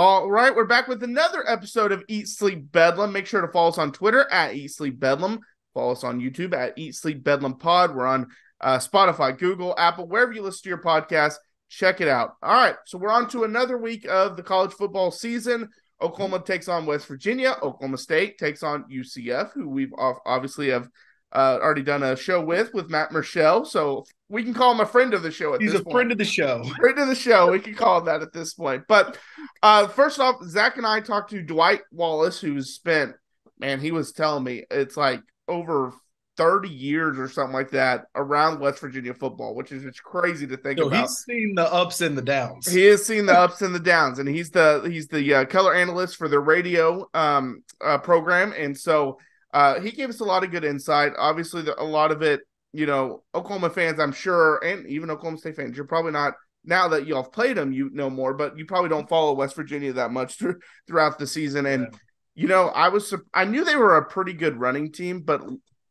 All 0.00 0.30
right, 0.30 0.54
we're 0.54 0.64
back 0.64 0.86
with 0.86 1.02
another 1.02 1.42
episode 1.50 1.90
of 1.90 2.04
Eat 2.06 2.28
Sleep 2.28 2.70
Bedlam. 2.70 3.12
Make 3.12 3.26
sure 3.26 3.40
to 3.40 3.48
follow 3.48 3.70
us 3.70 3.78
on 3.78 3.90
Twitter 3.90 4.30
at 4.30 4.54
Eat 4.54 4.68
Sleep 4.68 5.00
Bedlam. 5.00 5.40
Follow 5.74 5.90
us 5.90 6.04
on 6.04 6.20
YouTube 6.20 6.54
at 6.54 6.74
Eat 6.76 6.94
Sleep 6.94 7.24
Bedlam 7.24 7.54
Pod. 7.54 7.96
We're 7.96 8.06
on 8.06 8.28
uh, 8.60 8.78
Spotify, 8.78 9.36
Google, 9.36 9.74
Apple, 9.76 10.06
wherever 10.06 10.32
you 10.32 10.42
listen 10.42 10.62
to 10.62 10.68
your 10.68 10.82
podcast. 10.82 11.34
Check 11.68 12.00
it 12.00 12.06
out. 12.06 12.34
All 12.44 12.54
right, 12.54 12.76
so 12.86 12.96
we're 12.96 13.10
on 13.10 13.28
to 13.30 13.42
another 13.42 13.76
week 13.76 14.06
of 14.08 14.36
the 14.36 14.42
college 14.44 14.72
football 14.72 15.10
season. 15.10 15.68
Oklahoma 16.00 16.44
takes 16.44 16.68
on 16.68 16.86
West 16.86 17.08
Virginia. 17.08 17.56
Oklahoma 17.60 17.98
State 17.98 18.38
takes 18.38 18.62
on 18.62 18.84
UCF, 18.88 19.50
who 19.52 19.68
we've 19.68 19.92
obviously 19.98 20.68
have 20.68 20.88
uh, 21.32 21.58
already 21.60 21.82
done 21.82 22.04
a 22.04 22.14
show 22.14 22.40
with 22.40 22.72
with 22.72 22.88
Matt 22.88 23.10
Murschel. 23.10 23.66
So 23.66 24.04
we 24.28 24.42
can 24.42 24.54
call 24.54 24.72
him 24.72 24.80
a 24.80 24.86
friend 24.86 25.14
of 25.14 25.22
the 25.22 25.30
show. 25.30 25.58
He's 25.58 25.74
a 25.74 25.82
point. 25.82 25.92
friend 25.92 26.12
of 26.12 26.18
the 26.18 26.24
show. 26.24 26.62
Friend 26.80 26.98
of 26.98 27.08
the 27.08 27.14
show. 27.14 27.50
We 27.50 27.60
can 27.60 27.74
call 27.74 27.98
him 27.98 28.04
that 28.06 28.22
at 28.22 28.32
this 28.32 28.54
point. 28.54 28.84
But 28.86 29.16
uh, 29.62 29.88
first 29.88 30.20
off, 30.20 30.42
Zach 30.44 30.76
and 30.76 30.86
I 30.86 31.00
talked 31.00 31.30
to 31.30 31.42
Dwight 31.42 31.80
Wallace, 31.92 32.40
who's 32.40 32.74
spent 32.74 33.14
man. 33.58 33.80
He 33.80 33.90
was 33.90 34.12
telling 34.12 34.44
me 34.44 34.64
it's 34.70 34.96
like 34.96 35.20
over 35.46 35.92
30 36.36 36.68
years 36.68 37.18
or 37.18 37.28
something 37.28 37.52
like 37.52 37.70
that 37.72 38.04
around 38.14 38.60
West 38.60 38.78
Virginia 38.78 39.12
football, 39.12 39.54
which 39.54 39.72
is 39.72 39.82
just 39.82 40.02
crazy 40.02 40.46
to 40.46 40.56
think 40.56 40.78
so 40.78 40.86
about. 40.86 41.00
He's 41.00 41.18
seen 41.18 41.54
the 41.56 41.72
ups 41.72 42.00
and 42.00 42.16
the 42.16 42.22
downs. 42.22 42.68
He 42.70 42.84
has 42.84 43.04
seen 43.04 43.26
the 43.26 43.36
ups 43.36 43.60
and 43.62 43.74
the 43.74 43.80
downs, 43.80 44.18
and 44.18 44.28
he's 44.28 44.50
the 44.50 44.86
he's 44.88 45.08
the 45.08 45.34
uh, 45.34 45.44
color 45.46 45.74
analyst 45.74 46.16
for 46.16 46.28
the 46.28 46.38
radio 46.38 47.08
um, 47.12 47.64
uh, 47.84 47.98
program, 47.98 48.54
and 48.56 48.76
so 48.76 49.18
uh, 49.52 49.80
he 49.80 49.90
gave 49.90 50.08
us 50.08 50.20
a 50.20 50.24
lot 50.24 50.44
of 50.44 50.50
good 50.50 50.64
insight. 50.64 51.12
Obviously, 51.18 51.62
the, 51.62 51.80
a 51.80 51.84
lot 51.84 52.12
of 52.12 52.22
it, 52.22 52.40
you 52.72 52.86
know, 52.86 53.22
Oklahoma 53.34 53.70
fans, 53.70 53.98
I'm 53.98 54.12
sure, 54.12 54.62
and 54.64 54.86
even 54.86 55.10
Oklahoma 55.10 55.38
State 55.38 55.56
fans, 55.56 55.76
you're 55.76 55.86
probably 55.86 56.12
not 56.12 56.34
now 56.64 56.88
that 56.88 57.06
y'all 57.06 57.22
have 57.22 57.32
played 57.32 57.56
them, 57.56 57.72
you 57.72 57.90
know 57.92 58.10
more, 58.10 58.34
but 58.34 58.58
you 58.58 58.66
probably 58.66 58.90
don't 58.90 59.08
follow 59.08 59.34
West 59.34 59.56
Virginia 59.56 59.92
that 59.94 60.10
much 60.10 60.34
through, 60.38 60.58
throughout 60.86 61.18
the 61.18 61.26
season, 61.26 61.66
and. 61.66 61.88
Yeah. 61.90 61.98
You 62.34 62.46
know, 62.46 62.68
I 62.68 62.88
was 62.88 63.12
I 63.34 63.46
knew 63.46 63.64
they 63.64 63.74
were 63.74 63.96
a 63.96 64.04
pretty 64.04 64.32
good 64.32 64.60
running 64.60 64.92
team, 64.92 65.22
but 65.22 65.42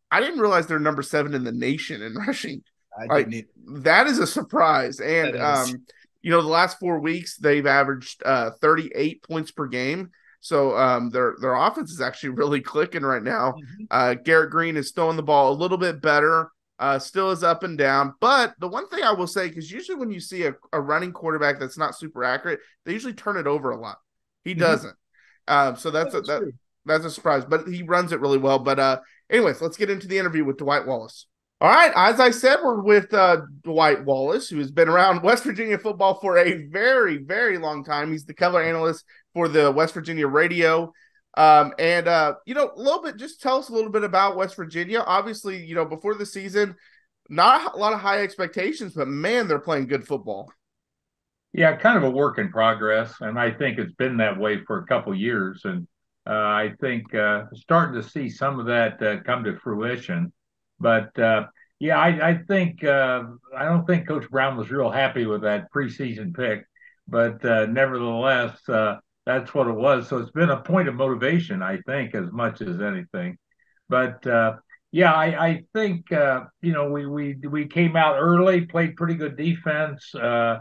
I 0.09 0.21
didn't 0.21 0.39
realize 0.39 0.65
they're 0.65 0.79
number 0.79 1.01
seven 1.01 1.33
in 1.33 1.43
the 1.43 1.51
nation 1.51 2.01
in 2.01 2.15
rushing. 2.27 2.63
Like, 3.09 3.27
that 3.81 4.07
is 4.07 4.19
a 4.19 4.25
surprise. 4.25 4.99
And 4.99 5.35
um, 5.35 5.85
you 6.21 6.31
know, 6.31 6.41
the 6.41 6.47
last 6.47 6.79
four 6.79 6.99
weeks 6.99 7.37
they've 7.37 7.65
averaged 7.65 8.23
uh 8.25 8.51
38 8.61 9.23
points 9.23 9.51
per 9.51 9.67
game. 9.67 10.11
So 10.39 10.77
um, 10.77 11.09
their 11.09 11.35
their 11.41 11.55
offense 11.55 11.91
is 11.91 12.01
actually 12.01 12.29
really 12.41 12.61
clicking 12.61 13.03
right 13.03 13.23
now. 13.23 13.51
Mm-hmm. 13.51 13.83
Uh, 13.91 14.13
Garrett 14.15 14.51
Greene 14.51 14.77
is 14.77 14.91
throwing 14.91 15.17
the 15.17 15.23
ball 15.23 15.51
a 15.51 15.55
little 15.55 15.77
bit 15.77 16.01
better. 16.01 16.51
Uh, 16.79 16.99
still 16.99 17.31
is 17.31 17.43
up 17.43 17.63
and 17.63 17.77
down. 17.77 18.13
But 18.19 18.53
the 18.59 18.67
one 18.67 18.87
thing 18.89 19.03
I 19.03 19.11
will 19.11 19.27
say, 19.27 19.47
because 19.47 19.71
usually 19.71 19.97
when 19.97 20.11
you 20.11 20.19
see 20.19 20.43
a, 20.43 20.53
a, 20.71 20.79
running 20.79 21.11
quarterback 21.11 21.59
that's 21.59 21.77
not 21.77 21.97
super 21.97 22.23
accurate, 22.23 22.59
they 22.85 22.93
usually 22.93 23.13
turn 23.13 23.37
it 23.37 23.47
over 23.47 23.71
a 23.71 23.79
lot. 23.79 23.97
He 24.43 24.51
mm-hmm. 24.51 24.59
doesn't. 24.59 24.95
Um, 25.47 25.75
so 25.75 25.89
that's, 25.89 26.13
that's 26.13 26.29
a, 26.29 26.31
that, 26.31 26.51
that's 26.85 27.05
a 27.05 27.09
surprise. 27.09 27.45
But 27.45 27.67
he 27.67 27.81
runs 27.81 28.11
it 28.11 28.19
really 28.19 28.37
well. 28.37 28.59
But 28.59 28.79
uh, 28.79 28.99
Anyways, 29.29 29.61
let's 29.61 29.77
get 29.77 29.89
into 29.89 30.07
the 30.07 30.17
interview 30.17 30.45
with 30.45 30.57
Dwight 30.57 30.87
Wallace. 30.87 31.25
All 31.59 31.69
right, 31.69 31.91
as 31.95 32.19
I 32.19 32.29
said, 32.29 32.59
we're 32.63 32.81
with 32.81 33.13
uh, 33.13 33.41
Dwight 33.63 34.05
Wallace, 34.05 34.47
who 34.47 34.59
has 34.59 34.71
been 34.71 34.87
around 34.87 35.23
West 35.23 35.43
Virginia 35.43 35.77
football 35.77 36.15
for 36.15 36.37
a 36.37 36.65
very, 36.67 37.17
very 37.17 37.57
long 37.57 37.83
time. 37.83 38.11
He's 38.11 38.25
the 38.25 38.33
color 38.33 38.61
analyst 38.61 39.03
for 39.33 39.47
the 39.47 39.71
West 39.71 39.93
Virginia 39.93 40.27
radio. 40.27 40.93
Um, 41.37 41.71
and 41.77 42.07
uh, 42.07 42.33
you 42.47 42.55
know, 42.55 42.71
a 42.75 42.81
little 42.81 43.03
bit, 43.03 43.15
just 43.15 43.41
tell 43.41 43.57
us 43.57 43.69
a 43.69 43.73
little 43.73 43.91
bit 43.91 44.03
about 44.03 44.35
West 44.35 44.55
Virginia. 44.55 45.03
Obviously, 45.05 45.63
you 45.63 45.75
know, 45.75 45.85
before 45.85 46.15
the 46.15 46.25
season, 46.25 46.75
not 47.29 47.75
a 47.75 47.77
lot 47.77 47.93
of 47.93 47.99
high 47.99 48.23
expectations, 48.23 48.93
but 48.95 49.07
man, 49.07 49.47
they're 49.47 49.59
playing 49.59 49.85
good 49.85 50.07
football. 50.07 50.51
Yeah, 51.53 51.75
kind 51.75 51.95
of 51.95 52.03
a 52.03 52.09
work 52.09 52.39
in 52.39 52.49
progress, 52.49 53.13
and 53.21 53.39
I 53.39 53.51
think 53.51 53.77
it's 53.77 53.93
been 53.93 54.17
that 54.17 54.39
way 54.39 54.63
for 54.65 54.79
a 54.79 54.87
couple 54.87 55.13
years. 55.13 55.61
And 55.63 55.87
uh, 56.27 56.33
I 56.33 56.73
think 56.81 57.13
uh, 57.13 57.43
starting 57.53 58.01
to 58.01 58.07
see 58.07 58.29
some 58.29 58.59
of 58.59 58.65
that 58.65 59.01
uh, 59.01 59.21
come 59.21 59.43
to 59.43 59.59
fruition. 59.59 60.33
But 60.79 61.11
yeah, 61.79 61.99
I, 61.99 62.29
I 62.29 62.39
think 62.47 62.83
I 62.83 63.25
don't 63.59 63.85
think 63.85 64.07
Coach 64.07 64.27
Brown 64.31 64.57
was 64.57 64.71
real 64.71 64.89
happy 64.89 65.27
with 65.27 65.43
that 65.43 65.71
preseason 65.71 66.35
pick, 66.35 66.65
but 67.07 67.43
nevertheless, 67.43 68.59
that's 69.27 69.53
what 69.53 69.67
it 69.67 69.75
was. 69.75 70.07
So 70.07 70.17
it's 70.17 70.31
been 70.31 70.49
a 70.49 70.61
point 70.61 70.87
of 70.87 70.95
motivation, 70.95 71.61
I 71.61 71.77
think, 71.85 72.15
as 72.15 72.31
much 72.31 72.61
as 72.61 72.81
anything. 72.81 73.37
But 73.89 74.25
yeah, 74.91 75.13
I, 75.13 75.47
I 75.47 75.63
think 75.73 76.11
uh, 76.11 76.45
you 76.61 76.71
know 76.71 76.89
we 76.89 77.05
we 77.05 77.35
we 77.35 77.67
came 77.67 77.95
out 77.95 78.17
early, 78.17 78.61
played 78.61 78.95
pretty 78.95 79.15
good 79.15 79.35
defense. 79.35 80.15
Uh, 80.15 80.59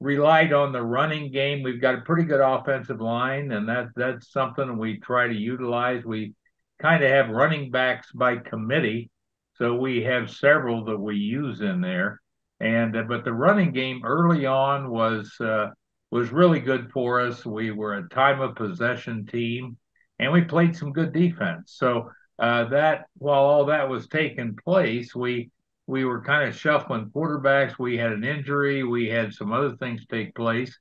relied 0.00 0.52
on 0.52 0.72
the 0.72 0.82
running 0.82 1.32
game. 1.32 1.62
We've 1.62 1.80
got 1.80 1.96
a 1.96 2.02
pretty 2.02 2.24
good 2.24 2.40
offensive 2.40 3.00
line, 3.00 3.52
and 3.52 3.68
that 3.68 3.88
that's 3.94 4.32
something 4.32 4.78
we 4.78 4.98
try 5.00 5.28
to 5.28 5.34
utilize. 5.34 6.04
We 6.04 6.34
kind 6.80 7.02
of 7.02 7.10
have 7.10 7.28
running 7.30 7.70
backs 7.70 8.10
by 8.12 8.36
committee, 8.36 9.10
so 9.54 9.76
we 9.76 10.02
have 10.04 10.30
several 10.30 10.84
that 10.86 10.98
we 10.98 11.16
use 11.16 11.60
in 11.60 11.80
there. 11.80 12.20
And 12.60 12.96
uh, 12.96 13.04
but 13.04 13.24
the 13.24 13.32
running 13.32 13.72
game 13.72 14.02
early 14.04 14.44
on 14.44 14.90
was 14.90 15.32
uh, 15.40 15.68
was 16.10 16.32
really 16.32 16.60
good 16.60 16.90
for 16.92 17.20
us. 17.20 17.44
We 17.44 17.70
were 17.70 17.94
a 17.94 18.08
time 18.08 18.40
of 18.40 18.56
possession 18.56 19.26
team, 19.26 19.76
and 20.18 20.32
we 20.32 20.42
played 20.42 20.76
some 20.76 20.92
good 20.92 21.12
defense. 21.12 21.74
So 21.76 22.10
uh, 22.38 22.64
that 22.66 23.06
while 23.18 23.42
all 23.42 23.66
that 23.66 23.88
was 23.88 24.08
taking 24.08 24.56
place, 24.56 25.14
we 25.14 25.50
we 25.86 26.04
were 26.04 26.22
kind 26.22 26.46
of 26.46 26.54
shuffling 26.54 27.10
quarterbacks. 27.14 27.78
We 27.78 27.96
had 27.96 28.12
an 28.12 28.22
injury. 28.22 28.84
We 28.84 29.08
had 29.08 29.32
some 29.32 29.52
other 29.52 29.74
things 29.76 30.04
take 30.06 30.34
place. 30.34 30.78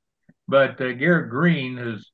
But 0.50 0.82
uh, 0.82 0.92
Garrett 0.94 1.30
Greene 1.30 1.78
has 1.78 2.12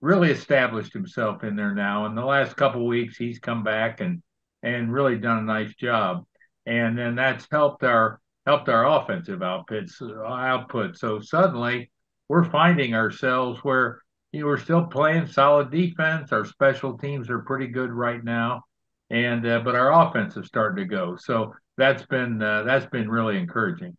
really 0.00 0.30
established 0.30 0.92
himself 0.92 1.44
in 1.44 1.54
there 1.54 1.72
now. 1.72 2.06
In 2.06 2.16
the 2.16 2.24
last 2.24 2.56
couple 2.56 2.84
weeks, 2.84 3.16
he's 3.16 3.38
come 3.38 3.62
back 3.62 4.00
and 4.00 4.22
and 4.64 4.92
really 4.92 5.18
done 5.18 5.38
a 5.38 5.42
nice 5.42 5.74
job. 5.74 6.24
And 6.66 6.98
then 6.98 7.14
that's 7.14 7.46
helped 7.50 7.84
our 7.84 8.20
helped 8.44 8.68
our 8.68 8.86
offensive 8.86 9.38
outputs 9.38 10.02
output. 10.26 10.96
So 10.96 11.20
suddenly 11.20 11.91
we're 12.32 12.50
finding 12.50 12.94
ourselves 12.94 13.62
where 13.62 14.00
you 14.32 14.40
know 14.40 14.46
we're 14.46 14.56
still 14.56 14.86
playing 14.86 15.26
solid 15.26 15.70
defense. 15.70 16.32
Our 16.32 16.46
special 16.46 16.96
teams 16.96 17.28
are 17.28 17.40
pretty 17.40 17.66
good 17.66 17.90
right 17.90 18.24
now, 18.24 18.62
and 19.10 19.46
uh, 19.46 19.60
but 19.60 19.74
our 19.74 19.92
offense 19.92 20.34
is 20.38 20.46
starting 20.46 20.82
to 20.82 20.88
go. 20.88 21.14
So 21.16 21.52
that's 21.76 22.06
been 22.06 22.40
uh, 22.40 22.62
that's 22.62 22.86
been 22.86 23.10
really 23.10 23.36
encouraging. 23.36 23.98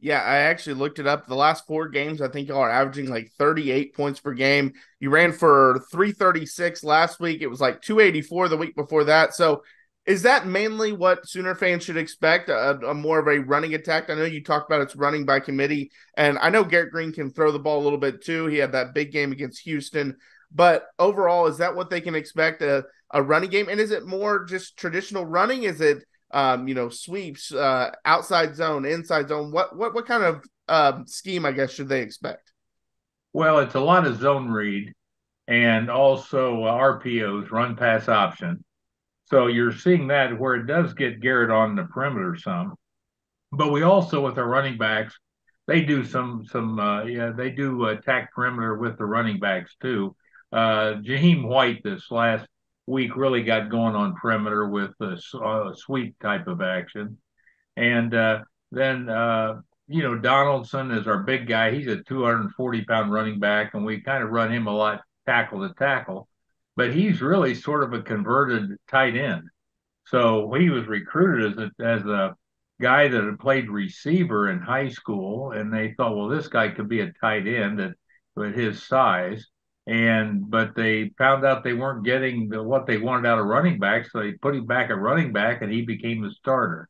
Yeah, 0.00 0.20
I 0.20 0.38
actually 0.38 0.74
looked 0.74 0.98
it 0.98 1.06
up. 1.06 1.28
The 1.28 1.36
last 1.36 1.64
four 1.64 1.88
games, 1.88 2.20
I 2.20 2.26
think 2.26 2.48
y'all 2.48 2.58
are 2.58 2.68
averaging 2.68 3.08
like 3.08 3.30
38 3.38 3.94
points 3.94 4.18
per 4.18 4.34
game. 4.34 4.72
You 4.98 5.10
ran 5.10 5.30
for 5.30 5.84
336 5.92 6.82
last 6.82 7.20
week. 7.20 7.40
It 7.40 7.46
was 7.46 7.60
like 7.60 7.82
284 7.82 8.48
the 8.48 8.56
week 8.56 8.74
before 8.74 9.04
that. 9.04 9.32
So, 9.32 9.62
is 10.10 10.22
that 10.22 10.44
mainly 10.44 10.92
what 10.92 11.28
Sooner 11.28 11.54
fans 11.54 11.84
should 11.84 11.96
expect? 11.96 12.48
A, 12.48 12.72
a 12.84 12.94
more 12.94 13.20
of 13.20 13.28
a 13.28 13.38
running 13.38 13.74
attack. 13.74 14.10
I 14.10 14.14
know 14.14 14.24
you 14.24 14.42
talked 14.42 14.68
about 14.68 14.82
it's 14.82 14.96
running 14.96 15.24
by 15.24 15.38
committee, 15.38 15.92
and 16.16 16.36
I 16.38 16.50
know 16.50 16.64
Garrett 16.64 16.90
Greene 16.90 17.12
can 17.12 17.30
throw 17.30 17.52
the 17.52 17.60
ball 17.60 17.80
a 17.80 17.84
little 17.84 17.98
bit 17.98 18.24
too. 18.24 18.46
He 18.46 18.58
had 18.58 18.72
that 18.72 18.92
big 18.92 19.12
game 19.12 19.30
against 19.30 19.62
Houston. 19.62 20.16
But 20.52 20.88
overall, 20.98 21.46
is 21.46 21.58
that 21.58 21.76
what 21.76 21.90
they 21.90 22.00
can 22.00 22.16
expect 22.16 22.60
a, 22.60 22.86
a 23.12 23.22
running 23.22 23.50
game? 23.50 23.68
And 23.68 23.78
is 23.78 23.92
it 23.92 24.04
more 24.04 24.44
just 24.44 24.76
traditional 24.76 25.24
running? 25.24 25.62
Is 25.62 25.80
it 25.80 26.04
um, 26.32 26.66
you 26.66 26.74
know, 26.74 26.88
sweeps, 26.88 27.52
uh, 27.52 27.92
outside 28.04 28.56
zone, 28.56 28.84
inside 28.84 29.28
zone? 29.28 29.52
What 29.52 29.76
what 29.76 29.94
what 29.94 30.06
kind 30.06 30.24
of 30.24 30.44
um, 30.68 31.06
scheme, 31.06 31.46
I 31.46 31.52
guess, 31.52 31.70
should 31.70 31.88
they 31.88 32.02
expect? 32.02 32.52
Well, 33.32 33.60
it's 33.60 33.76
a 33.76 33.80
lot 33.80 34.08
of 34.08 34.18
zone 34.18 34.48
read 34.48 34.92
and 35.46 35.88
also 35.88 36.64
uh, 36.64 36.72
RPOs, 36.72 37.52
run 37.52 37.76
pass 37.76 38.08
option. 38.08 38.64
So 39.30 39.46
you're 39.46 39.72
seeing 39.72 40.08
that 40.08 40.38
where 40.38 40.56
it 40.56 40.66
does 40.66 40.92
get 40.94 41.20
Garrett 41.20 41.50
on 41.50 41.76
the 41.76 41.84
perimeter 41.84 42.36
some. 42.36 42.74
But 43.52 43.72
we 43.72 43.82
also, 43.82 44.24
with 44.24 44.38
our 44.38 44.48
running 44.48 44.76
backs, 44.76 45.16
they 45.66 45.82
do 45.82 46.04
some 46.04 46.44
some 46.46 46.80
uh, 46.80 47.04
yeah 47.04 47.30
they 47.30 47.50
do 47.50 47.86
attack 47.86 48.32
perimeter 48.34 48.76
with 48.76 48.98
the 48.98 49.04
running 49.04 49.38
backs 49.38 49.74
too. 49.80 50.16
Uh, 50.52 50.94
Jahiem 51.02 51.46
White 51.46 51.82
this 51.84 52.10
last 52.10 52.46
week 52.86 53.16
really 53.16 53.42
got 53.42 53.70
going 53.70 53.94
on 53.94 54.16
perimeter 54.16 54.68
with 54.68 54.90
a, 55.00 55.16
a 55.44 55.72
sweep 55.76 56.18
type 56.18 56.48
of 56.48 56.60
action. 56.60 57.18
And 57.76 58.12
uh, 58.12 58.40
then, 58.72 59.08
uh, 59.08 59.60
you 59.86 60.02
know, 60.02 60.18
Donaldson 60.18 60.90
is 60.90 61.06
our 61.06 61.22
big 61.22 61.46
guy. 61.46 61.70
He's 61.72 61.86
a 61.86 62.02
240 62.02 62.84
pound 62.84 63.12
running 63.12 63.38
back, 63.38 63.74
and 63.74 63.84
we 63.84 64.00
kind 64.00 64.22
of 64.24 64.30
run 64.30 64.52
him 64.52 64.66
a 64.66 64.74
lot 64.74 65.02
tackle 65.24 65.66
to 65.66 65.72
tackle. 65.74 66.28
But 66.80 66.94
he's 66.94 67.20
really 67.20 67.54
sort 67.54 67.82
of 67.82 67.92
a 67.92 68.00
converted 68.00 68.74
tight 68.90 69.14
end. 69.14 69.42
So 70.06 70.50
he 70.54 70.70
was 70.70 70.86
recruited 70.86 71.52
as 71.52 71.58
a, 71.58 71.84
as 71.84 72.06
a 72.06 72.34
guy 72.80 73.06
that 73.06 73.22
had 73.22 73.38
played 73.38 73.68
receiver 73.68 74.48
in 74.48 74.60
high 74.60 74.88
school, 74.88 75.52
and 75.52 75.70
they 75.70 75.92
thought, 75.92 76.16
well, 76.16 76.28
this 76.28 76.48
guy 76.48 76.70
could 76.70 76.88
be 76.88 77.00
a 77.00 77.12
tight 77.20 77.46
end 77.46 77.80
at, 77.80 77.92
at 78.42 78.54
his 78.54 78.82
size 78.82 79.46
and 79.86 80.50
but 80.50 80.74
they 80.74 81.10
found 81.18 81.44
out 81.44 81.64
they 81.64 81.74
weren't 81.74 82.04
getting 82.04 82.48
the, 82.48 82.62
what 82.62 82.86
they 82.86 82.96
wanted 82.96 83.28
out 83.28 83.38
of 83.38 83.44
running 83.44 83.78
back, 83.78 84.08
so 84.08 84.20
they 84.20 84.32
put 84.32 84.54
him 84.54 84.64
back 84.64 84.88
at 84.88 84.98
running 84.98 85.34
back, 85.34 85.60
and 85.60 85.70
he 85.70 85.82
became 85.82 86.22
the 86.22 86.30
starter. 86.30 86.88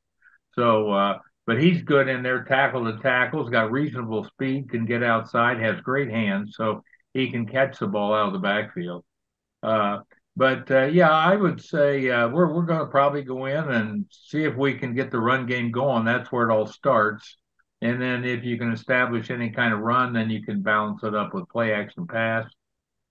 So, 0.54 0.92
uh, 0.92 1.18
but 1.46 1.60
he's 1.60 1.82
good 1.82 2.06
in 2.06 2.22
there, 2.22 2.44
tackle 2.44 2.84
to 2.84 3.02
tackles, 3.02 3.50
got 3.50 3.72
reasonable 3.72 4.24
speed, 4.24 4.70
can 4.70 4.86
get 4.86 5.02
outside, 5.02 5.58
has 5.58 5.80
great 5.80 6.10
hands. 6.10 6.54
So 6.56 6.84
he 7.12 7.30
can 7.30 7.46
catch 7.46 7.78
the 7.78 7.88
ball 7.88 8.14
out 8.14 8.28
of 8.28 8.32
the 8.34 8.38
backfield. 8.38 9.04
Uh, 9.62 9.98
but 10.36 10.70
uh, 10.70 10.84
yeah, 10.84 11.10
I 11.10 11.36
would 11.36 11.62
say 11.62 12.08
uh, 12.08 12.28
we're 12.28 12.52
we're 12.52 12.64
going 12.64 12.80
to 12.80 12.86
probably 12.86 13.22
go 13.22 13.46
in 13.46 13.68
and 13.68 14.06
see 14.10 14.44
if 14.44 14.56
we 14.56 14.74
can 14.74 14.94
get 14.94 15.10
the 15.10 15.18
run 15.18 15.46
game 15.46 15.70
going. 15.70 16.04
That's 16.04 16.30
where 16.32 16.48
it 16.48 16.52
all 16.52 16.66
starts. 16.66 17.36
And 17.82 18.00
then 18.00 18.24
if 18.24 18.44
you 18.44 18.58
can 18.58 18.72
establish 18.72 19.30
any 19.30 19.50
kind 19.50 19.72
of 19.72 19.80
run, 19.80 20.12
then 20.12 20.30
you 20.30 20.42
can 20.42 20.62
balance 20.62 21.02
it 21.02 21.14
up 21.14 21.34
with 21.34 21.48
play 21.48 21.72
action 21.72 22.06
pass 22.06 22.50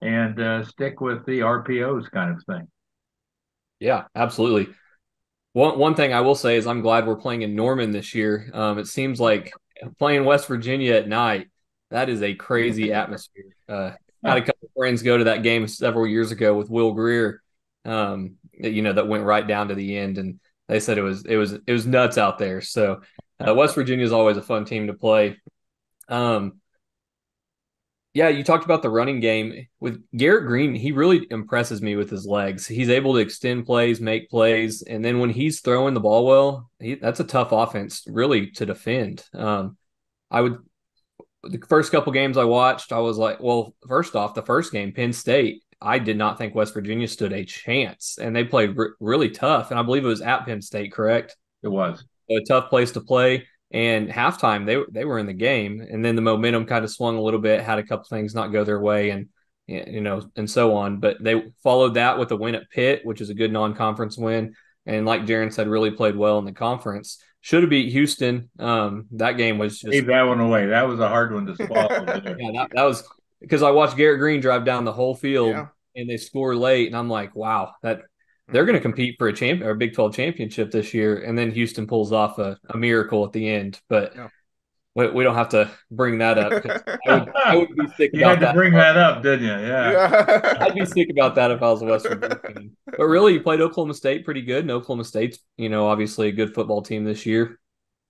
and 0.02 0.40
uh, 0.40 0.64
stick 0.64 1.02
with 1.02 1.26
the 1.26 1.40
RPOs 1.40 2.10
kind 2.12 2.36
of 2.36 2.44
thing. 2.46 2.68
Yeah, 3.80 4.06
absolutely. 4.16 4.74
One 5.54 5.78
one 5.80 5.96
thing 5.96 6.14
I 6.14 6.22
will 6.22 6.36
say 6.36 6.58
is 6.58 6.68
I'm 6.68 6.82
glad 6.82 7.08
we're 7.08 7.16
playing 7.16 7.42
in 7.42 7.56
Norman 7.56 7.92
this 7.92 8.14
year. 8.14 8.50
Um, 8.54 8.78
it 8.78 8.88
seems 8.88 9.20
like 9.20 9.52
playing 9.98 10.26
West 10.26 10.48
Virginia 10.48 10.94
at 10.94 11.08
night 11.08 11.48
that 11.92 12.10
is 12.10 12.22
a 12.22 12.34
crazy 12.36 12.94
atmosphere. 12.94 13.56
Uh, 13.68 13.92
had 14.24 14.38
a 14.38 14.42
friends 14.80 15.04
go 15.04 15.18
to 15.18 15.26
that 15.26 15.44
game 15.44 15.68
several 15.68 16.08
years 16.08 16.32
ago 16.32 16.56
with 16.56 16.70
Will 16.70 16.94
Grier, 16.94 17.42
um, 17.84 18.36
you 18.54 18.82
know, 18.82 18.94
that 18.94 19.10
went 19.10 19.26
right 19.26 19.46
down 19.46 19.68
to 19.68 19.76
the 19.76 19.98
end, 19.98 20.18
and 20.18 20.40
they 20.70 20.80
said 20.80 20.98
it 20.98 21.02
was 21.02 21.26
it 21.26 21.36
was 21.36 21.52
it 21.54 21.72
was 21.72 21.86
nuts 21.86 22.18
out 22.18 22.38
there. 22.38 22.62
So 22.62 23.02
uh, 23.46 23.54
West 23.54 23.76
Virginia 23.76 24.06
is 24.06 24.14
always 24.14 24.38
a 24.38 24.42
fun 24.42 24.64
team 24.64 24.88
to 24.88 24.94
play. 24.94 25.38
Um, 26.08 26.62
yeah, 28.14 28.30
you 28.30 28.44
talked 28.44 28.64
about 28.64 28.82
the 28.82 28.90
running 28.90 29.20
game 29.20 29.68
with 29.82 30.02
Garrett 30.16 30.48
Greene. 30.48 30.74
He 30.74 30.94
really 30.94 31.28
impresses 31.30 31.82
me 31.82 31.98
with 31.98 32.10
his 32.10 32.26
legs. 32.26 32.66
He's 32.66 32.90
able 32.90 33.14
to 33.14 33.20
extend 33.20 33.66
plays, 33.66 34.00
make 34.00 34.30
plays, 34.30 34.82
and 34.82 35.04
then 35.04 35.20
when 35.20 35.30
he's 35.30 35.60
throwing 35.60 35.94
the 35.94 36.00
ball 36.00 36.26
well, 36.26 36.72
he, 36.80 36.96
that's 36.96 37.20
a 37.20 37.26
tough 37.26 37.52
offense 37.52 38.04
really 38.08 38.52
to 38.52 38.66
defend. 38.66 39.26
Um, 39.34 39.78
I 40.32 40.42
would 40.42 40.58
the 41.44 41.60
first 41.68 41.92
couple 41.92 42.12
games 42.12 42.38
I 42.38 42.44
watched, 42.44 42.92
I 42.92 43.00
was 43.00 43.18
like, 43.18 43.40
well, 43.42 43.76
first 43.88 44.16
off, 44.16 44.34
the 44.34 44.42
first 44.42 44.72
game, 44.72 44.92
Penn 44.92 45.14
State, 45.14 45.64
I 45.82 46.00
did 46.00 46.18
not 46.18 46.38
think 46.38 46.54
West 46.54 46.74
Virginia 46.74 47.08
stood 47.08 47.32
a 47.32 47.46
chance, 47.46 48.18
and 48.22 48.36
they 48.36 48.44
played 48.44 48.76
really 49.00 49.30
tough. 49.30 49.72
And 49.72 49.80
I 49.80 49.84
believe 49.84 50.04
it 50.04 50.10
was 50.10 50.22
at 50.22 50.46
Penn 50.46 50.62
State, 50.62 50.92
correct? 50.92 51.38
It 51.64 51.70
was 51.70 52.04
a 52.30 52.42
tough 52.48 52.70
place 52.70 52.92
to 52.92 53.02
play. 53.02 53.48
And 53.72 54.10
halftime, 54.10 54.66
they 54.66 54.78
they 54.92 55.06
were 55.06 55.20
in 55.20 55.28
the 55.28 55.34
game, 55.34 55.80
and 55.80 56.04
then 56.04 56.16
the 56.16 56.24
momentum 56.24 56.66
kind 56.66 56.84
of 56.84 56.92
swung 56.92 57.18
a 57.18 57.22
little 57.22 57.40
bit. 57.40 57.62
Had 57.62 57.78
a 57.78 57.84
couple 57.84 58.06
things 58.06 58.34
not 58.34 58.52
go 58.52 58.64
their 58.64 58.80
way, 58.80 59.12
and 59.12 59.28
you 59.68 60.02
know, 60.02 60.28
and 60.36 60.50
so 60.50 60.76
on. 60.76 61.00
But 61.00 61.24
they 61.24 61.44
followed 61.64 61.94
that 61.94 62.18
with 62.18 62.32
a 62.32 62.36
win 62.36 62.56
at 62.56 62.70
Pitt, 62.72 63.06
which 63.06 63.22
is 63.22 63.30
a 63.30 63.36
good 63.36 63.52
non-conference 63.54 64.18
win, 64.18 64.56
and 64.88 65.06
like 65.06 65.28
Jaron 65.28 65.54
said, 65.54 65.68
really 65.68 65.92
played 65.92 66.16
well 66.16 66.40
in 66.40 66.46
the 66.46 66.52
conference 66.52 67.24
should 67.42 67.64
have 67.64 67.70
beat 67.70 67.92
Houston. 67.92 68.50
Um, 68.60 69.08
that 69.12 69.34
game 69.34 69.58
was 69.58 69.80
just 69.80 69.92
gave 69.92 70.08
that 70.08 70.24
one 70.24 70.40
away. 70.40 70.68
That 70.68 70.88
was 70.88 71.00
a 71.00 71.08
hard 71.08 71.34
one 71.34 71.46
to 71.46 71.56
swallow. 71.66 71.90
yeah, 71.90 72.52
that, 72.54 72.68
that 72.74 72.84
was 72.84 73.04
because 73.42 73.64
I 73.64 73.72
watched 73.72 73.98
Garrett 73.98 74.20
Greene 74.20 74.42
drive 74.42 74.66
down 74.66 74.86
the 74.86 74.94
whole 74.94 75.16
field 75.16 75.52
yeah. 75.52 75.68
and 75.96 76.10
they 76.10 76.18
score 76.18 76.56
late, 76.56 76.88
and 76.88 76.96
I'm 76.96 77.10
like, 77.10 77.36
wow, 77.36 77.74
that 77.84 78.02
they're 78.52 78.66
going 78.66 78.76
to 78.76 78.82
compete 78.82 79.16
for 79.18 79.28
a 79.28 79.34
champ 79.34 79.62
or 79.62 79.72
a 79.72 79.76
Big 79.76 79.94
12 79.94 80.16
championship 80.16 80.72
this 80.72 80.94
year. 80.94 81.22
And 81.22 81.38
then 81.38 81.52
Houston 81.52 81.86
pulls 81.86 82.12
off 82.12 82.40
a, 82.40 82.58
a 82.70 82.78
miracle 82.78 83.26
at 83.26 83.34
the 83.34 83.48
end, 83.48 83.80
but. 83.90 84.16
Yeah. 84.16 84.28
We, 85.00 85.10
we 85.12 85.24
don't 85.24 85.36
have 85.36 85.48
to 85.50 85.72
bring 85.90 86.18
that 86.18 86.38
up. 86.38 86.52
I 87.08 87.14
would, 87.16 87.30
I 87.34 87.56
would 87.56 87.74
be 87.74 87.88
sick 87.96 88.12
you 88.14 88.26
had 88.26 88.42
to 88.42 88.52
bring 88.52 88.74
that 88.74 88.98
up, 88.98 89.24
didn't 89.24 89.46
you? 89.46 89.68
Yeah. 89.68 90.58
I'd 90.60 90.76
be 90.76 90.86
sick 90.86 91.10
about 91.10 91.36
that 91.36 91.52
if 91.52 91.64
I 91.64 91.72
was 91.72 91.82
a 91.82 91.86
West 91.86 92.06
Virginia 92.06 92.36
fan. 92.36 92.72
But 92.86 93.06
really, 93.06 93.32
you 93.34 93.40
played 93.40 93.62
Oklahoma 93.62 93.94
State 93.94 94.26
pretty 94.26 94.42
good. 94.42 94.66
And 94.66 94.72
Oklahoma 94.72 95.06
State's, 95.06 95.40
you 95.56 95.70
know, 95.70 95.88
obviously 95.88 96.28
a 96.28 96.34
good 96.34 96.54
football 96.54 96.82
team 96.82 97.06
this 97.06 97.26
year. 97.26 97.62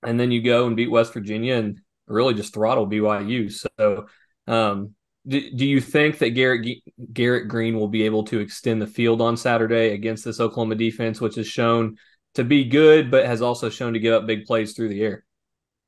And 0.02 0.18
then 0.18 0.32
you 0.32 0.42
go 0.42 0.66
and 0.66 0.74
beat 0.74 0.90
West 0.90 1.12
Virginia 1.14 1.54
and 1.54 1.80
really 2.08 2.34
just 2.34 2.52
throttle 2.52 2.88
BYU. 2.88 3.52
So, 3.52 4.06
um, 4.48 4.96
do, 5.28 5.48
do 5.48 5.64
you 5.64 5.80
think 5.80 6.18
that 6.18 6.30
Garrett 6.30 6.66
Garrett 7.12 7.46
Greene 7.46 7.78
will 7.78 7.88
be 7.88 8.02
able 8.02 8.24
to 8.24 8.40
extend 8.40 8.82
the 8.82 8.88
field 8.88 9.20
on 9.20 9.36
Saturday 9.36 9.94
against 9.94 10.24
this 10.24 10.40
Oklahoma 10.40 10.74
defense, 10.74 11.20
which 11.20 11.36
has 11.36 11.46
shown 11.46 11.98
to 12.34 12.42
be 12.42 12.64
good, 12.64 13.12
but 13.12 13.26
has 13.26 13.42
also 13.42 13.70
shown 13.70 13.92
to 13.92 14.00
give 14.00 14.14
up 14.14 14.26
big 14.26 14.44
plays 14.44 14.72
through 14.72 14.88
the 14.88 15.02
air? 15.02 15.24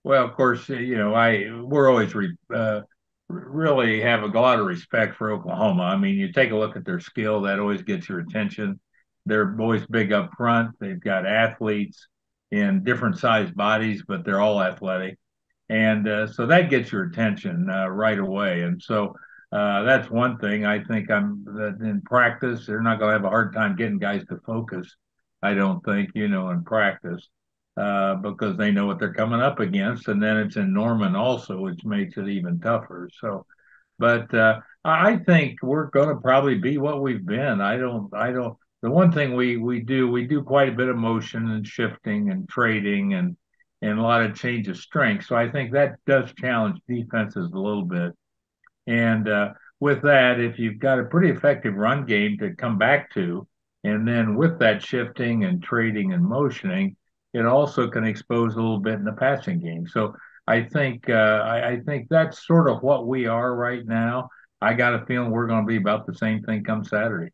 Well, 0.05 0.25
of 0.25 0.35
course, 0.35 0.69
you 0.69 0.97
know, 0.97 1.15
I 1.15 1.47
we're 1.63 1.89
always 1.89 2.15
re, 2.15 2.35
uh, 2.53 2.81
really 3.29 4.01
have 4.01 4.23
a 4.23 4.27
lot 4.27 4.59
of 4.59 4.67
respect 4.67 5.17
for 5.17 5.31
Oklahoma. 5.31 5.85
I 5.85 5.97
mean, 5.97 6.17
you 6.17 6.33
take 6.33 6.51
a 6.51 6.57
look 6.57 6.77
at 6.77 6.85
their 6.85 7.01
skill; 7.01 7.43
that 7.43 7.61
always 7.61 7.83
gets 7.83 8.09
your 8.09 8.21
attention. 8.21 8.81
They're 9.27 9.57
always 9.61 9.87
big 9.87 10.13
up 10.13 10.33
front. 10.37 10.77
They've 10.81 11.01
got 11.01 11.27
athletes 11.27 12.09
in 12.51 12.83
different 12.85 13.19
sized 13.19 13.55
bodies, 13.55 14.03
but 14.07 14.25
they're 14.25 14.41
all 14.41 14.61
athletic, 14.63 15.19
and 15.69 16.09
uh, 16.09 16.27
so 16.27 16.47
that 16.47 16.71
gets 16.71 16.91
your 16.93 17.05
attention 17.05 17.71
uh, 17.71 17.89
right 17.89 18.19
away. 18.19 18.63
And 18.63 18.83
so 18.83 19.15
uh, 19.53 19.83
that's 19.85 20.11
one 20.11 20.39
thing. 20.39 20.67
I 20.67 20.83
think 20.83 21.11
I'm 21.11 21.45
that 21.45 21.79
in 21.81 22.03
practice 22.03 22.67
they're 22.67 22.83
not 22.83 22.99
going 22.99 23.11
to 23.11 23.15
have 23.19 23.25
a 23.25 23.29
hard 23.29 23.53
time 23.55 23.77
getting 23.77 23.99
guys 23.99 24.25
to 24.27 24.39
focus. 24.45 24.97
I 25.43 25.55
don't 25.55 25.85
think 25.85 26.11
you 26.15 26.27
know 26.29 26.51
in 26.51 26.65
practice 26.65 27.29
uh, 27.77 28.17
because 28.17 28.57
they 28.57 28.71
know 28.71 28.87
what 28.87 28.99
they're 28.99 29.15
coming 29.15 29.41
up 29.41 29.61
against. 29.61 30.09
And 30.09 30.23
then 30.23 30.37
it's 30.39 30.57
in 30.57 30.73
Norman 30.73 31.17
also, 31.17 31.59
which 31.61 31.85
makes 31.85 32.17
it 32.17 32.29
even 32.29 32.61
tougher. 32.61 33.09
So, 33.21 33.47
but 33.99 34.33
uh, 34.35 34.61
I 34.85 35.17
think 35.17 35.63
we're 35.63 35.91
going 35.91 36.09
to 36.09 36.21
probably 36.21 36.57
be 36.57 36.79
what 36.79 37.03
we've 37.03 37.25
been. 37.25 37.61
I 37.61 37.77
don't, 37.77 38.13
I 38.15 38.33
don't. 38.33 38.57
The 38.83 38.91
one 38.91 39.13
thing 39.13 39.37
we 39.37 39.59
we 39.59 39.81
do, 39.81 40.11
we 40.11 40.27
do 40.27 40.43
quite 40.43 40.69
a 40.69 40.77
bit 40.77 40.89
of 40.89 40.97
motion 40.97 41.51
and 41.51 41.67
shifting 41.67 42.31
and 42.31 42.49
trading 42.49 43.15
and 43.15 43.37
and 43.81 43.99
a 43.99 44.03
lot 44.03 44.23
of 44.23 44.37
change 44.37 44.69
of 44.69 44.77
strength. 44.77 45.27
So 45.27 45.37
I 45.37 45.51
think 45.51 45.73
that 45.73 45.97
does 46.07 46.33
challenge 46.39 46.81
defenses 46.89 47.51
a 47.53 47.59
little 47.59 47.85
bit. 47.85 48.13
And 48.87 49.29
uh, 49.29 49.51
with 49.81 50.03
that, 50.03 50.41
if 50.41 50.59
you've 50.59 50.79
got 50.79 51.01
a 51.01 51.05
pretty 51.05 51.31
effective 51.31 51.75
run 51.75 52.07
game 52.07 52.39
to 52.39 52.55
come 52.55 52.79
back 52.79 53.13
to, 53.15 53.47
and 53.85 54.07
then 54.07 54.37
with 54.37 54.61
that 54.61 54.83
shifting 54.83 55.45
and 55.45 55.63
trading 55.63 56.13
and 56.13 56.25
motioning, 56.25 56.97
it 57.33 57.47
also 57.47 57.89
can 57.89 58.05
expose 58.05 58.55
a 58.55 58.57
little 58.57 58.81
bit 58.81 58.95
in 58.95 59.05
the 59.05 59.13
passing 59.13 59.61
game. 59.61 59.87
So 59.87 60.15
I 60.47 60.63
think 60.63 61.09
uh, 61.09 61.13
I, 61.13 61.69
I, 61.71 61.81
think 61.81 62.09
that's 62.09 62.47
sort 62.47 62.69
of 62.69 62.83
what 62.83 63.07
we 63.07 63.27
are 63.27 63.55
right 63.55 63.85
now. 63.87 64.29
I 64.61 64.75
got 64.75 64.95
a 64.95 65.07
feeling 65.07 65.31
we're 65.31 65.47
going 65.47 65.65
to 65.65 65.69
be 65.69 65.77
about 65.77 66.07
the 66.07 66.15
same 66.15 66.43
thing 66.43 66.65
come 66.65 66.85
Saturday. 66.85 67.33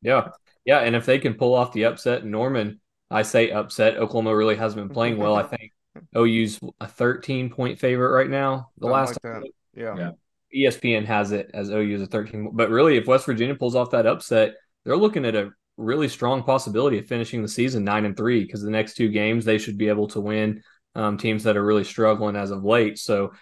Yeah, 0.00 0.28
yeah, 0.64 0.80
and 0.80 0.96
if 0.96 1.06
they 1.06 1.18
can 1.18 1.34
pull 1.34 1.54
off 1.54 1.72
the 1.72 1.84
upset, 1.84 2.24
Norman, 2.24 2.80
I 3.10 3.22
say 3.22 3.50
upset. 3.50 3.96
Oklahoma 3.96 4.34
really 4.34 4.56
hasn't 4.56 4.86
been 4.86 4.94
playing 4.94 5.18
well. 5.18 5.36
I 5.36 5.44
think 5.44 5.72
OU's 6.16 6.58
a 6.80 6.88
13 6.88 7.50
point 7.50 7.78
favorite 7.78 8.12
right 8.12 8.30
now. 8.30 8.70
The 8.78 8.86
Something 8.86 8.92
last 8.92 9.24
like 9.24 9.34
time, 9.34 9.44
yeah. 9.74 9.94
yeah. 9.96 10.68
ESPN 10.68 11.06
has 11.06 11.32
it 11.32 11.50
as 11.54 11.70
OU 11.70 11.94
is 11.96 12.02
a 12.02 12.06
13, 12.06 12.50
but 12.52 12.70
really, 12.70 12.96
if 12.96 13.06
West 13.06 13.26
Virginia 13.26 13.54
pulls 13.54 13.74
off 13.74 13.90
that 13.90 14.06
upset, 14.06 14.54
they're 14.84 14.96
looking 14.96 15.24
at 15.24 15.34
a 15.34 15.50
really 15.82 16.08
strong 16.08 16.42
possibility 16.42 16.98
of 16.98 17.06
finishing 17.06 17.42
the 17.42 17.48
season 17.48 17.84
nine 17.84 18.04
and 18.04 18.16
three 18.16 18.44
because 18.44 18.62
the 18.62 18.70
next 18.70 18.94
two 18.94 19.08
games 19.08 19.44
they 19.44 19.58
should 19.58 19.76
be 19.76 19.88
able 19.88 20.08
to 20.08 20.20
win 20.20 20.62
um, 20.94 21.16
teams 21.18 21.44
that 21.44 21.56
are 21.56 21.64
really 21.64 21.84
struggling 21.84 22.36
as 22.36 22.50
of 22.50 22.64
late. 22.64 22.98
So, 22.98 23.32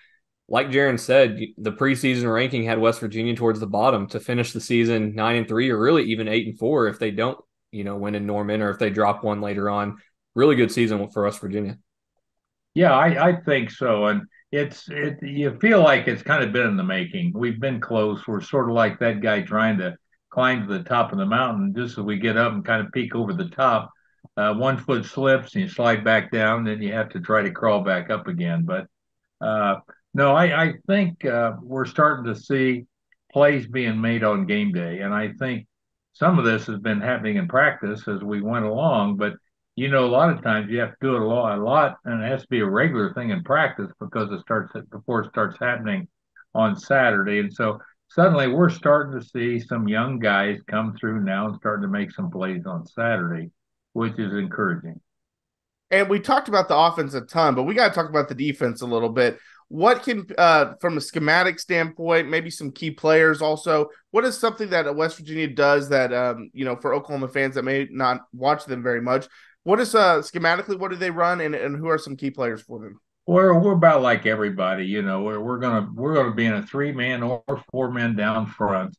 like 0.49 0.69
Jaron 0.69 0.99
said, 0.99 1.39
the 1.59 1.73
preseason 1.73 2.33
ranking 2.33 2.65
had 2.65 2.79
West 2.79 3.01
Virginia 3.01 3.37
towards 3.37 3.61
the 3.61 3.67
bottom 3.67 4.09
to 4.09 4.19
finish 4.19 4.53
the 4.53 4.61
season 4.61 5.15
nine 5.15 5.37
and 5.37 5.49
three, 5.49 5.71
or 5.71 5.79
really 5.79 6.05
even 6.05 6.29
eight 6.29 6.47
and 6.47 6.59
four 6.59 6.89
if 6.89 6.99
they 6.99 7.11
don't, 7.13 7.39
you 7.71 7.85
know, 7.85 7.97
win 7.97 8.17
in 8.17 8.27
Norman 8.27 8.61
or 8.61 8.71
if 8.71 8.79
they 8.79 8.91
drop 8.91 9.23
one 9.23 9.41
later 9.41 9.71
on. 9.71 9.99
Really 10.35 10.57
good 10.57 10.73
season 10.73 11.09
for 11.11 11.25
West 11.25 11.41
Virginia. 11.41 11.79
Yeah, 12.75 12.93
I, 12.95 13.29
I 13.29 13.41
think 13.41 13.71
so, 13.71 14.07
and 14.07 14.23
it's 14.53 14.89
it. 14.89 15.19
You 15.23 15.59
feel 15.61 15.83
like 15.83 16.09
it's 16.09 16.23
kind 16.23 16.43
of 16.43 16.53
been 16.53 16.67
in 16.67 16.77
the 16.77 16.85
making. 16.85 17.33
We've 17.35 17.61
been 17.61 17.81
close. 17.81 18.27
We're 18.27 18.41
sort 18.41 18.69
of 18.69 18.75
like 18.75 18.99
that 19.01 19.21
guy 19.21 19.43
trying 19.43 19.79
to 19.79 19.97
climb 20.31 20.67
to 20.67 20.79
the 20.79 20.85
top 20.85 21.13
of 21.13 21.19
the 21.19 21.27
mountain, 21.27 21.75
just 21.77 21.99
as 21.99 22.05
we 22.05 22.19
get 22.19 22.37
up 22.37 22.53
and 22.53 22.65
kind 22.65 22.85
of 22.85 22.93
peek 22.93 23.15
over 23.15 23.33
the 23.33 23.49
top, 23.49 23.91
uh, 24.37 24.55
one 24.55 24.77
foot 24.77 25.05
slips 25.05 25.55
and 25.55 25.63
you 25.63 25.69
slide 25.69 26.05
back 26.05 26.31
down, 26.31 26.65
then 26.65 26.81
you 26.81 26.93
have 26.93 27.11
to 27.11 27.21
try 27.21 27.43
to 27.43 27.51
crawl 27.51 27.83
back 27.83 28.11
up 28.11 28.29
again. 28.29 28.65
But 28.65 28.87
uh, 29.41 29.77
no, 30.15 30.35
I, 30.35 30.65
I 30.65 30.73
think 30.87 31.25
uh, 31.25 31.55
we're 31.63 31.85
starting 31.85 32.33
to 32.33 32.41
see 32.41 32.87
plays 33.33 33.67
being 33.67 34.01
made 34.01 34.25
on 34.25 34.47
game 34.47 34.73
day, 34.73 35.01
and 35.01 35.13
I 35.13 35.33
think 35.39 35.67
some 36.13 36.39
of 36.39 36.45
this 36.45 36.67
has 36.67 36.79
been 36.79 37.01
happening 37.01 37.37
in 37.37 37.49
practice 37.49 38.07
as 38.09 38.23
we 38.23 38.41
went 38.41 38.65
along. 38.65 39.17
But 39.17 39.35
you 39.77 39.89
know, 39.89 40.05
a 40.05 40.09
lot 40.09 40.31
of 40.31 40.43
times 40.43 40.71
you 40.71 40.79
have 40.81 40.91
to 40.91 40.97
do 41.01 41.17
it 41.17 41.23
a 41.23 41.25
lot, 41.25 41.59
a 41.59 41.63
lot, 41.63 41.99
and 42.05 42.23
it 42.23 42.29
has 42.29 42.43
to 42.43 42.49
be 42.49 42.61
a 42.61 42.67
regular 42.67 43.15
thing 43.15 43.31
in 43.31 43.43
practice 43.43 43.91
because 44.01 44.31
it 44.31 44.41
starts 44.41 44.73
before 44.91 45.23
it 45.23 45.31
starts 45.31 45.57
happening 45.59 46.09
on 46.55 46.77
Saturday, 46.77 47.39
and 47.39 47.53
so 47.53 47.81
suddenly 48.11 48.49
we're 48.49 48.71
starting 48.71 49.19
to 49.19 49.25
see 49.25 49.61
some 49.61 49.89
young 49.89 50.19
guys 50.19 50.59
come 50.67 50.97
through 50.99 51.23
now 51.23 51.47
and 51.47 51.57
starting 51.57 51.83
to 51.83 51.89
make 51.89 52.11
some 52.11 52.31
plays 52.31 52.67
on 52.67 52.87
Saturday, 52.87 53.51
which 53.93 54.19
is 54.19 54.33
encouraging. 54.33 55.01
And 55.93 56.09
we 56.09 56.21
talked 56.21 56.49
about 56.49 56.69
the 56.69 56.77
offense 56.77 57.15
a 57.15 57.23
ton, 57.23 57.55
but 57.55 57.65
we 57.65 57.75
got 57.75 57.89
to 57.89 57.95
talk 57.95 58.09
about 58.09 58.29
the 58.29 58.35
defense 58.35 58.83
a 58.83 58.87
little 58.87 59.09
bit. 59.09 59.39
What 59.69 60.03
can, 60.03 60.27
uh, 60.37 60.75
from 60.81 60.97
a 60.97 61.01
schematic 61.01 61.61
standpoint, 61.61 62.29
maybe 62.29 62.51
some 62.51 62.73
key 62.73 62.91
players 62.91 63.41
also, 63.41 63.89
what 64.11 64.25
is 64.25 64.37
something 64.37 64.71
that 64.71 64.95
West 64.95 65.17
Virginia 65.17 65.49
does 65.49 65.89
that, 65.91 66.13
um, 66.13 66.51
you 66.53 66.65
know, 66.65 66.77
for 66.77 66.95
Oklahoma 66.95 67.29
fans 67.29 67.55
that 67.55 67.65
may 67.65 67.87
not 67.91 68.23
watch 68.33 68.65
them 68.65 68.83
very 68.83 69.01
much, 69.01 69.29
what 69.63 69.79
is, 69.79 69.95
uh, 69.95 70.19
schematically, 70.19 70.79
what 70.79 70.91
do 70.91 70.97
they 70.97 71.11
run 71.11 71.41
and, 71.41 71.55
and 71.55 71.77
who 71.77 71.89
are 71.89 71.99
some 71.99 72.17
key 72.17 72.31
players 72.31 72.63
for 72.63 72.81
them? 72.81 73.01
We're 73.27 73.59
we're 73.59 73.73
about 73.75 74.03
like 74.03 74.27
everybody, 74.27 74.87
you 74.87 75.03
know. 75.03 75.23
We're 75.23 75.41
we're 75.41 75.59
gonna 75.59 75.89
we're 75.95 76.15
gonna 76.15 76.35
be 76.35 76.47
in 76.47 76.55
a 76.55 76.67
three 76.67 76.93
man 76.93 77.23
or 77.23 77.43
four 77.71 77.91
men 77.91 78.17
down 78.17 78.47
front, 78.47 78.97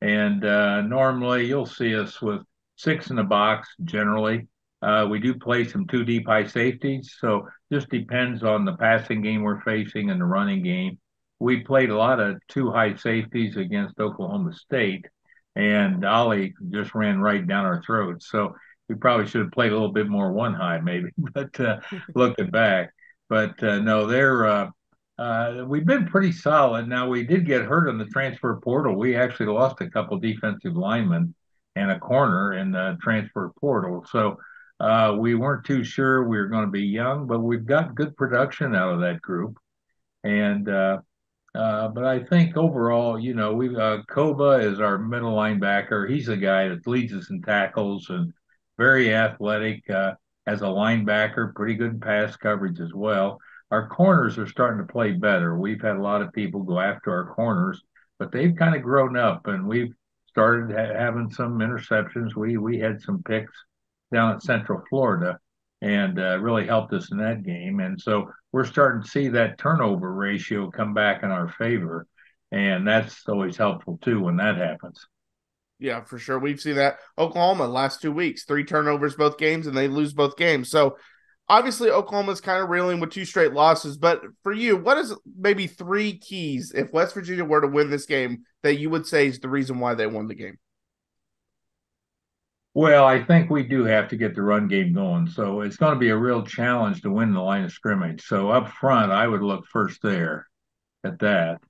and 0.00 0.44
uh, 0.44 0.82
normally 0.82 1.46
you'll 1.46 1.66
see 1.66 1.96
us 1.96 2.20
with 2.20 2.42
six 2.76 3.10
in 3.10 3.16
the 3.16 3.22
box. 3.22 3.68
Generally, 3.84 4.48
uh, 4.82 5.06
we 5.10 5.20
do 5.20 5.34
play 5.34 5.66
some 5.66 5.86
two 5.86 6.04
deep 6.04 6.26
high 6.26 6.46
safeties, 6.46 7.14
so 7.18 7.48
just 7.72 7.88
depends 7.88 8.42
on 8.42 8.64
the 8.64 8.76
passing 8.76 9.22
game 9.22 9.42
we're 9.42 9.62
facing 9.62 10.10
and 10.10 10.20
the 10.20 10.24
running 10.26 10.62
game. 10.62 10.98
We 11.38 11.60
played 11.60 11.90
a 11.90 11.96
lot 11.96 12.20
of 12.20 12.36
two 12.48 12.70
high 12.70 12.94
safeties 12.96 13.56
against 13.56 13.98
Oklahoma 13.98 14.52
State, 14.52 15.06
and 15.56 16.04
Ollie 16.04 16.54
just 16.70 16.94
ran 16.94 17.20
right 17.20 17.46
down 17.46 17.64
our 17.64 17.82
throats. 17.82 18.28
So 18.28 18.54
we 18.88 18.96
probably 18.96 19.26
should 19.26 19.42
have 19.42 19.52
played 19.52 19.70
a 19.72 19.74
little 19.74 19.92
bit 19.92 20.08
more 20.08 20.32
one 20.32 20.54
high, 20.54 20.80
maybe. 20.80 21.10
But 21.32 21.58
uh, 21.58 21.80
looking 22.14 22.50
back, 22.50 22.92
but 23.28 23.62
uh, 23.62 23.78
no, 23.78 24.06
they're 24.06 24.46
uh, 24.46 24.70
uh, 25.18 25.64
we've 25.66 25.86
been 25.86 26.06
pretty 26.06 26.32
solid. 26.32 26.88
Now 26.88 27.08
we 27.08 27.24
did 27.24 27.46
get 27.46 27.62
hurt 27.62 27.88
in 27.88 27.98
the 27.98 28.06
transfer 28.06 28.58
portal. 28.62 28.96
We 28.96 29.14
actually 29.14 29.46
lost 29.46 29.80
a 29.80 29.90
couple 29.90 30.18
defensive 30.18 30.76
linemen 30.76 31.34
and 31.76 31.90
a 31.90 31.98
corner 31.98 32.54
in 32.54 32.72
the 32.72 32.98
transfer 33.02 33.52
portal. 33.60 34.04
So 34.10 34.38
uh, 34.80 35.16
we 35.18 35.34
weren't 35.34 35.64
too 35.64 35.84
sure 35.84 36.24
we 36.24 36.38
were 36.38 36.48
going 36.48 36.64
to 36.64 36.70
be 36.70 36.82
young, 36.82 37.26
but 37.26 37.40
we've 37.40 37.64
got 37.64 37.94
good 37.94 38.16
production 38.16 38.74
out 38.74 38.94
of 38.94 39.00
that 39.00 39.22
group. 39.22 39.58
And 40.24 40.68
uh, 40.68 40.98
uh, 41.54 41.88
but 41.88 42.04
I 42.04 42.20
think 42.20 42.56
overall, 42.56 43.18
you 43.18 43.34
know, 43.34 43.52
we 43.52 43.76
uh, 43.76 43.98
is 44.08 44.80
our 44.80 44.98
middle 44.98 45.36
linebacker. 45.36 46.10
He's 46.10 46.26
the 46.26 46.36
guy 46.36 46.68
that 46.68 46.86
leads 46.86 47.12
us 47.12 47.30
in 47.30 47.42
tackles 47.42 48.08
and 48.08 48.32
very 48.78 49.14
athletic 49.14 49.84
as 50.46 50.62
a 50.62 50.66
linebacker, 50.66 51.54
pretty 51.54 51.74
good 51.74 52.00
pass 52.00 52.36
coverage 52.36 52.80
as 52.80 52.92
well. 52.92 53.38
Our 53.70 53.88
corners 53.88 54.38
are 54.38 54.46
starting 54.46 54.84
to 54.86 54.92
play 54.92 55.12
better. 55.12 55.56
We've 55.58 55.80
had 55.80 55.96
a 55.96 56.02
lot 56.02 56.22
of 56.22 56.32
people 56.32 56.62
go 56.62 56.78
after 56.78 57.10
our 57.12 57.34
corners, 57.34 57.82
but 58.18 58.32
they've 58.32 58.54
kind 58.54 58.74
of 58.74 58.82
grown 58.82 59.16
up, 59.16 59.46
and 59.46 59.66
we've 59.66 59.94
started 60.28 60.76
ha- 60.76 60.94
having 60.98 61.30
some 61.30 61.58
interceptions. 61.58 62.34
We 62.34 62.58
we 62.58 62.78
had 62.78 63.00
some 63.00 63.22
picks 63.22 63.52
down 64.12 64.34
at 64.34 64.42
Central 64.42 64.82
Florida, 64.90 65.38
and 65.80 66.18
uh, 66.18 66.38
really 66.38 66.66
helped 66.66 66.92
us 66.92 67.10
in 67.10 67.18
that 67.18 67.44
game. 67.44 67.80
And 67.80 68.00
so 68.00 68.30
we're 68.52 68.64
starting 68.64 69.02
to 69.02 69.08
see 69.08 69.28
that 69.28 69.58
turnover 69.58 70.12
ratio 70.12 70.70
come 70.70 70.94
back 70.94 71.22
in 71.22 71.30
our 71.30 71.48
favor, 71.48 72.06
and 72.50 72.86
that's 72.86 73.26
always 73.28 73.56
helpful 73.56 73.98
too 74.02 74.20
when 74.20 74.36
that 74.36 74.56
happens. 74.56 75.06
Yeah, 75.82 76.04
for 76.04 76.16
sure. 76.16 76.38
We've 76.38 76.60
seen 76.60 76.76
that 76.76 76.98
Oklahoma 77.18 77.66
last 77.66 78.00
two 78.00 78.12
weeks, 78.12 78.44
three 78.44 78.62
turnovers 78.62 79.16
both 79.16 79.36
games, 79.36 79.66
and 79.66 79.76
they 79.76 79.88
lose 79.88 80.12
both 80.12 80.36
games. 80.36 80.70
So 80.70 80.96
obviously 81.48 81.90
Oklahoma's 81.90 82.40
kind 82.40 82.62
of 82.62 82.70
reeling 82.70 83.00
with 83.00 83.10
two 83.10 83.24
straight 83.24 83.52
losses. 83.52 83.96
But 83.96 84.22
for 84.44 84.52
you, 84.52 84.76
what 84.76 84.96
is 84.96 85.12
maybe 85.36 85.66
three 85.66 86.16
keys 86.18 86.70
if 86.72 86.92
West 86.92 87.14
Virginia 87.14 87.44
were 87.44 87.60
to 87.60 87.66
win 87.66 87.90
this 87.90 88.06
game 88.06 88.44
that 88.62 88.78
you 88.78 88.90
would 88.90 89.06
say 89.06 89.26
is 89.26 89.40
the 89.40 89.48
reason 89.48 89.80
why 89.80 89.94
they 89.94 90.06
won 90.06 90.28
the 90.28 90.36
game? 90.36 90.56
Well, 92.74 93.04
I 93.04 93.24
think 93.24 93.50
we 93.50 93.64
do 93.64 93.84
have 93.84 94.08
to 94.10 94.16
get 94.16 94.36
the 94.36 94.42
run 94.42 94.68
game 94.68 94.94
going. 94.94 95.26
So 95.26 95.62
it's 95.62 95.76
going 95.76 95.94
to 95.94 96.00
be 96.00 96.10
a 96.10 96.16
real 96.16 96.44
challenge 96.44 97.02
to 97.02 97.10
win 97.10 97.34
the 97.34 97.40
line 97.40 97.64
of 97.64 97.72
scrimmage. 97.72 98.22
So 98.22 98.50
up 98.50 98.70
front, 98.70 99.10
I 99.10 99.26
would 99.26 99.42
look 99.42 99.66
first 99.66 100.00
there 100.00 100.46
at 101.02 101.18
that. 101.18 101.60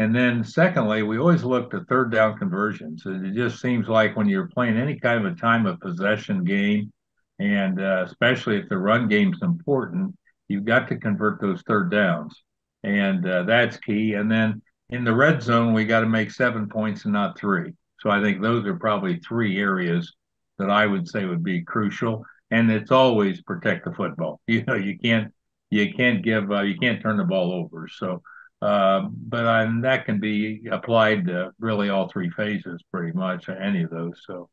And 0.00 0.16
then 0.16 0.42
secondly, 0.42 1.02
we 1.02 1.18
always 1.18 1.44
look 1.44 1.70
to 1.70 1.84
third 1.84 2.10
down 2.10 2.38
conversions. 2.38 3.02
It 3.04 3.34
just 3.34 3.60
seems 3.60 3.86
like 3.86 4.16
when 4.16 4.30
you're 4.30 4.48
playing 4.48 4.78
any 4.78 4.98
kind 4.98 5.26
of 5.26 5.30
a 5.30 5.36
time 5.36 5.66
of 5.66 5.78
possession 5.78 6.42
game, 6.42 6.90
and 7.38 7.78
uh, 7.78 8.04
especially 8.06 8.56
if 8.56 8.66
the 8.70 8.78
run 8.78 9.08
game's 9.08 9.42
important, 9.42 10.16
you've 10.48 10.64
got 10.64 10.88
to 10.88 10.96
convert 10.96 11.38
those 11.42 11.60
third 11.68 11.90
downs. 11.90 12.34
And 12.82 13.28
uh, 13.28 13.42
that's 13.42 13.76
key. 13.76 14.14
And 14.14 14.32
then 14.32 14.62
in 14.88 15.04
the 15.04 15.14
red 15.14 15.42
zone, 15.42 15.74
we 15.74 15.84
got 15.84 16.00
to 16.00 16.08
make 16.08 16.30
seven 16.30 16.66
points 16.66 17.04
and 17.04 17.12
not 17.12 17.38
three. 17.38 17.74
So 17.98 18.08
I 18.08 18.22
think 18.22 18.40
those 18.40 18.64
are 18.64 18.76
probably 18.76 19.18
three 19.18 19.58
areas 19.60 20.14
that 20.58 20.70
I 20.70 20.86
would 20.86 21.08
say 21.08 21.26
would 21.26 21.44
be 21.44 21.60
crucial. 21.62 22.24
And 22.50 22.72
it's 22.72 22.90
always 22.90 23.42
protect 23.42 23.84
the 23.84 23.92
football. 23.92 24.40
You 24.48 24.64
know, 24.64 24.76
you 24.76 24.98
can't 24.98 25.34
you 25.68 25.92
can't 25.92 26.24
give 26.24 26.50
uh, 26.50 26.62
you 26.62 26.78
can't 26.78 27.02
turn 27.02 27.18
the 27.18 27.24
ball 27.24 27.52
over. 27.52 27.86
So, 27.86 28.22
uh, 28.62 29.08
but 29.10 29.46
um, 29.46 29.80
that 29.82 30.04
can 30.04 30.20
be 30.20 30.62
applied 30.70 31.26
to 31.26 31.52
really 31.58 31.88
all 31.88 32.08
three 32.08 32.30
phases, 32.30 32.82
pretty 32.92 33.12
much 33.12 33.48
any 33.48 33.82
of 33.82 33.90
those. 33.90 34.22
So, 34.26 34.48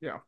yeah. 0.00 0.18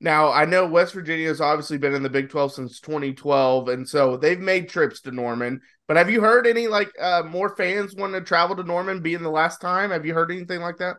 Now 0.00 0.30
I 0.30 0.44
know 0.44 0.66
West 0.66 0.94
Virginia 0.94 1.26
has 1.28 1.40
obviously 1.40 1.78
been 1.78 1.94
in 1.94 2.04
the 2.04 2.10
Big 2.10 2.30
Twelve 2.30 2.52
since 2.52 2.80
2012, 2.80 3.68
and 3.68 3.88
so 3.88 4.16
they've 4.16 4.38
made 4.38 4.68
trips 4.68 5.00
to 5.02 5.10
Norman. 5.10 5.60
But 5.88 5.96
have 5.96 6.10
you 6.10 6.20
heard 6.20 6.46
any 6.46 6.68
like 6.68 6.90
uh, 7.00 7.24
more 7.26 7.56
fans 7.56 7.94
want 7.96 8.12
to 8.12 8.20
travel 8.20 8.54
to 8.56 8.62
Norman 8.62 9.02
being 9.02 9.22
the 9.22 9.30
last 9.30 9.60
time? 9.60 9.90
Have 9.90 10.06
you 10.06 10.14
heard 10.14 10.30
anything 10.30 10.60
like 10.60 10.78
that? 10.78 10.96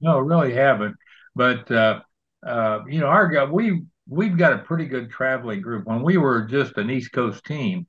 No, 0.00 0.18
really 0.18 0.52
haven't. 0.52 0.96
But 1.36 1.70
uh, 1.70 2.00
uh, 2.44 2.80
you 2.88 3.00
know, 3.00 3.06
our 3.06 3.52
we 3.52 3.82
we've 4.08 4.36
got 4.36 4.52
a 4.52 4.58
pretty 4.58 4.86
good 4.86 5.10
traveling 5.10 5.60
group. 5.60 5.86
When 5.86 6.02
we 6.02 6.16
were 6.16 6.42
just 6.42 6.76
an 6.76 6.90
East 6.90 7.12
Coast 7.12 7.44
team, 7.44 7.86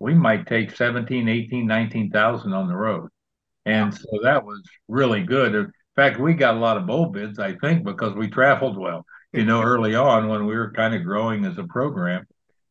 we 0.00 0.14
might 0.14 0.46
take 0.46 0.74
17, 0.74 1.28
18, 1.28 1.66
19,000 1.66 2.52
on 2.52 2.68
the 2.68 2.76
road. 2.76 3.10
And 3.66 3.92
so 3.92 4.06
that 4.22 4.44
was 4.44 4.62
really 4.88 5.22
good. 5.22 5.54
In 5.54 5.72
fact, 5.96 6.20
we 6.20 6.34
got 6.34 6.54
a 6.54 6.60
lot 6.60 6.76
of 6.76 6.86
bowl 6.86 7.06
bids, 7.06 7.38
I 7.38 7.54
think, 7.56 7.84
because 7.84 8.14
we 8.14 8.28
traveled 8.28 8.78
well, 8.78 9.04
you 9.32 9.44
know, 9.44 9.62
early 9.62 9.94
on 9.94 10.28
when 10.28 10.46
we 10.46 10.56
were 10.56 10.72
kind 10.72 10.94
of 10.94 11.04
growing 11.04 11.44
as 11.44 11.58
a 11.58 11.64
program. 11.64 12.26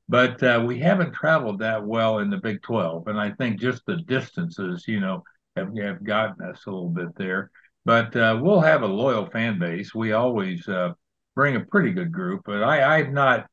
But 0.09 0.41
uh, 0.41 0.63
we 0.65 0.79
haven't 0.79 1.13
traveled 1.13 1.59
that 1.59 1.85
well 1.85 2.19
in 2.19 2.29
the 2.29 2.37
Big 2.37 2.61
12. 2.61 3.07
And 3.07 3.19
I 3.19 3.31
think 3.31 3.59
just 3.59 3.85
the 3.85 3.97
distances, 3.97 4.85
you 4.87 4.99
know, 4.99 5.23
have, 5.55 5.75
have 5.77 6.03
gotten 6.03 6.45
us 6.45 6.65
a 6.65 6.71
little 6.71 6.89
bit 6.89 7.15
there. 7.15 7.51
But 7.83 8.15
uh, 8.15 8.39
we'll 8.41 8.61
have 8.61 8.83
a 8.83 8.87
loyal 8.87 9.29
fan 9.29 9.59
base. 9.59 9.93
We 9.93 10.13
always, 10.13 10.67
uh, 10.67 10.93
bring 11.35 11.55
a 11.55 11.61
pretty 11.61 11.91
good 11.91 12.11
group. 12.11 12.41
But 12.45 12.63
I, 12.63 12.97
I've 12.97 13.11
not, 13.11 13.47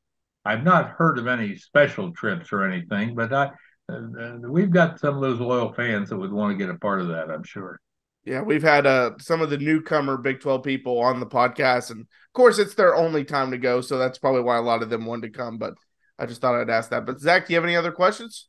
I've 0.45 0.65
not 0.65 0.91
heard 0.91 1.19
of 1.19 1.27
any 1.27 1.57
special 1.57 2.13
trips 2.13 2.53
or 2.53 2.65
anything. 2.65 3.15
But 3.15 3.33
I, 3.33 3.51
uh, 3.91 4.39
we've 4.49 4.71
got 4.71 5.01
some 5.01 5.17
of 5.17 5.21
those 5.21 5.41
loyal 5.41 5.73
fans 5.73 6.11
that 6.11 6.17
would 6.17 6.33
want 6.33 6.53
to 6.53 6.65
get 6.65 6.75
a 6.75 6.79
part 6.79 7.01
of 7.01 7.09
that. 7.09 7.31
I'm 7.31 7.45
sure. 7.45 7.81
Yeah, 8.25 8.41
we've 8.41 8.63
had 8.63 8.87
uh, 8.87 9.13
some 9.19 9.43
of 9.43 9.51
the 9.51 9.59
newcomer 9.59 10.17
Big 10.17 10.41
12 10.41 10.63
people 10.63 10.99
on 10.99 11.21
the 11.21 11.27
podcast, 11.27 11.91
and 11.91 12.01
of 12.01 12.33
course, 12.33 12.59
it's 12.59 12.75
their 12.75 12.95
only 12.97 13.23
time 13.23 13.51
to 13.51 13.59
go, 13.59 13.83
so 13.83 13.99
that's 13.99 14.17
probably 14.17 14.41
why 14.41 14.57
a 14.57 14.63
lot 14.63 14.83
of 14.83 14.89
them 14.89 15.05
wanted 15.05 15.33
to 15.33 15.39
come. 15.39 15.59
But 15.59 15.75
I 16.19 16.25
just 16.25 16.41
thought 16.41 16.59
I'd 16.59 16.71
ask 16.71 16.89
that. 16.91 17.05
But 17.05 17.21
Zach, 17.21 17.47
do 17.47 17.53
you 17.53 17.59
have 17.59 17.65
any 17.65 17.77
other 17.77 17.93
questions? 17.93 18.49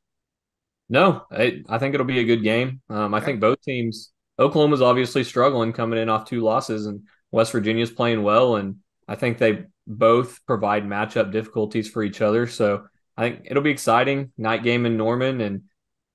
No, 0.88 1.24
I, 1.30 1.62
I 1.68 1.78
think 1.78 1.94
it'll 1.94 2.06
be 2.06 2.20
a 2.20 2.26
good 2.26 2.44
game. 2.44 2.82
Um, 2.90 3.14
I 3.14 3.18
yeah. 3.18 3.26
think 3.26 3.40
both 3.42 3.62
teams. 3.62 4.12
Oklahoma's 4.40 4.82
obviously 4.82 5.24
struggling 5.24 5.74
coming 5.74 6.00
in 6.00 6.10
off 6.10 6.26
two 6.26 6.42
losses, 6.42 6.86
and 6.86 7.02
West 7.32 7.52
Virginia's 7.52 7.92
playing 7.92 8.24
well, 8.24 8.56
and 8.56 8.78
I 9.08 9.16
think 9.16 9.38
they 9.38 9.66
both 9.88 10.40
provide 10.46 10.86
matchup 10.86 11.32
difficulties 11.32 11.90
for 11.90 12.04
each 12.04 12.22
other. 12.22 12.48
So 12.48 12.86
I 13.18 13.30
think 13.30 13.48
it'll 13.50 13.64
be 13.64 13.72
exciting 13.72 14.32
night 14.38 14.64
game 14.64 14.86
in 14.86 14.98
Norman, 14.98 15.42
and 15.42 15.64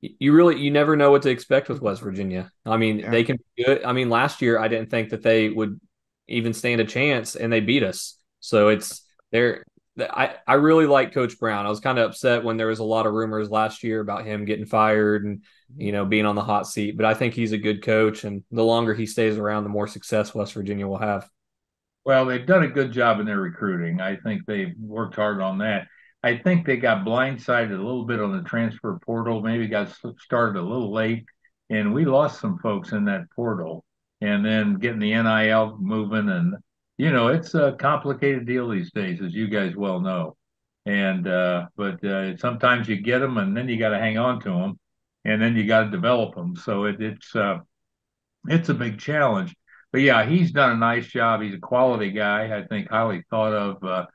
you 0.00 0.32
really 0.32 0.58
you 0.58 0.70
never 0.70 0.96
know 0.96 1.10
what 1.10 1.22
to 1.22 1.30
expect 1.30 1.68
with 1.68 1.80
West 1.80 2.02
Virginia. 2.02 2.50
I 2.66 2.76
mean, 2.76 3.00
yeah. 3.00 3.10
they 3.10 3.24
can 3.24 3.38
be 3.56 3.64
good. 3.64 3.84
I 3.84 3.92
mean, 3.92 4.10
last 4.10 4.42
year 4.42 4.58
I 4.58 4.68
didn't 4.68 4.90
think 4.90 5.10
that 5.10 5.22
they 5.22 5.48
would 5.48 5.80
even 6.28 6.52
stand 6.52 6.80
a 6.80 6.84
chance, 6.84 7.36
and 7.36 7.52
they 7.52 7.60
beat 7.60 7.82
us. 7.82 8.16
So 8.40 8.68
it's 8.68 9.06
they're. 9.30 9.64
I, 9.98 10.36
I 10.46 10.54
really 10.54 10.86
like 10.86 11.12
Coach 11.12 11.38
Brown. 11.38 11.66
I 11.66 11.68
was 11.68 11.80
kind 11.80 11.98
of 11.98 12.08
upset 12.08 12.44
when 12.44 12.56
there 12.56 12.68
was 12.68 12.78
a 12.78 12.84
lot 12.84 13.06
of 13.06 13.12
rumors 13.12 13.50
last 13.50 13.82
year 13.82 14.00
about 14.00 14.24
him 14.24 14.46
getting 14.46 14.64
fired 14.64 15.24
and 15.24 15.38
mm-hmm. 15.38 15.80
you 15.80 15.92
know 15.92 16.04
being 16.04 16.26
on 16.26 16.36
the 16.36 16.42
hot 16.42 16.66
seat. 16.66 16.96
But 16.96 17.06
I 17.06 17.14
think 17.14 17.34
he's 17.34 17.52
a 17.52 17.58
good 17.58 17.82
coach, 17.82 18.24
and 18.24 18.42
the 18.50 18.64
longer 18.64 18.94
he 18.94 19.06
stays 19.06 19.36
around, 19.36 19.64
the 19.64 19.70
more 19.70 19.86
success 19.86 20.34
West 20.34 20.52
Virginia 20.52 20.86
will 20.86 20.98
have. 20.98 21.28
Well, 22.04 22.26
they've 22.26 22.46
done 22.46 22.62
a 22.62 22.68
good 22.68 22.92
job 22.92 23.20
in 23.20 23.26
their 23.26 23.40
recruiting. 23.40 24.00
I 24.00 24.16
think 24.16 24.46
they've 24.46 24.74
worked 24.78 25.16
hard 25.16 25.40
on 25.40 25.58
that. 25.58 25.86
I 26.22 26.38
think 26.38 26.66
they 26.66 26.76
got 26.76 27.04
blindsided 27.04 27.72
a 27.72 27.82
little 27.82 28.04
bit 28.04 28.20
on 28.20 28.36
the 28.36 28.48
transfer 28.48 28.98
portal, 29.04 29.42
maybe 29.42 29.68
got 29.68 29.94
started 30.18 30.58
a 30.58 30.62
little 30.62 30.92
late, 30.92 31.24
and 31.70 31.94
we 31.94 32.04
lost 32.04 32.40
some 32.40 32.58
folks 32.58 32.92
in 32.92 33.06
that 33.06 33.30
portal. 33.34 33.84
And 34.20 34.44
then 34.44 34.74
getting 34.74 34.98
the 34.98 35.14
NIL 35.14 35.78
moving, 35.80 36.28
and 36.28 36.56
you 36.98 37.10
know, 37.10 37.28
it's 37.28 37.54
a 37.54 37.72
complicated 37.78 38.46
deal 38.46 38.68
these 38.68 38.92
days, 38.92 39.22
as 39.22 39.32
you 39.34 39.48
guys 39.48 39.74
well 39.76 40.00
know. 40.00 40.36
And 40.84 41.26
uh, 41.26 41.68
but 41.76 42.04
uh, 42.04 42.36
sometimes 42.36 42.86
you 42.88 43.00
get 43.00 43.20
them, 43.20 43.38
and 43.38 43.56
then 43.56 43.68
you 43.68 43.78
got 43.78 43.90
to 43.90 43.98
hang 43.98 44.18
on 44.18 44.40
to 44.40 44.50
them, 44.50 44.78
and 45.24 45.40
then 45.40 45.56
you 45.56 45.66
got 45.66 45.84
to 45.84 45.90
develop 45.90 46.34
them. 46.34 46.54
So 46.56 46.84
it, 46.84 47.00
it's 47.00 47.34
uh, 47.34 47.58
it's 48.46 48.68
a 48.68 48.74
big 48.74 48.98
challenge 48.98 49.54
but 49.92 50.00
yeah, 50.00 50.26
he's 50.26 50.52
done 50.52 50.72
a 50.72 50.76
nice 50.76 51.06
job. 51.06 51.42
He's 51.42 51.54
a 51.54 51.58
quality 51.58 52.10
guy, 52.10 52.56
I 52.56 52.66
think, 52.66 52.90
highly 52.90 53.22
thought 53.30 53.52
of 53.52 53.84
uh, 53.84 54.06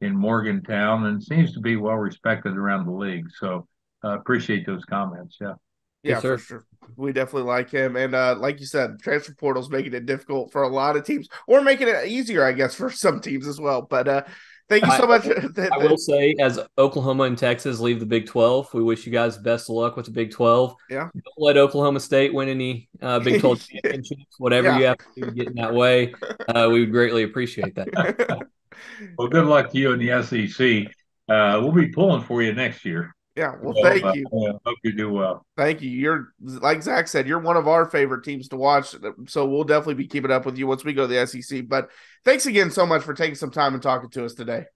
in 0.00 0.16
Morgantown, 0.16 1.06
and 1.06 1.22
seems 1.22 1.52
to 1.54 1.60
be 1.60 1.76
well 1.76 1.96
respected 1.96 2.56
around 2.56 2.86
the 2.86 2.92
league. 2.92 3.26
So 3.38 3.66
uh, 4.04 4.18
appreciate 4.18 4.66
those 4.66 4.84
comments. 4.84 5.38
Yeah. 5.40 5.54
Yeah, 6.02 6.16
yes, 6.16 6.22
for 6.22 6.36
sure. 6.36 6.64
We 6.96 7.12
definitely 7.12 7.48
like 7.48 7.70
him. 7.70 7.96
And 7.96 8.14
uh, 8.14 8.36
like 8.38 8.60
you 8.60 8.66
said, 8.66 9.00
transfer 9.00 9.32
portal's 9.32 9.70
making 9.70 9.94
it 9.94 10.04
difficult 10.04 10.52
for 10.52 10.62
a 10.62 10.68
lot 10.68 10.96
of 10.96 11.04
teams, 11.06 11.28
or 11.46 11.62
making 11.62 11.88
it 11.88 12.06
easier, 12.06 12.44
I 12.44 12.52
guess, 12.52 12.74
for 12.74 12.90
some 12.90 13.20
teams 13.20 13.46
as 13.46 13.58
well. 13.58 13.80
But 13.80 14.06
uh, 14.06 14.22
thank 14.68 14.84
you 14.84 14.92
so 14.92 15.06
much. 15.06 15.26
I 15.72 15.78
will 15.78 15.96
say, 15.96 16.34
as 16.40 16.58
Oklahoma 16.78 17.24
and 17.24 17.36
Texas 17.36 17.80
leave 17.80 18.00
the 18.00 18.06
Big 18.06 18.26
12, 18.26 18.72
we 18.74 18.82
wish 18.82 19.06
you 19.06 19.12
guys 19.12 19.36
best 19.38 19.68
of 19.68 19.76
luck 19.76 19.96
with 19.96 20.06
the 20.06 20.12
Big 20.12 20.30
12. 20.30 20.74
Yeah. 20.90 21.08
Don't 21.12 21.24
let 21.38 21.56
Oklahoma 21.56 22.00
State 22.00 22.32
win 22.32 22.48
any 22.48 22.88
uh, 23.02 23.20
Big 23.20 23.40
12 23.40 23.68
championships. 23.68 24.38
Whatever 24.38 24.68
yeah. 24.68 24.78
you 24.78 24.84
have 24.86 24.98
to 24.98 25.06
do 25.16 25.26
to 25.26 25.32
get 25.32 25.48
in 25.48 25.54
that 25.54 25.74
way, 25.74 26.14
uh, 26.48 26.68
we 26.70 26.80
would 26.80 26.90
greatly 26.90 27.22
appreciate 27.22 27.74
that. 27.74 27.88
well, 29.18 29.28
good 29.28 29.46
luck 29.46 29.70
to 29.70 29.78
you 29.78 29.92
in 29.92 29.98
the 29.98 30.22
SEC. 30.22 30.92
Uh, 31.28 31.58
we'll 31.60 31.72
be 31.72 31.88
pulling 31.88 32.22
for 32.22 32.42
you 32.42 32.52
next 32.52 32.84
year. 32.84 33.14
Yeah, 33.36 33.54
well, 33.60 33.74
thank 33.82 34.04
uh, 34.04 34.12
you. 34.12 34.26
hope 34.32 34.78
you 34.84 34.92
do 34.92 35.10
well. 35.10 35.44
Thank 35.56 35.82
you. 35.82 35.90
You're 35.90 36.28
like 36.40 36.82
Zach 36.82 37.08
said, 37.08 37.26
you're 37.26 37.40
one 37.40 37.56
of 37.56 37.66
our 37.66 37.84
favorite 37.84 38.22
teams 38.22 38.48
to 38.48 38.56
watch. 38.56 38.94
So 39.26 39.46
we'll 39.46 39.64
definitely 39.64 39.94
be 39.94 40.06
keeping 40.06 40.30
up 40.30 40.46
with 40.46 40.56
you 40.56 40.68
once 40.68 40.84
we 40.84 40.92
go 40.92 41.08
to 41.08 41.12
the 41.12 41.26
SEC. 41.26 41.68
But 41.68 41.90
thanks 42.24 42.46
again 42.46 42.70
so 42.70 42.86
much 42.86 43.02
for 43.02 43.12
taking 43.12 43.34
some 43.34 43.50
time 43.50 43.74
and 43.74 43.82
talking 43.82 44.10
to 44.10 44.24
us 44.24 44.34
today. 44.34 44.66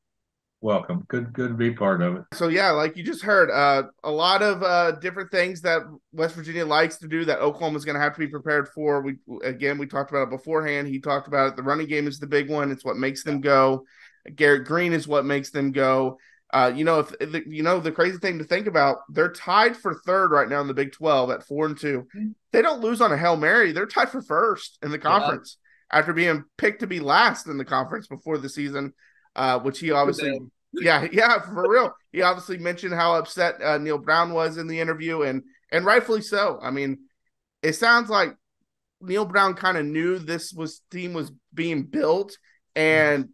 Welcome. 0.61 1.05
Good, 1.07 1.33
good 1.33 1.51
to 1.51 1.55
be 1.55 1.71
part 1.71 2.03
of 2.03 2.17
it. 2.17 2.23
So 2.35 2.49
yeah, 2.49 2.73
like 2.73 2.97
you 2.97 3.05
just 3.05 3.23
heard, 3.23 3.49
uh, 3.49 3.85
a 4.03 4.11
lot 4.11 4.43
of 4.43 4.61
uh, 4.65 4.93
different 4.99 5.31
things 5.31 5.61
that 5.61 5.83
West 6.13 6.35
Virginia 6.35 6.67
likes 6.67 6.97
to 6.97 7.07
do 7.07 7.25
that 7.27 7.39
Oklahoma's 7.39 7.85
going 7.85 7.95
to 7.95 8.01
have 8.01 8.15
to 8.15 8.19
be 8.19 8.27
prepared 8.27 8.69
for. 8.71 9.01
We 9.01 9.19
again, 9.45 9.79
we 9.79 9.87
talked 9.87 10.11
about 10.11 10.25
it 10.25 10.31
beforehand. 10.31 10.89
He 10.89 10.99
talked 10.99 11.29
about 11.29 11.51
it. 11.51 11.57
The 11.57 11.63
running 11.63 11.87
game 11.87 12.09
is 12.09 12.19
the 12.19 12.27
big 12.27 12.51
one. 12.51 12.73
It's 12.73 12.85
what 12.85 12.97
makes 12.97 13.23
them 13.23 13.41
go. 13.41 13.85
Garrett 14.35 14.67
Greene 14.67 14.93
is 14.93 15.07
what 15.07 15.25
makes 15.25 15.51
them 15.51 15.71
go. 15.71 16.19
Uh, 16.51 16.73
you 16.75 16.85
know, 16.85 17.01
if 17.01 17.47
you 17.47 17.63
know 17.63 17.79
the 17.79 17.93
crazy 17.93 18.17
thing 18.17 18.39
to 18.39 18.45
think 18.45 18.67
about, 18.67 18.99
they're 19.11 19.33
tied 19.33 19.77
for 19.77 19.95
third 20.07 20.31
right 20.31 20.49
now 20.49 20.61
in 20.61 20.67
the 20.67 20.75
Big 20.75 20.93
Twelve 20.93 21.31
at 21.31 21.47
four 21.47 21.67
and 21.67 21.79
2 21.79 21.99
mm-hmm. 22.01 22.29
They 22.53 22.63
don't 22.63 22.81
lose 22.81 23.03
on 23.03 23.13
a 23.13 23.19
hail 23.19 23.37
mary; 23.37 23.73
they're 23.73 23.87
tied 23.87 24.09
for 24.09 24.23
first 24.23 24.79
in 24.83 24.91
the 24.91 24.99
conference 24.99 25.59
yeah. 25.93 25.99
after 25.99 26.15
being 26.15 26.45
picked 26.57 26.81
to 26.81 26.87
be 26.87 27.01
last 27.01 27.47
in 27.49 27.59
the 27.59 27.65
conference 27.65 28.07
before 28.07 28.39
the 28.39 28.49
season. 28.49 28.95
Uh, 29.37 29.59
which 29.61 29.79
he 29.79 29.91
obviously, 29.93 30.37
yeah, 30.73 31.07
yeah, 31.13 31.39
for 31.41 31.71
real. 31.71 31.95
He 32.13 32.23
obviously 32.23 32.59
mentioned 32.59 32.95
how 32.95 33.15
upset 33.15 33.63
uh, 33.63 33.79
Neal 33.79 33.99
Brown 33.99 34.33
was 34.33 34.57
in 34.57 34.67
the 34.67 34.81
interview, 34.81 35.23
and 35.23 35.43
and 35.71 35.85
rightfully 35.85 36.23
so. 36.23 36.59
I 36.63 36.71
mean, 36.71 36.99
it 37.63 37.75
sounds 37.75 38.09
like 38.09 38.35
Neal 39.03 39.27
Brown 39.27 39.55
kind 39.55 39.77
of 39.77 39.85
knew 39.85 40.19
this 40.19 40.53
was 40.53 40.81
team 40.91 41.13
was 41.13 41.31
being 41.53 41.85
built, 41.85 42.37
and 42.75 43.29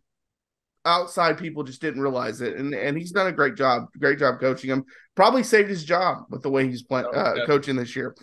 outside 0.84 1.38
people 1.38 1.62
just 1.62 1.80
didn't 1.80 2.00
realize 2.00 2.40
it, 2.40 2.56
and 2.56 2.74
and 2.74 2.96
he's 2.96 3.12
done 3.12 3.26
a 3.26 3.32
great 3.32 3.56
job, 3.56 3.86
great 3.98 4.18
job 4.18 4.40
coaching 4.40 4.70
him. 4.70 4.84
Probably 5.14 5.42
saved 5.42 5.68
his 5.68 5.84
job 5.84 6.24
with 6.30 6.42
the 6.42 6.50
way 6.50 6.68
he's 6.68 6.82
playing, 6.82 7.06
oh, 7.12 7.18
uh, 7.18 7.46
coaching 7.46 7.76
this 7.76 7.94
year. 7.94 8.14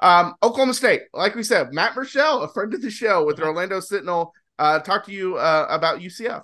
Um, 0.00 0.34
Oklahoma 0.42 0.74
State, 0.74 1.02
like 1.12 1.34
we 1.34 1.42
said, 1.42 1.72
Matt 1.72 1.94
Murschel, 1.94 2.44
a 2.44 2.52
friend 2.52 2.74
of 2.74 2.82
the 2.82 2.90
show 2.90 3.24
with 3.24 3.40
Orlando 3.40 3.80
Sentinel, 3.80 4.32
uh, 4.58 4.80
talk 4.80 5.06
to 5.06 5.12
you 5.12 5.36
uh, 5.36 5.66
about 5.70 6.00
UCF. 6.00 6.42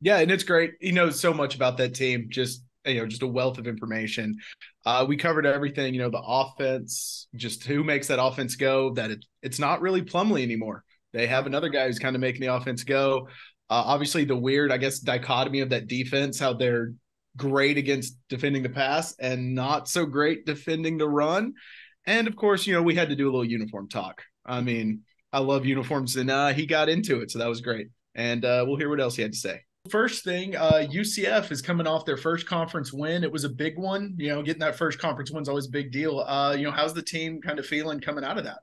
Yeah, 0.00 0.18
and 0.18 0.30
it's 0.30 0.44
great. 0.44 0.72
He 0.80 0.92
knows 0.92 1.18
so 1.18 1.32
much 1.32 1.54
about 1.54 1.78
that 1.78 1.94
team. 1.94 2.26
Just 2.28 2.62
you 2.84 3.00
know, 3.00 3.06
just 3.06 3.22
a 3.22 3.26
wealth 3.26 3.58
of 3.58 3.66
information. 3.66 4.36
Uh, 4.84 5.04
we 5.08 5.16
covered 5.16 5.46
everything. 5.46 5.94
You 5.94 6.02
know, 6.02 6.10
the 6.10 6.22
offense, 6.24 7.26
just 7.34 7.64
who 7.64 7.82
makes 7.82 8.06
that 8.08 8.22
offense 8.22 8.56
go. 8.56 8.92
That 8.94 9.10
it, 9.10 9.24
it's 9.42 9.58
not 9.58 9.80
really 9.80 10.02
Plumlee 10.02 10.42
anymore. 10.42 10.84
They 11.12 11.26
have 11.26 11.46
another 11.46 11.68
guy 11.68 11.86
who's 11.86 11.98
kind 11.98 12.14
of 12.14 12.20
making 12.20 12.42
the 12.42 12.54
offense 12.54 12.84
go. 12.84 13.28
Uh, 13.68 13.82
obviously, 13.86 14.24
the 14.24 14.36
weird, 14.36 14.70
I 14.70 14.76
guess, 14.76 15.00
dichotomy 15.00 15.60
of 15.60 15.70
that 15.70 15.88
defense, 15.88 16.38
how 16.38 16.52
they're 16.52 16.92
great 17.36 17.76
against 17.78 18.16
defending 18.28 18.62
the 18.62 18.68
pass 18.68 19.14
and 19.18 19.54
not 19.54 19.88
so 19.88 20.06
great 20.06 20.46
defending 20.46 20.98
the 20.98 21.08
run. 21.08 21.54
And 22.06 22.28
of 22.28 22.36
course, 22.36 22.66
you 22.66 22.72
know, 22.72 22.82
we 22.82 22.94
had 22.94 23.08
to 23.08 23.16
do 23.16 23.24
a 23.24 23.30
little 23.30 23.44
uniform 23.44 23.88
talk. 23.88 24.22
I 24.44 24.60
mean, 24.60 25.02
I 25.32 25.40
love 25.40 25.66
uniforms, 25.66 26.16
and 26.16 26.30
uh, 26.30 26.52
he 26.52 26.66
got 26.66 26.88
into 26.88 27.20
it, 27.20 27.30
so 27.30 27.40
that 27.40 27.48
was 27.48 27.60
great. 27.60 27.88
And 28.14 28.44
uh, 28.44 28.64
we'll 28.66 28.76
hear 28.76 28.88
what 28.88 29.00
else 29.00 29.16
he 29.16 29.22
had 29.22 29.32
to 29.32 29.38
say. 29.38 29.60
First 29.90 30.24
thing, 30.24 30.56
uh, 30.56 30.86
UCF 30.90 31.52
is 31.52 31.62
coming 31.62 31.86
off 31.86 32.04
their 32.04 32.16
first 32.16 32.46
conference 32.46 32.92
win. 32.92 33.22
It 33.22 33.30
was 33.30 33.44
a 33.44 33.48
big 33.48 33.78
one. 33.78 34.14
You 34.18 34.30
know, 34.30 34.42
getting 34.42 34.60
that 34.60 34.76
first 34.76 34.98
conference 34.98 35.30
win 35.30 35.42
is 35.42 35.48
always 35.48 35.66
a 35.66 35.70
big 35.70 35.92
deal. 35.92 36.20
Uh, 36.20 36.54
you 36.54 36.64
know, 36.64 36.70
how's 36.70 36.94
the 36.94 37.02
team 37.02 37.40
kind 37.40 37.58
of 37.58 37.66
feeling 37.66 38.00
coming 38.00 38.24
out 38.24 38.38
of 38.38 38.44
that? 38.44 38.58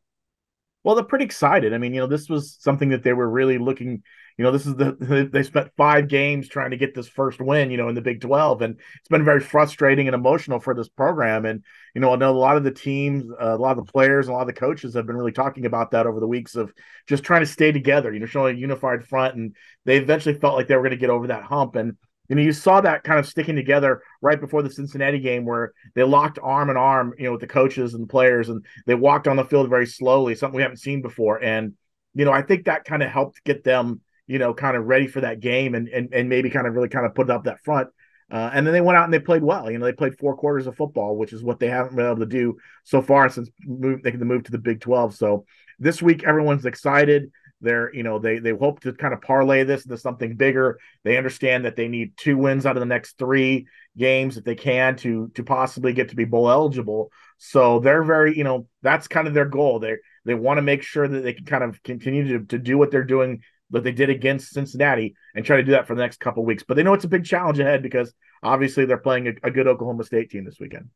Well, 0.84 0.96
they're 0.96 1.04
pretty 1.04 1.26
excited. 1.26 1.74
I 1.74 1.78
mean, 1.78 1.94
you 1.94 2.02
know, 2.02 2.08
this 2.08 2.28
was 2.28 2.58
something 2.60 2.90
that 2.90 3.04
they 3.04 3.14
were 3.14 3.30
really 3.30 3.58
looking 3.58 4.04
you 4.38 4.44
know, 4.44 4.52
this 4.52 4.66
is 4.66 4.76
the 4.76 5.30
they 5.32 5.44
spent 5.44 5.72
five 5.78 6.08
games 6.08 6.48
trying 6.48 6.72
to 6.72 6.78
get 6.78 6.96
this 6.96 7.08
first 7.08 7.40
win, 7.40 7.72
you 7.72 7.78
know, 7.78 7.90
in 7.90 7.96
the 7.96 8.02
Big 8.02 8.22
12, 8.22 8.62
and 8.62 8.80
it's 9.00 9.10
been 9.10 9.26
very 9.26 9.40
frustrating 9.40 10.08
and 10.08 10.16
emotional 10.16 10.60
for 10.60 10.74
this 10.74 10.90
program. 10.90 11.46
And 11.46 11.64
you 11.94 12.02
know, 12.02 12.14
I 12.14 12.16
know 12.16 12.32
a 12.32 12.38
lot 12.38 12.58
of 12.58 12.64
the 12.64 12.72
teams, 12.72 13.26
uh, 13.32 13.56
a 13.56 13.58
lot 13.58 13.78
of 13.78 13.86
the 13.86 13.92
players, 13.92 14.28
and 14.28 14.34
a 14.34 14.38
lot 14.38 14.42
of 14.42 14.48
the 14.48 14.60
coaches 14.60 14.96
have 14.96 15.06
been 15.06 15.18
really 15.18 15.32
talking 15.32 15.66
about 15.66 15.92
that 15.92 16.08
over 16.08 16.20
the 16.20 16.28
weeks 16.28 16.56
of 16.56 16.74
just 17.08 17.24
trying 17.24 17.42
to 17.42 17.48
stay 17.48 17.72
together, 17.72 18.14
you 18.14 18.20
know, 18.20 18.26
showing 18.26 18.56
a 18.56 18.60
unified 18.60 19.06
front, 19.06 19.36
and 19.36 19.56
they 19.86 19.98
eventually 19.98 20.36
felt 20.36 20.56
like 20.56 20.68
they 20.68 20.76
were 20.76 20.82
going 20.82 20.92
to 20.92 20.98
get 20.98 21.10
over 21.10 21.28
that 21.28 21.44
hump. 21.44 21.76
And 21.76 21.96
you 22.30 22.36
know, 22.36 22.42
you 22.42 22.54
saw 22.54 22.82
that 22.82 23.04
kind 23.04 23.20
of 23.20 23.28
sticking 23.28 23.56
together 23.56 24.02
right 24.22 24.40
before 24.40 24.64
the 24.64 24.72
Cincinnati 24.72 25.20
game 25.20 25.46
where 25.46 25.74
they 25.94 26.04
locked 26.04 26.40
arm 26.42 26.70
in 26.70 26.78
arm, 26.78 27.14
you 27.18 27.26
know, 27.26 27.34
with 27.34 27.42
the 27.42 27.48
coaches 27.48 27.94
and 27.94 28.04
the 28.04 28.08
players, 28.08 28.50
and 28.50 28.66
they 28.88 28.96
walked 28.96 29.28
on 29.28 29.36
the 29.36 29.46
field 29.46 29.70
very 29.70 29.86
slowly, 29.86 30.34
something 30.34 30.56
we 30.56 30.64
haven't 30.64 30.78
seen 30.78 31.02
before. 31.02 31.44
And 31.44 31.74
you 32.16 32.26
know, 32.26 32.32
I 32.32 32.42
think 32.42 32.66
that 32.66 32.86
kind 32.86 33.04
of 33.04 33.10
helped 33.10 33.44
get 33.44 33.64
them 33.64 34.02
you 34.28 34.40
know, 34.40 34.54
kind 34.54 34.78
of 34.78 34.86
ready 34.86 35.08
for 35.08 35.22
that 35.22 35.40
game 35.40 35.76
and 35.76 35.88
and, 35.88 36.14
and 36.14 36.30
maybe 36.30 36.50
kind 36.50 36.68
of 36.68 36.74
really 36.74 36.90
kind 36.90 37.06
of 37.06 37.16
put 37.16 37.30
it 37.30 37.32
up 37.32 37.46
that 37.46 37.64
front. 37.64 37.90
Uh, 38.32 38.50
and 38.54 38.66
then 38.66 38.74
they 38.74 38.82
went 38.82 38.98
out 38.98 39.04
and 39.04 39.14
they 39.14 39.20
played 39.20 39.44
well. 39.44 39.70
You 39.70 39.78
know, 39.78 39.86
they 39.86 39.94
played 39.94 40.18
four 40.18 40.36
quarters 40.36 40.66
of 40.66 40.76
football, 40.76 41.16
which 41.18 41.34
is 41.34 41.44
what 41.44 41.60
they 41.60 41.68
haven't 41.68 41.96
been 41.96 42.06
able 42.06 42.18
to 42.18 42.26
do 42.26 42.58
so 42.84 43.02
far 43.02 43.30
since 43.30 43.50
move, 43.66 44.02
they 44.02 44.12
move 44.12 44.44
to 44.46 44.52
the 44.52 44.58
Big 44.58 44.82
12. 44.82 45.14
So 45.14 45.46
this 45.78 46.02
week, 46.02 46.24
everyone's 46.24 46.66
excited. 46.66 47.32
They're, 47.62 47.94
you 47.94 48.04
know, 48.04 48.20
they 48.20 48.40
they 48.40 48.52
hope 48.52 48.82
to 48.82 48.94
kind 48.94 49.14
of 49.14 49.22
parlay 49.22 49.64
this 49.64 49.86
into 49.86 49.98
something 49.98 50.36
bigger. 50.36 50.80
They 51.04 51.16
understand 51.16 51.66
that 51.66 51.76
they 51.76 51.88
need 51.88 52.18
two 52.18 52.38
wins 52.38 52.66
out 52.66 52.76
of 52.76 52.82
the 52.82 52.88
next 52.88 53.18
three 53.18 53.68
games 53.98 54.38
if 54.38 54.44
they 54.44 54.56
can 54.56 54.96
to 54.98 55.30
to 55.36 55.44
possibly 55.44 55.94
get 55.94 56.10
to 56.10 56.16
be 56.16 56.26
bowl 56.26 56.50
eligible. 56.50 57.12
So 57.38 57.80
they're 57.80 58.04
very, 58.04 58.38
you 58.38 58.44
know, 58.44 58.68
that's 58.82 59.08
kind 59.08 59.28
of 59.28 59.34
their 59.34 59.46
goal. 59.46 59.80
They 59.80 59.98
they 60.26 60.34
want 60.34 60.58
to 60.58 60.62
make 60.62 60.84
sure 60.84 61.08
that 61.08 61.22
they 61.22 61.34
can 61.34 61.46
kind 61.46 61.64
of 61.64 61.82
continue 61.84 62.40
to, 62.40 62.46
to 62.48 62.58
do 62.58 62.78
what 62.78 62.92
they're 62.92 63.04
doing 63.04 63.42
that 63.74 63.84
they 63.84 63.92
did 63.92 64.10
against 64.10 64.54
Cincinnati 64.54 65.16
and 65.36 65.44
try 65.44 65.58
to 65.58 65.64
do 65.64 65.72
that 65.72 65.88
for 65.88 65.96
the 65.96 66.02
next 66.02 66.20
couple 66.20 66.46
weeks. 66.46 66.64
But 66.66 66.76
they 66.76 66.84
know 66.84 66.94
it's 66.94 67.06
a 67.06 67.10
big 67.10 67.26
challenge 67.26 67.60
ahead 67.60 67.82
because 67.82 68.14
obviously 68.44 68.86
they're 68.86 68.98
playing 68.98 69.28
a, 69.28 69.34
a, 69.48 69.52
good 69.52 69.68
Oklahoma 69.68 70.04
State 70.04 70.30
team 70.30 70.46
this 70.46 70.58
weekend. 70.60 70.90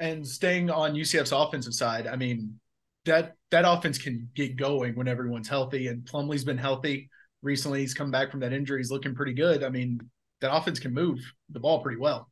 And 0.00 0.26
staying 0.26 0.70
on 0.70 0.94
UCF's 0.94 1.32
offensive 1.32 1.74
side, 1.74 2.06
I 2.06 2.16
mean 2.16 2.58
that 3.04 3.34
that 3.50 3.64
offense 3.66 3.98
can 3.98 4.28
get 4.34 4.56
going 4.56 4.96
when 4.96 5.06
everyone's 5.06 5.48
healthy. 5.48 5.88
And 5.88 6.04
Plumlee's 6.04 6.44
been 6.44 6.58
healthy 6.58 7.10
recently. 7.42 7.80
He's 7.80 7.94
come 7.94 8.10
back 8.10 8.30
from 8.30 8.40
that 8.40 8.54
injury. 8.54 8.80
He's 8.80 8.90
looking 8.90 9.14
pretty 9.14 9.34
good. 9.34 9.62
I 9.62 9.68
mean 9.68 10.00
that 10.40 10.54
offense 10.54 10.78
can 10.78 10.94
move 10.94 11.18
the 11.50 11.60
ball 11.60 11.82
pretty 11.82 12.00
well. 12.00 12.30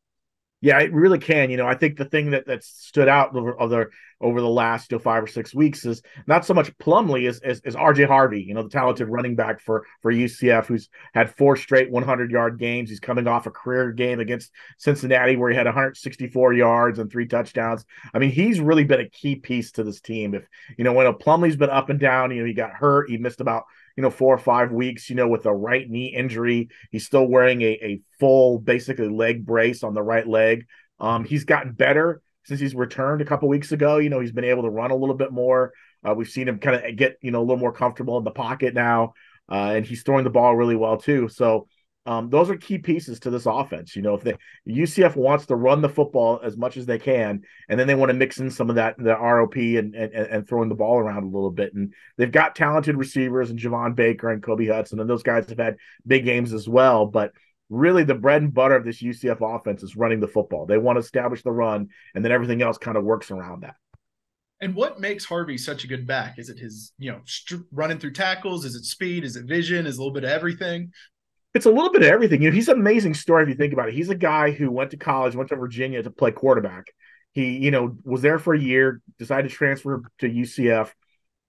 Yeah, 0.67 0.81
it 0.81 0.93
really 0.93 1.21
can. 1.21 1.49
You 1.49 1.59
know, 1.59 1.69
I 1.69 1.77
think 1.77 1.97
the 1.97 2.05
thing 2.05 2.31
that 2.33 2.49
that 2.49 2.65
stood 2.65 3.07
out 3.07 3.37
over 3.37 3.61
other 3.61 3.93
over 4.21 4.41
the 4.41 4.49
last 4.49 4.91
you 4.91 4.97
know, 4.97 5.01
five 5.01 5.23
or 5.23 5.29
six 5.29 5.55
weeks 5.55 5.87
is 5.87 6.03
not 6.27 6.45
so 6.45 6.55
much 6.55 6.77
Plumlee 6.79 7.29
as, 7.29 7.39
as, 7.39 7.61
as 7.65 7.77
RJ 7.77 8.09
Harvey. 8.09 8.43
You 8.43 8.53
know, 8.55 8.65
the 8.65 8.69
talented 8.69 9.09
running 9.09 9.37
back 9.37 9.61
for 9.61 9.87
for 10.03 10.13
UCF, 10.13 10.67
who's 10.67 10.89
had 11.15 11.33
four 11.37 11.55
straight 11.55 11.93
100 11.93 12.33
yard 12.33 12.59
games. 12.59 12.91
He's 12.91 12.99
coming 12.99 13.29
off 13.29 13.47
a 13.47 13.53
career 13.53 13.93
game 13.93 14.19
against 14.19 14.51
Cincinnati 14.77 15.37
where 15.37 15.51
he 15.51 15.57
had 15.57 15.67
164 15.67 16.55
yards 16.55 16.99
and 16.99 17.13
three 17.13 17.29
touchdowns. 17.29 17.85
I 18.13 18.19
mean, 18.19 18.33
he's 18.33 18.59
really 18.59 18.83
been 18.83 18.99
a 18.99 19.09
key 19.09 19.37
piece 19.37 19.71
to 19.73 19.85
this 19.85 20.01
team. 20.01 20.35
If 20.35 20.49
you 20.77 20.83
know, 20.83 20.95
when 20.95 21.07
Plumlee's 21.13 21.55
been 21.55 21.71
up 21.71 21.91
and 21.91 22.01
down, 22.01 22.33
you 22.33 22.41
know, 22.41 22.47
he 22.47 22.55
got 22.55 22.73
hurt, 22.73 23.09
he 23.09 23.19
missed 23.19 23.41
about 23.41 23.67
you 23.97 24.03
know, 24.03 24.11
four 24.11 24.35
or 24.35 24.39
five 24.39 24.73
weeks, 24.73 25.09
you 25.09 25.17
know, 25.17 25.29
with 25.29 25.47
a 25.47 25.55
right 25.55 25.89
knee 25.89 26.15
injury. 26.15 26.69
He's 26.91 27.07
still 27.07 27.27
wearing 27.27 27.63
a, 27.63 27.79
a 27.83 28.01
full, 28.21 28.59
basically 28.59 29.09
leg 29.09 29.45
brace 29.45 29.83
on 29.83 29.95
the 29.95 30.03
right 30.03 30.27
leg. 30.27 30.67
Um, 31.01 31.25
he's 31.25 31.45
gotten 31.45 31.73
better 31.73 32.23
since 32.45 32.61
he's 32.61 32.75
returned 32.75 33.23
a 33.23 33.25
couple 33.25 33.49
weeks 33.49 33.73
ago. 33.73 33.97
You 33.97 34.11
know, 34.11 34.21
he's 34.21 34.33
been 34.33 34.45
able 34.45 34.63
to 34.63 34.71
run 34.71 34.91
a 34.91 34.97
little 34.97 35.17
bit 35.17 35.33
more. 35.33 35.73
Uh, 36.07 36.15
we've 36.15 36.29
seen 36.29 36.47
him 36.47 36.59
kind 36.59 36.85
of 36.85 36.97
get, 36.97 37.17
you 37.23 37.31
know, 37.31 37.41
a 37.41 37.43
little 37.43 37.57
more 37.57 37.73
comfortable 37.73 38.19
in 38.19 38.25
the 38.25 38.31
pocket 38.31 38.75
now. 38.75 39.15
Uh, 39.51 39.75
and 39.77 39.87
he's 39.87 40.03
throwing 40.03 40.25
the 40.25 40.31
ball 40.31 40.55
really 40.55 40.77
well 40.77 40.97
too. 40.97 41.29
So 41.29 41.69
um, 42.07 42.31
those 42.31 42.49
are 42.49 42.57
key 42.57 42.79
pieces 42.79 43.21
to 43.21 43.31
this 43.31 43.47
offense. 43.47 43.97
You 43.97 44.03
know, 44.03 44.15
if 44.15 44.23
the 44.23 44.39
UCF 44.69 45.17
wants 45.17 45.47
to 45.47 45.57
run 45.57 45.83
the 45.83 45.89
football 45.89 46.41
as 46.43 46.57
much 46.57 46.77
as 46.77 46.87
they 46.87 46.99
can, 46.99 47.43
and 47.69 47.79
then 47.79 47.87
they 47.87 47.95
want 47.95 48.11
to 48.11 48.15
mix 48.15 48.39
in 48.39 48.51
some 48.51 48.71
of 48.71 48.77
that 48.77 48.97
the 48.97 49.15
ROP 49.15 49.79
and, 49.79 49.95
and 49.95 50.13
and 50.13 50.49
throwing 50.49 50.69
the 50.69 50.75
ball 50.75 50.99
around 50.99 51.25
a 51.25 51.27
little 51.27 51.51
bit. 51.51 51.75
And 51.75 51.93
they've 52.17 52.31
got 52.31 52.55
talented 52.55 52.97
receivers 52.97 53.51
and 53.51 53.59
Javon 53.59 53.95
Baker 53.95 54.31
and 54.31 54.43
Kobe 54.43 54.67
Hudson, 54.67 55.01
and 55.01 55.11
those 55.11 55.25
guys 55.25 55.49
have 55.49 55.59
had 55.59 55.77
big 56.07 56.25
games 56.25 56.53
as 56.53 56.69
well. 56.69 57.07
But 57.07 57.33
really, 57.69 58.05
the 58.05 58.15
bread 58.15 58.43
and 58.43 58.55
butter 58.55 58.77
of 58.77 58.85
this 58.85 59.03
UCF 59.03 59.57
offense 59.57 59.83
is 59.83 59.97
running 59.97 60.21
the 60.21 60.29
football. 60.29 60.67
They 60.67 60.79
want 60.79 60.97
to 60.97 61.01
establish 61.01 61.43
the 61.43 61.53
run, 61.53 61.89
and 62.15 62.25
then 62.25 62.33
everything 62.33 62.63
else 62.63 62.79
kind 62.79 62.97
of 62.97 63.05
works 63.05 63.31
around 63.31 63.63
that. 63.63 63.75
And 64.61 64.75
what 64.75 65.01
makes 65.01 65.25
Harvey 65.25 65.59
such 65.59 65.85
a 65.85 65.87
good 65.87 66.07
back? 66.07 66.39
Is 66.39 66.49
it 66.49 66.59
his, 66.59 66.93
you 66.99 67.13
know, 67.13 67.21
st- 67.27 67.67
running 67.73 67.99
through 67.99 68.13
tackles? 68.13 68.65
Is 68.65 68.75
it 68.75 68.85
speed? 68.85 69.25
Is 69.25 69.37
it 69.37 69.45
vision? 69.45 69.87
Is 69.87 69.99
a 69.99 70.01
little 70.01 70.15
bit 70.15 70.25
of 70.25 70.31
everything? 70.31 70.93
It's 71.57 71.67
a 71.67 71.71
little 71.71 71.91
bit 71.91 72.03
of 72.03 72.09
everything. 72.09 72.43
You 72.43 72.51
know, 72.51 72.55
he's 72.55 72.69
an 72.69 72.79
amazing 72.79 73.15
story 73.15 73.43
if 73.43 73.49
you 73.49 73.55
think 73.55 73.73
about 73.73 73.89
it. 73.89 73.95
He's 73.95 74.11
a 74.11 74.15
guy 74.15 74.51
who 74.51 74.71
went 74.71 74.91
to 74.93 74.97
college, 74.97 75.35
went 75.35 75.49
to 75.51 75.57
Virginia 75.57 76.03
to 76.03 76.11
play 76.11 76.31
quarterback. 76.31 76.87
He, 77.33 77.57
you 77.59 77.71
know, 77.71 77.97
was 78.05 78.23
there 78.23 78.39
for 78.39 78.55
a 78.55 78.59
year, 78.59 79.03
decided 79.19 79.51
to 79.51 79.55
transfer 79.55 80.03
to 80.19 80.29
UCF, 80.29 80.91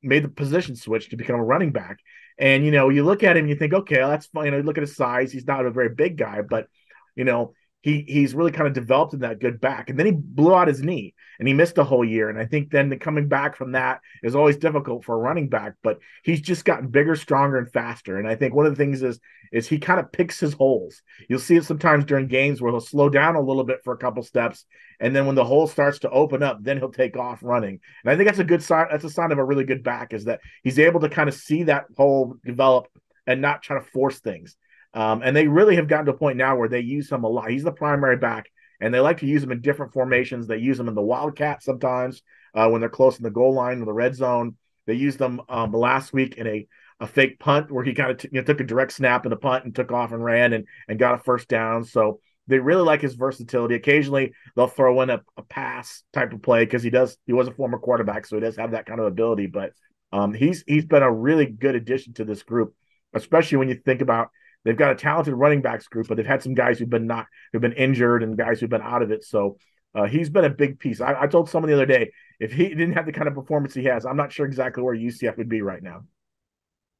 made 0.01 0.23
the 0.23 0.29
position 0.29 0.75
switch 0.75 1.09
to 1.09 1.17
become 1.17 1.39
a 1.39 1.43
running 1.43 1.71
back. 1.71 1.99
And 2.39 2.65
you 2.65 2.71
know, 2.71 2.89
you 2.89 3.03
look 3.03 3.23
at 3.23 3.37
him, 3.37 3.47
you 3.47 3.55
think, 3.55 3.73
okay, 3.73 3.97
that's 3.97 4.27
fine. 4.27 4.45
You 4.45 4.51
know, 4.51 4.59
look 4.59 4.77
at 4.77 4.83
his 4.83 4.95
size; 4.95 5.31
he's 5.31 5.47
not 5.47 5.65
a 5.65 5.71
very 5.71 5.89
big 5.89 6.17
guy, 6.17 6.41
but 6.41 6.67
you 7.15 7.23
know, 7.23 7.53
he 7.87 8.03
he's 8.05 8.35
really 8.35 8.51
kind 8.51 8.67
of 8.67 8.73
developed 8.73 9.13
in 9.13 9.21
that 9.21 9.39
good 9.39 9.61
back. 9.61 9.89
And 9.89 9.97
then 9.97 10.05
he 10.05 10.11
blew 10.11 10.53
out 10.53 10.67
his 10.67 10.83
knee 10.83 11.13
and 11.39 11.47
he 11.47 11.53
missed 11.53 11.77
a 11.77 11.85
whole 11.85 12.03
year. 12.03 12.29
And 12.29 12.37
I 12.37 12.45
think 12.45 12.69
then 12.69 12.89
the 12.89 12.97
coming 12.97 13.29
back 13.29 13.55
from 13.55 13.71
that 13.71 14.01
is 14.23 14.35
always 14.35 14.57
difficult 14.57 15.05
for 15.05 15.15
a 15.15 15.19
running 15.19 15.47
back, 15.47 15.75
but 15.81 15.99
he's 16.21 16.41
just 16.41 16.65
gotten 16.65 16.89
bigger, 16.89 17.15
stronger, 17.15 17.57
and 17.57 17.71
faster. 17.71 18.19
And 18.19 18.27
I 18.27 18.35
think 18.35 18.53
one 18.53 18.65
of 18.65 18.73
the 18.73 18.83
things 18.83 19.03
is 19.03 19.21
is 19.53 19.69
he 19.69 19.79
kind 19.79 20.01
of 20.01 20.11
picks 20.11 20.37
his 20.37 20.51
holes. 20.51 21.01
You'll 21.29 21.39
see 21.39 21.55
it 21.55 21.63
sometimes 21.63 22.03
during 22.03 22.27
games 22.27 22.61
where 22.61 22.71
he'll 22.71 22.81
slow 22.81 23.07
down 23.07 23.37
a 23.37 23.41
little 23.41 23.63
bit 23.63 23.79
for 23.85 23.93
a 23.93 23.97
couple 23.97 24.21
steps, 24.21 24.65
and 24.99 25.15
then 25.15 25.25
when 25.25 25.35
the 25.35 25.45
hole 25.45 25.65
starts 25.65 25.99
to 25.99 26.09
open 26.09 26.43
up, 26.43 26.57
then 26.61 26.79
he'll 26.79 26.91
take 26.91 27.15
off 27.15 27.39
running. 27.41 27.79
And 28.03 28.11
I 28.11 28.17
think 28.17 28.27
that's 28.27 28.39
a 28.39 28.43
good 28.43 28.61
sign. 28.61 28.87
That's 28.91 29.05
a 29.05 29.09
sign 29.09 29.31
of 29.31 29.37
a 29.37 29.45
really 29.45 29.63
good 29.63 29.83
back 29.83 30.13
is 30.13 30.25
that 30.25 30.41
he's 30.61 30.79
able 30.79 30.99
to 30.99 31.09
kind 31.09 31.29
of 31.29 31.35
see 31.35 31.63
that 31.63 31.85
hole 31.95 32.35
develop 32.43 32.89
and 33.25 33.41
not 33.41 33.63
try 33.63 33.79
to 33.79 33.85
force 33.85 34.19
things. 34.19 34.57
Um, 34.97 35.21
and 35.23 35.35
they 35.35 35.47
really 35.47 35.75
have 35.75 35.87
gotten 35.87 36.07
to 36.07 36.13
a 36.13 36.17
point 36.17 36.37
now 36.37 36.55
where 36.55 36.67
they 36.67 36.79
use 36.79 37.11
him 37.11 37.23
a 37.23 37.27
lot. 37.27 37.51
He's 37.51 37.63
the 37.63 37.71
primary 37.71 38.17
back, 38.17 38.49
and 38.81 38.91
they 38.91 38.99
like 38.99 39.19
to 39.19 39.27
use 39.27 39.43
him 39.43 39.51
in 39.51 39.61
different 39.61 39.93
formations. 39.93 40.47
They 40.47 40.57
use 40.57 40.79
him 40.79 40.87
in 40.87 40.95
the 40.95 41.03
wildcat 41.03 41.61
sometimes 41.61 42.23
uh, 42.55 42.67
when 42.69 42.81
they're 42.81 42.89
close 42.89 43.15
in 43.17 43.23
the 43.23 43.29
goal 43.29 43.53
line 43.53 43.79
or 43.79 43.85
the 43.85 43.93
red 43.93 44.15
zone. 44.15 44.55
They 44.87 44.95
used 44.95 45.19
them 45.19 45.39
um, 45.49 45.71
last 45.71 46.13
week 46.13 46.37
in 46.37 46.47
a, 46.47 46.67
a 46.99 47.05
fake 47.05 47.37
punt 47.37 47.69
where 47.69 47.83
he 47.83 47.93
kind 47.93 48.09
of 48.09 48.17
t- 48.17 48.29
you 48.31 48.41
know, 48.41 48.43
took 48.43 48.59
a 48.59 48.63
direct 48.63 48.91
snap 48.91 49.23
in 49.23 49.29
the 49.29 49.35
punt 49.35 49.65
and 49.65 49.75
took 49.75 49.91
off 49.91 50.13
and 50.13 50.23
ran 50.23 50.53
and, 50.53 50.65
and 50.87 50.97
got 50.97 51.13
a 51.13 51.19
first 51.19 51.47
down. 51.47 51.83
So 51.83 52.19
they 52.47 52.57
really 52.57 52.81
like 52.81 53.01
his 53.01 53.13
versatility. 53.13 53.75
Occasionally 53.75 54.33
they'll 54.55 54.65
throw 54.65 54.99
in 55.01 55.11
a, 55.11 55.21
a 55.37 55.43
pass 55.43 56.01
type 56.11 56.33
of 56.33 56.41
play 56.41 56.65
because 56.65 56.81
he 56.81 56.89
does 56.89 57.19
he 57.27 57.33
was 57.33 57.47
a 57.47 57.53
former 57.53 57.77
quarterback, 57.77 58.25
so 58.25 58.35
he 58.35 58.41
does 58.41 58.55
have 58.55 58.71
that 58.71 58.87
kind 58.87 58.99
of 58.99 59.05
ability. 59.05 59.45
But 59.45 59.73
um, 60.11 60.33
he's 60.33 60.63
he's 60.65 60.85
been 60.85 61.03
a 61.03 61.13
really 61.13 61.45
good 61.45 61.75
addition 61.75 62.13
to 62.13 62.25
this 62.25 62.41
group, 62.41 62.73
especially 63.13 63.59
when 63.59 63.69
you 63.69 63.75
think 63.75 64.01
about 64.01 64.29
They've 64.67 64.75
got 64.75 64.91
a 64.91 64.95
talented 64.95 65.33
running 65.33 65.61
backs 65.61 65.87
group, 65.87 66.09
but 66.09 66.17
they've 66.17 66.25
had 66.25 66.43
some 66.43 66.53
guys 66.53 66.77
who've 66.77 66.89
been 66.89 67.07
not 67.07 67.25
who've 67.53 67.61
been 67.61 67.71
injured 67.71 68.21
and 68.21 68.37
guys 68.37 68.59
who've 68.59 68.69
been 68.69 68.81
out 68.81 69.01
of 69.01 69.11
it. 69.11 69.23
So 69.23 69.57
uh, 69.95 70.07
he's 70.07 70.29
been 70.29 70.43
a 70.43 70.49
big 70.49 70.77
piece. 70.77 70.99
I, 70.99 71.21
I 71.21 71.27
told 71.27 71.49
someone 71.49 71.69
the 71.69 71.75
other 71.75 71.85
day 71.85 72.11
if 72.37 72.51
he 72.51 72.67
didn't 72.67 72.93
have 72.93 73.05
the 73.05 73.13
kind 73.13 73.29
of 73.29 73.33
performance 73.33 73.73
he 73.73 73.85
has, 73.85 74.05
I'm 74.05 74.17
not 74.17 74.33
sure 74.33 74.45
exactly 74.45 74.83
where 74.83 74.93
UCF 74.93 75.37
would 75.37 75.47
be 75.47 75.61
right 75.61 75.81
now. 75.81 76.01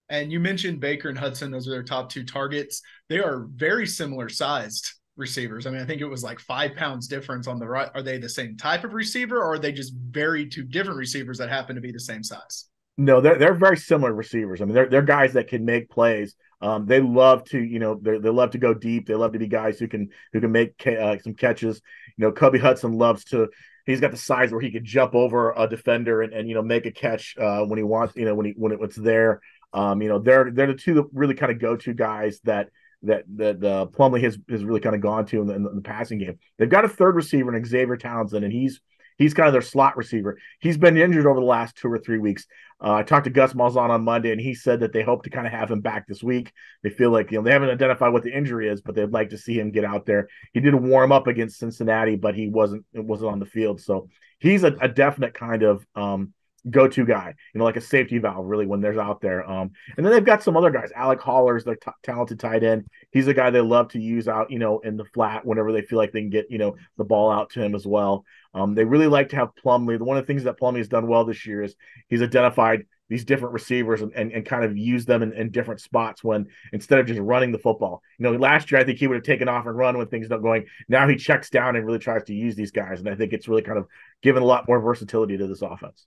And 0.08 0.32
you 0.32 0.40
mentioned 0.40 0.80
Baker 0.80 1.10
and 1.10 1.18
Hudson; 1.18 1.52
those 1.52 1.68
are 1.68 1.72
their 1.72 1.84
top 1.84 2.10
two 2.10 2.24
targets. 2.24 2.82
They 3.10 3.20
are 3.20 3.48
very 3.54 3.86
similar 3.86 4.30
sized 4.30 4.94
receivers. 5.18 5.68
I 5.68 5.72
mean, 5.72 5.82
I 5.82 5.86
think 5.86 6.00
it 6.00 6.06
was 6.06 6.24
like 6.24 6.40
five 6.40 6.74
pounds 6.76 7.10
difference 7.10 7.48
on 7.48 7.60
the 7.60 7.68
right. 7.68 7.90
Are 7.94 8.02
they 8.02 8.18
the 8.18 8.30
same 8.30 8.56
type 8.56 8.86
of 8.86 8.94
receiver, 8.94 9.40
or 9.40 9.56
are 9.56 9.60
they 9.60 9.74
just 9.74 9.94
very 9.94 10.48
two 10.48 10.64
different 10.64 10.98
receivers 10.98 11.38
that 11.40 11.50
happen 11.50 11.76
to 11.76 11.82
be 11.82 11.92
the 11.92 12.00
same 12.00 12.24
size? 12.24 12.70
No, 12.98 13.20
they're 13.20 13.38
they're 13.38 13.54
very 13.54 13.78
similar 13.78 14.14
receivers. 14.14 14.62
I 14.62 14.66
mean, 14.66 14.74
they're 14.74 14.90
they're 14.90 15.02
guys 15.02 15.34
that 15.34 15.50
can 15.50 15.66
make 15.66 15.90
plays. 15.90 16.36
Um, 16.60 16.86
they 16.86 17.00
love 17.00 17.44
to, 17.46 17.60
you 17.60 17.80
know, 17.80 18.00
they 18.02 18.18
love 18.18 18.52
to 18.52 18.58
go 18.58 18.74
deep. 18.74 19.08
They 19.08 19.14
love 19.14 19.34
to 19.34 19.40
be 19.40 19.48
guys 19.48 19.78
who 19.80 19.88
can 19.88 20.10
who 20.34 20.42
can 20.42 20.52
make 20.52 20.86
uh, 20.88 21.18
some 21.20 21.36
catches. 21.36 21.82
You 22.18 22.26
know, 22.26 22.32
Kobe 22.32 22.60
Hudson 22.60 22.94
loves 22.94 23.26
to. 23.26 23.50
He's 23.86 24.02
got 24.02 24.12
the 24.12 24.18
size 24.18 24.52
where 24.52 24.60
he 24.60 24.72
could 24.72 24.84
jump 24.84 25.16
over 25.16 25.54
a 25.56 25.68
defender 25.68 26.22
and, 26.22 26.34
and 26.34 26.50
you 26.50 26.56
know 26.56 26.62
make 26.64 26.86
a 26.86 26.92
catch 26.92 27.36
uh, 27.38 27.64
when 27.66 27.78
he 27.78 27.84
wants. 27.84 28.16
You 28.16 28.26
know, 28.26 28.36
when 28.36 28.48
he 28.48 28.54
when 28.58 28.72
it, 28.72 28.80
it's 28.82 28.96
there. 28.96 29.42
Um, 29.74 30.02
you 30.02 30.10
know, 30.10 30.20
they're 30.20 30.52
they're 30.52 30.68
the 30.68 30.74
two 30.74 31.10
really 31.14 31.36
kind 31.36 31.52
of 31.52 31.60
go 31.60 31.76
to 31.76 31.94
guys 31.94 32.40
that 32.46 32.70
that 33.04 33.24
that 33.36 33.64
uh, 33.64 33.86
Plumlee 33.88 34.24
has 34.24 34.38
has 34.50 34.64
really 34.64 34.80
kind 34.80 34.96
of 34.96 35.02
gone 35.02 35.26
to 35.28 35.42
in 35.42 35.48
the, 35.48 35.56
in 35.56 35.64
the, 35.76 35.82
passing 35.82 36.18
game. 36.18 36.40
They've 36.58 36.70
got 36.70 36.86
a 36.86 36.90
third 36.90 37.16
receiver 37.16 37.56
in 37.56 37.64
Xavier 37.64 37.98
Townsend, 37.98 38.44
and 38.44 38.54
he's 38.54 38.82
he's 39.18 39.34
kind 39.34 39.48
of 39.48 39.54
their 39.54 39.62
slot 39.62 39.98
receiver. 39.98 40.38
He's 40.60 40.78
been 40.78 40.98
injured 40.98 41.26
over 41.26 41.40
the 41.40 41.46
last 41.46 41.76
two 41.76 41.92
or 41.92 41.98
three 41.98 42.18
weeks. 42.18 42.46
Uh, 42.82 42.94
I 42.94 43.04
talked 43.04 43.24
to 43.24 43.32
Gus 43.32 43.54
Malzahn 43.54 43.90
on 43.90 44.04
Monday, 44.04 44.32
and 44.32 44.40
he 44.40 44.54
said 44.54 44.82
that 44.82 44.94
they 44.94 45.02
hope 45.02 45.24
to 45.24 45.30
kind 45.30 45.48
of 45.48 45.54
have 45.54 45.72
him 45.72 45.82
back 45.82 46.08
this 46.08 46.22
week. 46.22 46.52
They 46.84 46.90
feel 46.90 47.10
like 47.10 47.32
you 47.32 47.38
know 47.38 47.44
they 47.44 47.52
haven't 47.52 47.70
identified 47.70 48.14
what 48.14 48.24
the 48.24 48.36
injury 48.36 48.70
is, 48.70 48.82
but 48.82 48.96
they'd 48.96 49.12
like 49.12 49.30
to 49.30 49.38
see 49.38 49.60
him 49.60 49.72
get 49.72 49.84
out 49.84 50.06
there. 50.06 50.28
He 50.54 50.60
did 50.60 50.76
warm 50.76 51.12
up 51.12 51.28
against 51.28 51.58
Cincinnati, 51.58 52.16
but 52.16 52.36
he 52.36 52.50
wasn't 52.50 52.86
wasn't 52.94 53.32
on 53.32 53.40
the 53.40 53.46
field, 53.46 53.82
so 53.82 54.10
he's 54.40 54.64
a, 54.64 54.76
a 54.80 54.88
definite 54.88 55.34
kind 55.34 55.64
of 55.64 55.86
um, 55.96 56.34
go-to 56.70 57.06
guy, 57.06 57.34
you 57.54 57.60
know, 57.60 57.66
like 57.66 57.78
a 57.78 57.82
safety 57.82 58.18
valve, 58.18 58.46
really, 58.46 58.66
when 58.66 58.82
there's 58.82 58.98
out 58.98 59.22
there. 59.22 59.48
Um, 59.50 59.72
and 59.96 60.06
then 60.06 60.14
they've 60.14 60.24
got 60.24 60.44
some 60.44 60.58
other 60.58 60.72
guys. 60.72 60.92
Alec 60.96 61.22
Holler's 61.22 61.64
their 61.64 61.76
t- 61.76 61.92
talented 62.04 62.40
tight 62.40 62.64
end. 62.64 62.86
He's 63.12 63.28
a 63.28 63.34
guy 63.34 63.50
they 63.50 63.62
love 63.62 63.90
to 63.90 64.00
use 64.00 64.28
out, 64.28 64.52
you 64.52 64.60
know, 64.60 64.80
in 64.80 64.98
the 64.98 65.06
flat 65.06 65.46
whenever 65.46 65.72
they 65.72 65.82
feel 65.82 65.98
like 65.98 66.12
they 66.12 66.22
can 66.22 66.30
get, 66.30 66.52
you 66.52 66.58
know, 66.58 66.76
the 66.98 67.04
ball 67.04 67.32
out 67.32 67.52
to 67.52 67.64
him 67.64 67.76
as 67.76 67.86
well. 67.86 68.26
Um, 68.58 68.74
they 68.74 68.86
really 68.86 69.08
like 69.08 69.30
to 69.30 69.36
have 69.36 69.50
Plumlee. 69.64 70.00
One 70.00 70.18
of 70.18 70.24
the 70.24 70.28
things 70.28 70.44
that 70.46 70.60
Plumlee 70.60 70.80
has 70.80 70.88
done 70.88 71.08
well 71.08 71.26
this 71.26 71.46
year 71.46 71.62
is 71.62 71.76
he's 72.08 72.24
identified 72.24 72.86
these 73.10 73.24
different 73.24 73.54
receivers 73.54 74.02
and, 74.02 74.12
and, 74.14 74.32
and 74.32 74.46
kind 74.46 74.66
of 74.66 74.76
use 74.76 75.06
them 75.06 75.22
in, 75.22 75.32
in, 75.34 75.50
different 75.50 75.80
spots 75.80 76.24
when 76.24 76.48
instead 76.74 77.00
of 77.00 77.06
just 77.06 77.20
running 77.20 77.52
the 77.52 77.60
football. 77.60 78.02
You 78.18 78.24
know, 78.24 78.32
last 78.34 78.72
year 78.72 78.82
I 78.82 78.84
think 78.84 78.98
he 78.98 79.08
would 79.08 79.16
have 79.16 79.24
taken 79.24 79.48
off 79.48 79.66
and 79.66 79.78
run 79.78 79.98
when 79.98 80.08
things 80.08 80.28
don't 80.28 80.42
going. 80.42 80.66
Now 80.90 81.08
he 81.08 81.16
checks 81.16 81.50
down 81.50 81.76
and 81.76 81.86
really 81.86 82.00
tries 82.00 82.24
to 82.26 82.34
use 82.34 82.56
these 82.56 82.72
guys. 82.72 83.00
And 83.00 83.08
I 83.08 83.16
think 83.16 83.32
it's 83.32 83.48
really 83.48 83.62
kind 83.62 83.78
of 83.78 83.88
given 84.22 84.44
a 84.44 84.46
lot 84.46 84.68
more 84.68 84.82
versatility 84.82 85.38
to 85.38 85.48
this 85.48 85.62
offense. 85.62 86.06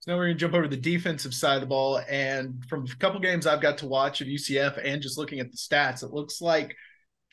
So 0.00 0.12
now 0.12 0.18
we're 0.18 0.26
going 0.26 0.36
to 0.36 0.40
jump 0.40 0.54
over 0.54 0.62
to 0.62 0.68
the 0.68 0.76
defensive 0.76 1.34
side 1.34 1.56
of 1.56 1.60
the 1.62 1.66
ball. 1.66 2.00
And 2.08 2.64
from 2.66 2.84
a 2.84 2.96
couple 2.96 3.20
games 3.20 3.46
I've 3.46 3.60
got 3.60 3.78
to 3.78 3.86
watch 3.86 4.20
of 4.20 4.28
UCF 4.28 4.80
and 4.82 5.02
just 5.02 5.18
looking 5.18 5.40
at 5.40 5.50
the 5.50 5.58
stats, 5.58 6.02
it 6.02 6.12
looks 6.12 6.40
like 6.40 6.76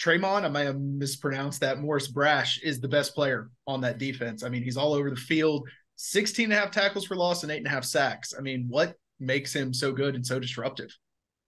Tre'Mon, 0.03 0.43
I 0.43 0.49
may 0.49 0.65
have 0.65 0.79
mispronounced 0.79 1.61
that, 1.61 1.79
Morris 1.79 2.09
Brash 2.09 2.59
is 2.61 2.81
the 2.81 2.89
best 2.89 3.15
player 3.15 3.49
on 3.67 3.81
that 3.81 3.99
defense. 3.99 4.43
I 4.43 4.49
mean, 4.49 4.61
he's 4.61 4.75
all 4.75 4.93
over 4.93 5.09
the 5.09 5.15
field. 5.15 5.69
16 5.95 6.45
and 6.45 6.53
a 6.53 6.55
half 6.57 6.71
tackles 6.71 7.05
for 7.05 7.15
loss 7.15 7.43
and 7.43 7.51
eight 7.51 7.59
and 7.59 7.67
a 7.67 7.69
half 7.69 7.85
sacks. 7.85 8.33
I 8.37 8.41
mean, 8.41 8.65
what 8.67 8.95
makes 9.19 9.53
him 9.55 9.73
so 9.73 9.93
good 9.93 10.15
and 10.15 10.25
so 10.25 10.39
disruptive? 10.39 10.93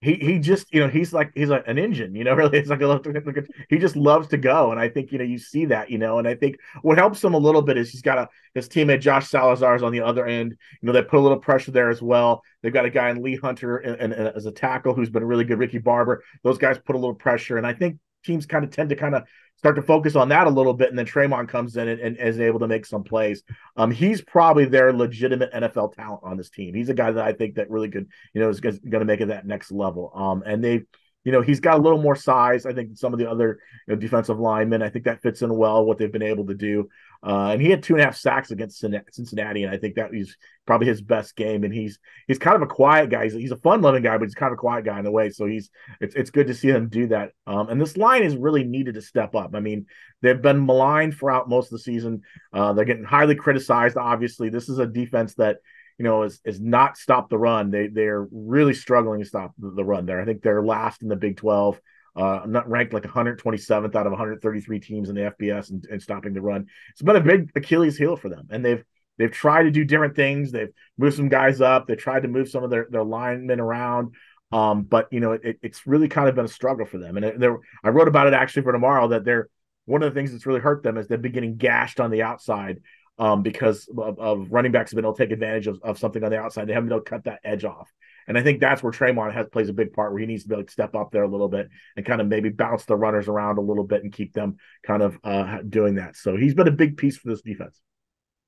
He 0.02 0.16
he 0.16 0.40
just 0.40 0.72
you 0.72 0.82
know 0.82 0.88
he's 0.88 1.14
like 1.14 1.32
he's 1.34 1.48
like 1.50 1.64
an 1.68 1.80
engine 1.80 2.14
you 2.14 2.26
know 2.26 2.34
really 2.36 2.60
it's 2.60 2.70
like 2.70 2.82
a, 2.82 3.44
he 3.70 3.80
just 3.80 3.96
loves 3.96 4.28
to 4.28 4.38
go 4.38 4.72
and 4.72 4.80
I 4.80 4.88
think 4.88 5.12
you 5.12 5.18
know 5.18 5.24
you 5.24 5.40
see 5.40 5.66
that 5.66 5.90
you 5.90 5.98
know 5.98 6.20
and 6.20 6.28
I 6.28 6.36
think 6.36 6.58
what 6.84 6.98
helps 6.98 7.24
him 7.24 7.34
a 7.34 7.40
little 7.40 7.62
bit 7.62 7.78
is 7.78 7.90
he's 7.90 8.04
got 8.04 8.20
a 8.20 8.30
his 8.54 8.68
teammate 8.68 9.00
Josh 9.00 9.32
Celiscar 9.32 9.78
is 9.78 9.82
on 9.82 9.94
the 9.94 10.02
other 10.02 10.28
end 10.28 10.52
you 10.82 10.86
know 10.86 10.92
they 10.92 11.02
put 11.02 11.18
a 11.18 11.22
little 11.22 11.40
pressure 11.40 11.72
there 11.72 11.90
as 11.90 12.02
well 12.04 12.44
they've 12.62 12.74
got 12.74 12.86
a 12.86 12.90
guy 12.90 13.10
in 13.10 13.24
Lee 13.24 13.38
Hunter 13.38 13.78
and, 13.78 14.00
and, 14.00 14.14
and 14.14 14.36
as 14.36 14.46
a 14.46 14.52
tackle 14.52 14.94
who's 14.94 15.10
been 15.10 15.24
a 15.24 15.26
really 15.26 15.46
good 15.46 15.58
Ricky 15.58 15.80
Barber 15.80 16.24
those 16.44 16.60
guys 16.60 16.78
put 16.78 16.96
a 16.96 17.00
little 17.00 17.16
pressure 17.16 17.58
and 17.58 17.66
I 17.66 17.74
think 17.74 17.98
teams 18.26 18.46
kind 18.46 18.64
of 18.64 18.72
tend 18.72 18.90
to 18.90 18.96
kind 18.96 19.16
of 19.16 19.24
start 19.58 19.76
to 19.76 19.82
focus 19.82 20.16
on 20.16 20.30
that 20.30 20.48
a 20.48 20.50
little 20.50 20.74
bit, 20.74 20.90
and 20.90 21.00
then 21.00 21.06
Tre'Mon 21.06 21.48
comes 21.48 21.78
in 21.78 21.88
and, 21.88 22.02
and, 22.02 22.18
is 22.18 22.40
able 22.40 22.60
to 22.60 22.68
make 22.68 22.86
some 22.86 23.04
plays. 23.04 23.44
Um, 23.78 23.90
he's 23.90 24.22
probably 24.22 24.66
their 24.66 24.92
legitimate 24.94 25.54
NFL 25.54 25.94
talent 25.94 26.22
on 26.24 26.38
this 26.38 26.50
team. 26.50 26.74
He's 26.76 26.90
a 26.90 26.94
guy 26.94 27.12
that 27.12 27.26
I 27.26 27.34
think 27.34 27.56
that 27.56 27.70
really 27.70 27.90
could, 27.90 28.08
you 28.34 28.42
know, 28.42 28.50
is 28.50 28.60
going 28.60 28.80
to 28.82 29.06
make 29.06 29.22
it 29.22 29.28
that 29.28 29.48
next 29.48 29.72
level. 29.72 30.12
Um, 30.14 30.44
and 30.46 30.64
they 30.64 30.84
you 31.26 31.32
know, 31.32 31.42
he's 31.42 31.60
got 31.60 31.80
a 31.80 31.82
little 31.82 32.02
more 32.02 32.16
size, 32.16 32.68
I 32.68 32.74
think, 32.74 32.98
some 32.98 33.12
of 33.12 33.20
the 33.20 33.30
other 33.30 33.60
you 33.88 33.96
know, 33.96 34.00
defensive 34.00 34.40
linemen. 34.40 34.84
I 34.84 34.90
think 34.90 35.06
that 35.06 35.24
fits 35.24 35.42
in 35.42 35.54
well 35.58 35.84
what 35.84 35.98
they've 35.98 36.12
been 36.12 36.22
able 36.22 36.46
to 36.46 36.54
do. 36.54 36.88
Uh, 37.26 37.48
and 37.48 37.62
he 37.62 37.72
had 37.72 37.82
two 37.82 37.96
and 37.96 38.02
a 38.02 38.06
half 38.06 38.16
sacks 38.16 38.52
against 38.52 38.80
Cincinnati, 38.80 39.64
and 39.64 39.74
I 39.74 39.78
think 39.78 39.96
that 39.96 40.12
was 40.12 40.38
probably 40.66 40.88
his 40.88 41.02
best 41.02 41.36
game. 41.36 41.64
And 41.64 41.74
he's 41.74 42.00
he's 42.28 42.40
kind 42.40 42.56
of 42.56 42.62
a 42.62 42.68
quiet 42.68 43.10
guy. 43.10 43.26
He's, 43.26 43.34
he's 43.34 43.52
a 43.52 43.58
fun 43.58 43.82
loving 43.82 44.04
guy, 44.04 44.18
but 44.18 44.26
he's 44.26 44.36
kind 44.36 44.52
of 44.52 44.58
a 44.58 44.62
quiet 44.62 44.86
guy 44.86 45.00
in 45.00 45.06
a 45.06 45.12
way. 45.12 45.30
So 45.30 45.46
he's 45.46 45.70
it's 46.00 46.16
it's 46.16 46.30
good 46.30 46.48
to 46.48 46.54
see 46.54 46.70
him 46.70 46.90
do 46.90 47.08
that. 47.08 47.32
Um, 47.48 47.70
and 47.70 47.80
this 47.80 47.98
line 47.98 48.24
is 48.24 48.36
really 48.36 48.64
needed 48.64 48.96
to 48.96 49.02
step 49.02 49.36
up. 49.36 49.52
I 49.54 49.60
mean, 49.60 49.86
they've 50.22 50.42
been 50.42 50.66
maligned 50.66 51.16
throughout 51.16 51.50
most 51.50 51.68
of 51.68 51.72
the 51.72 51.80
season. 51.80 52.22
Uh, 52.54 52.74
they're 52.74 52.86
getting 52.86 53.04
highly 53.04 53.36
criticized. 53.36 53.98
Obviously, 53.98 54.50
this 54.50 54.70
is 54.70 54.80
a 54.80 54.88
defense 54.88 55.36
that 55.36 55.58
you 55.98 56.04
know, 56.04 56.24
is 56.24 56.42
is 56.44 56.60
not 56.60 56.98
stop 56.98 57.30
the 57.30 57.38
run. 57.38 57.72
They 57.72 57.88
they're 57.88 58.28
really 58.32 58.74
struggling 58.74 59.22
to 59.22 59.26
stop 59.26 59.54
the, 59.58 59.72
the 59.72 59.84
run 59.84 60.06
there. 60.06 60.22
I 60.22 60.26
think 60.26 60.42
they're 60.42 60.64
last 60.64 61.02
in 61.02 61.10
the 61.10 61.16
Big 61.16 61.38
Twelve. 61.38 61.80
Uh, 62.16 62.42
not 62.48 62.70
ranked 62.70 62.94
like 62.94 63.04
127th 63.04 63.94
out 63.94 64.06
of 64.06 64.12
133 64.14 64.80
teams 64.80 65.10
in 65.10 65.16
the 65.16 65.34
FBS 65.38 65.70
and, 65.70 65.86
and 65.92 66.02
stopping 66.02 66.32
the 66.32 66.40
run. 66.42 66.66
It's 66.92 67.02
been 67.02 67.18
a 67.18 67.20
big 67.20 67.52
Achilles 67.58 67.98
heel 67.98 68.16
for 68.16 68.30
them, 68.30 68.48
and 68.50 68.64
they've 68.64 68.86
they've 69.18 69.32
tried 69.32 69.64
to 69.64 69.72
do 69.72 69.84
different 69.84 70.16
things. 70.16 70.52
They've 70.52 70.74
moved 70.98 71.16
some 71.16 71.30
guys 71.30 71.62
up. 71.62 71.88
They 71.88 71.96
tried 71.96 72.24
to 72.24 72.28
move 72.28 72.50
some 72.50 72.64
of 72.64 72.70
their 72.70 72.88
their 72.90 73.04
linemen 73.04 73.60
around. 73.60 74.16
Um, 74.52 74.84
but 74.84 75.08
you 75.12 75.20
know, 75.20 75.34
it, 75.34 75.60
it's 75.62 75.88
really 75.88 76.08
kind 76.08 76.30
of 76.30 76.36
been 76.36 76.46
a 76.46 76.50
struggle 76.50 76.86
for 76.86 76.98
them. 76.98 77.18
And 77.18 77.42
there, 77.42 77.58
I 77.84 77.90
wrote 77.90 78.08
about 78.08 78.28
it 78.28 78.34
actually 78.34 78.64
for 78.64 78.72
tomorrow 78.72 79.08
that 79.10 79.26
they're 79.26 79.50
one 79.86 80.04
of 80.04 80.14
the 80.14 80.18
things 80.18 80.32
that's 80.32 80.46
really 80.46 80.60
hurt 80.60 80.84
them 80.84 80.98
is 80.98 81.08
they've 81.08 81.22
been 81.22 81.32
getting 81.32 81.58
gashed 81.58 82.00
on 82.00 82.12
the 82.12 82.24
outside 82.24 82.82
um, 83.18 83.44
because 83.44 83.88
of, 83.98 84.20
of, 84.20 84.52
running 84.52 84.72
backs 84.72 84.92
have 84.92 84.96
been 84.96 85.06
able 85.06 85.14
to 85.14 85.24
take 85.24 85.32
advantage 85.32 85.68
of, 85.68 85.80
of 85.84 85.98
something 85.98 86.24
on 86.24 86.32
the 86.32 86.40
outside. 86.40 86.68
They 86.68 86.74
haven't 86.74 86.90
been 86.90 86.98
able 86.98 87.06
to 87.06 87.10
cut 87.10 87.24
that 87.26 87.40
edge 87.44 87.64
off. 87.64 87.90
And 88.28 88.38
I 88.38 88.44
think 88.44 88.60
that's 88.60 88.82
where 88.82 88.92
Tre'Mon 88.92 89.34
has 89.34 89.48
plays 89.48 89.70
a 89.70 89.74
big 89.74 89.94
part 89.94 90.12
where 90.12 90.20
he 90.20 90.26
needs 90.26 90.44
to 90.44 90.50
be 90.50 90.56
able 90.56 90.66
to 90.66 90.72
step 90.72 90.96
up 90.96 91.12
there 91.12 91.24
a 91.24 91.28
little 91.28 91.48
bit 91.48 91.70
and 91.96 92.06
kind 92.06 92.20
of 92.20 92.28
maybe 92.28 92.50
bounce 92.50 92.86
the 92.86 92.96
runners 92.96 93.28
around 93.28 93.58
a 93.58 93.62
little 93.62 93.84
bit 93.84 94.04
and 94.04 94.12
keep 94.12 94.34
them 94.34 94.58
kind 94.84 95.04
of 95.04 95.18
uh, 95.24 95.60
doing 95.68 95.96
that. 95.96 96.18
So 96.18 96.36
he's 96.36 96.56
been 96.56 96.68
a 96.68 96.72
big 96.72 96.98
piece 96.98 97.18
for 97.18 97.30
this 97.30 97.42
defense. 97.42 97.80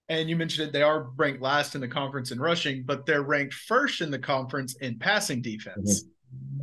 And 0.10 0.30
you 0.30 0.36
mentioned 0.36 0.70
it, 0.70 0.72
they 0.72 0.84
are 0.84 1.10
ranked 1.18 1.42
last 1.42 1.76
in 1.76 1.82
the 1.82 1.88
conference 1.88 2.32
in 2.32 2.40
rushing, 2.40 2.84
but 2.84 3.06
they're 3.06 3.24
ranked 3.24 3.54
first 3.54 4.02
in 4.02 4.10
the 4.10 4.20
conference 4.20 4.76
in 4.78 4.98
passing 5.00 5.42
defense. 5.42 6.04
Mm-hmm. 6.04 6.10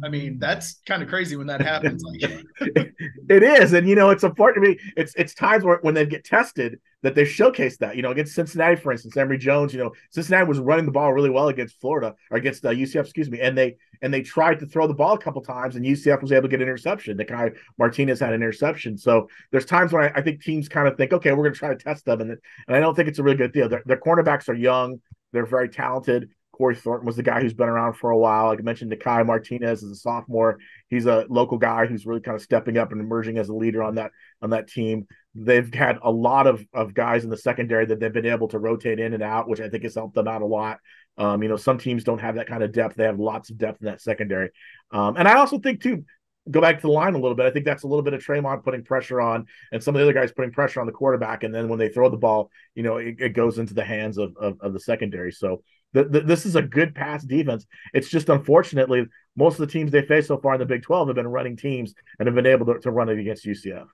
I 0.02 0.08
mean, 0.08 0.38
that's 0.38 0.80
kind 0.86 1.02
of 1.02 1.08
crazy 1.08 1.36
when 1.36 1.46
that 1.46 1.62
happens. 1.62 2.02
it 2.60 3.42
is, 3.42 3.72
and 3.72 3.88
you 3.88 3.94
know, 3.94 4.10
it's 4.10 4.24
important 4.24 4.62
to 4.62 4.70
me. 4.70 4.78
It's 4.96 5.14
it's 5.16 5.34
times 5.34 5.64
where 5.64 5.78
when 5.80 5.94
they 5.94 6.04
get 6.04 6.24
tested 6.24 6.78
that 7.02 7.14
they 7.14 7.24
showcase 7.24 7.78
that. 7.78 7.96
You 7.96 8.02
know, 8.02 8.10
against 8.10 8.34
Cincinnati, 8.34 8.76
for 8.76 8.92
instance, 8.92 9.16
Emory 9.16 9.38
Jones. 9.38 9.72
You 9.72 9.78
know, 9.78 9.92
Cincinnati 10.10 10.46
was 10.46 10.58
running 10.58 10.84
the 10.84 10.92
ball 10.92 11.12
really 11.12 11.30
well 11.30 11.48
against 11.48 11.80
Florida 11.80 12.14
or 12.30 12.36
against 12.36 12.66
uh, 12.66 12.70
UCF, 12.70 13.00
excuse 13.00 13.30
me, 13.30 13.40
and 13.40 13.56
they 13.56 13.76
and 14.02 14.12
they 14.12 14.20
tried 14.20 14.58
to 14.60 14.66
throw 14.66 14.86
the 14.86 14.94
ball 14.94 15.14
a 15.14 15.18
couple 15.18 15.40
times, 15.40 15.76
and 15.76 15.86
UCF 15.86 16.20
was 16.20 16.32
able 16.32 16.42
to 16.42 16.48
get 16.48 16.60
an 16.60 16.68
interception. 16.68 17.16
The 17.16 17.24
guy 17.24 17.52
Martinez 17.78 18.20
had 18.20 18.34
an 18.34 18.42
interception. 18.42 18.98
So 18.98 19.28
there's 19.52 19.64
times 19.64 19.92
when 19.92 20.04
I, 20.04 20.12
I 20.16 20.20
think 20.20 20.42
teams 20.42 20.68
kind 20.68 20.86
of 20.86 20.96
think, 20.96 21.12
okay, 21.12 21.30
we're 21.32 21.44
going 21.44 21.54
to 21.54 21.58
try 21.58 21.70
to 21.70 21.76
test 21.76 22.04
them, 22.04 22.20
and 22.20 22.30
and 22.30 22.76
I 22.76 22.80
don't 22.80 22.94
think 22.94 23.08
it's 23.08 23.18
a 23.18 23.22
really 23.22 23.38
good 23.38 23.52
deal. 23.52 23.68
Their, 23.68 23.82
their 23.86 24.00
cornerbacks 24.00 24.48
are 24.48 24.54
young, 24.54 25.00
they're 25.32 25.46
very 25.46 25.68
talented. 25.68 26.28
Corey 26.54 26.76
Thornton 26.76 27.04
was 27.04 27.16
the 27.16 27.22
guy 27.24 27.40
who's 27.40 27.52
been 27.52 27.68
around 27.68 27.94
for 27.94 28.10
a 28.10 28.16
while. 28.16 28.46
Like 28.46 28.60
I 28.60 28.62
mentioned, 28.62 28.92
Nikai 28.92 29.26
Martinez 29.26 29.82
is 29.82 29.90
a 29.90 29.96
sophomore. 29.96 30.60
He's 30.88 31.06
a 31.06 31.26
local 31.28 31.58
guy 31.58 31.86
who's 31.86 32.06
really 32.06 32.20
kind 32.20 32.36
of 32.36 32.42
stepping 32.42 32.78
up 32.78 32.92
and 32.92 33.00
emerging 33.00 33.38
as 33.38 33.48
a 33.48 33.54
leader 33.54 33.82
on 33.82 33.96
that 33.96 34.12
on 34.40 34.50
that 34.50 34.68
team. 34.68 35.08
They've 35.34 35.74
had 35.74 35.98
a 36.02 36.12
lot 36.12 36.46
of 36.46 36.64
of 36.72 36.94
guys 36.94 37.24
in 37.24 37.30
the 37.30 37.36
secondary 37.36 37.86
that 37.86 37.98
they've 37.98 38.12
been 38.12 38.24
able 38.24 38.46
to 38.48 38.60
rotate 38.60 39.00
in 39.00 39.14
and 39.14 39.22
out, 39.22 39.48
which 39.48 39.60
I 39.60 39.68
think 39.68 39.82
has 39.82 39.96
helped 39.96 40.14
them 40.14 40.28
out 40.28 40.42
a 40.42 40.46
lot. 40.46 40.78
Um, 41.18 41.42
you 41.42 41.48
know, 41.48 41.56
some 41.56 41.78
teams 41.78 42.04
don't 42.04 42.20
have 42.20 42.36
that 42.36 42.46
kind 42.46 42.62
of 42.62 42.70
depth. 42.70 42.94
They 42.94 43.04
have 43.04 43.18
lots 43.18 43.50
of 43.50 43.58
depth 43.58 43.80
in 43.80 43.86
that 43.86 44.00
secondary. 44.00 44.50
Um, 44.92 45.16
and 45.16 45.26
I 45.26 45.34
also 45.34 45.58
think 45.58 45.82
too, 45.82 46.04
go 46.50 46.60
back 46.60 46.76
to 46.76 46.82
the 46.82 46.92
line 46.92 47.14
a 47.14 47.18
little 47.18 47.34
bit. 47.34 47.46
I 47.46 47.50
think 47.50 47.64
that's 47.64 47.84
a 47.84 47.88
little 47.88 48.02
bit 48.02 48.14
of 48.14 48.22
Tre'Mon 48.24 48.62
putting 48.62 48.84
pressure 48.84 49.20
on, 49.20 49.46
and 49.72 49.82
some 49.82 49.94
of 49.94 49.98
the 49.98 50.04
other 50.04 50.12
guys 50.12 50.30
putting 50.30 50.52
pressure 50.52 50.80
on 50.80 50.86
the 50.86 50.92
quarterback. 50.92 51.42
And 51.42 51.54
then 51.54 51.68
when 51.68 51.78
they 51.78 51.88
throw 51.88 52.10
the 52.10 52.16
ball, 52.16 52.50
you 52.74 52.82
know, 52.82 52.98
it, 52.98 53.16
it 53.18 53.28
goes 53.30 53.58
into 53.58 53.74
the 53.74 53.84
hands 53.84 54.18
of, 54.18 54.36
of, 54.36 54.60
of 54.60 54.72
the 54.72 54.80
secondary. 54.80 55.32
So 55.32 55.62
this 55.94 56.44
is 56.44 56.56
a 56.56 56.62
good 56.62 56.94
pass 56.94 57.22
defense. 57.22 57.66
It's 57.92 58.08
just 58.08 58.28
unfortunately 58.28 59.06
most 59.36 59.54
of 59.54 59.66
the 59.66 59.72
teams 59.72 59.90
they 59.90 60.02
face 60.02 60.28
so 60.28 60.38
far 60.38 60.54
in 60.54 60.60
the 60.60 60.66
Big 60.66 60.82
Twelve 60.82 61.08
have 61.08 61.16
been 61.16 61.28
running 61.28 61.56
teams 61.56 61.94
and 62.18 62.26
have 62.26 62.34
been 62.34 62.46
able 62.46 62.66
to, 62.66 62.78
to 62.80 62.90
run 62.90 63.08
it 63.08 63.18
against 63.18 63.46
UCF. 63.46 63.86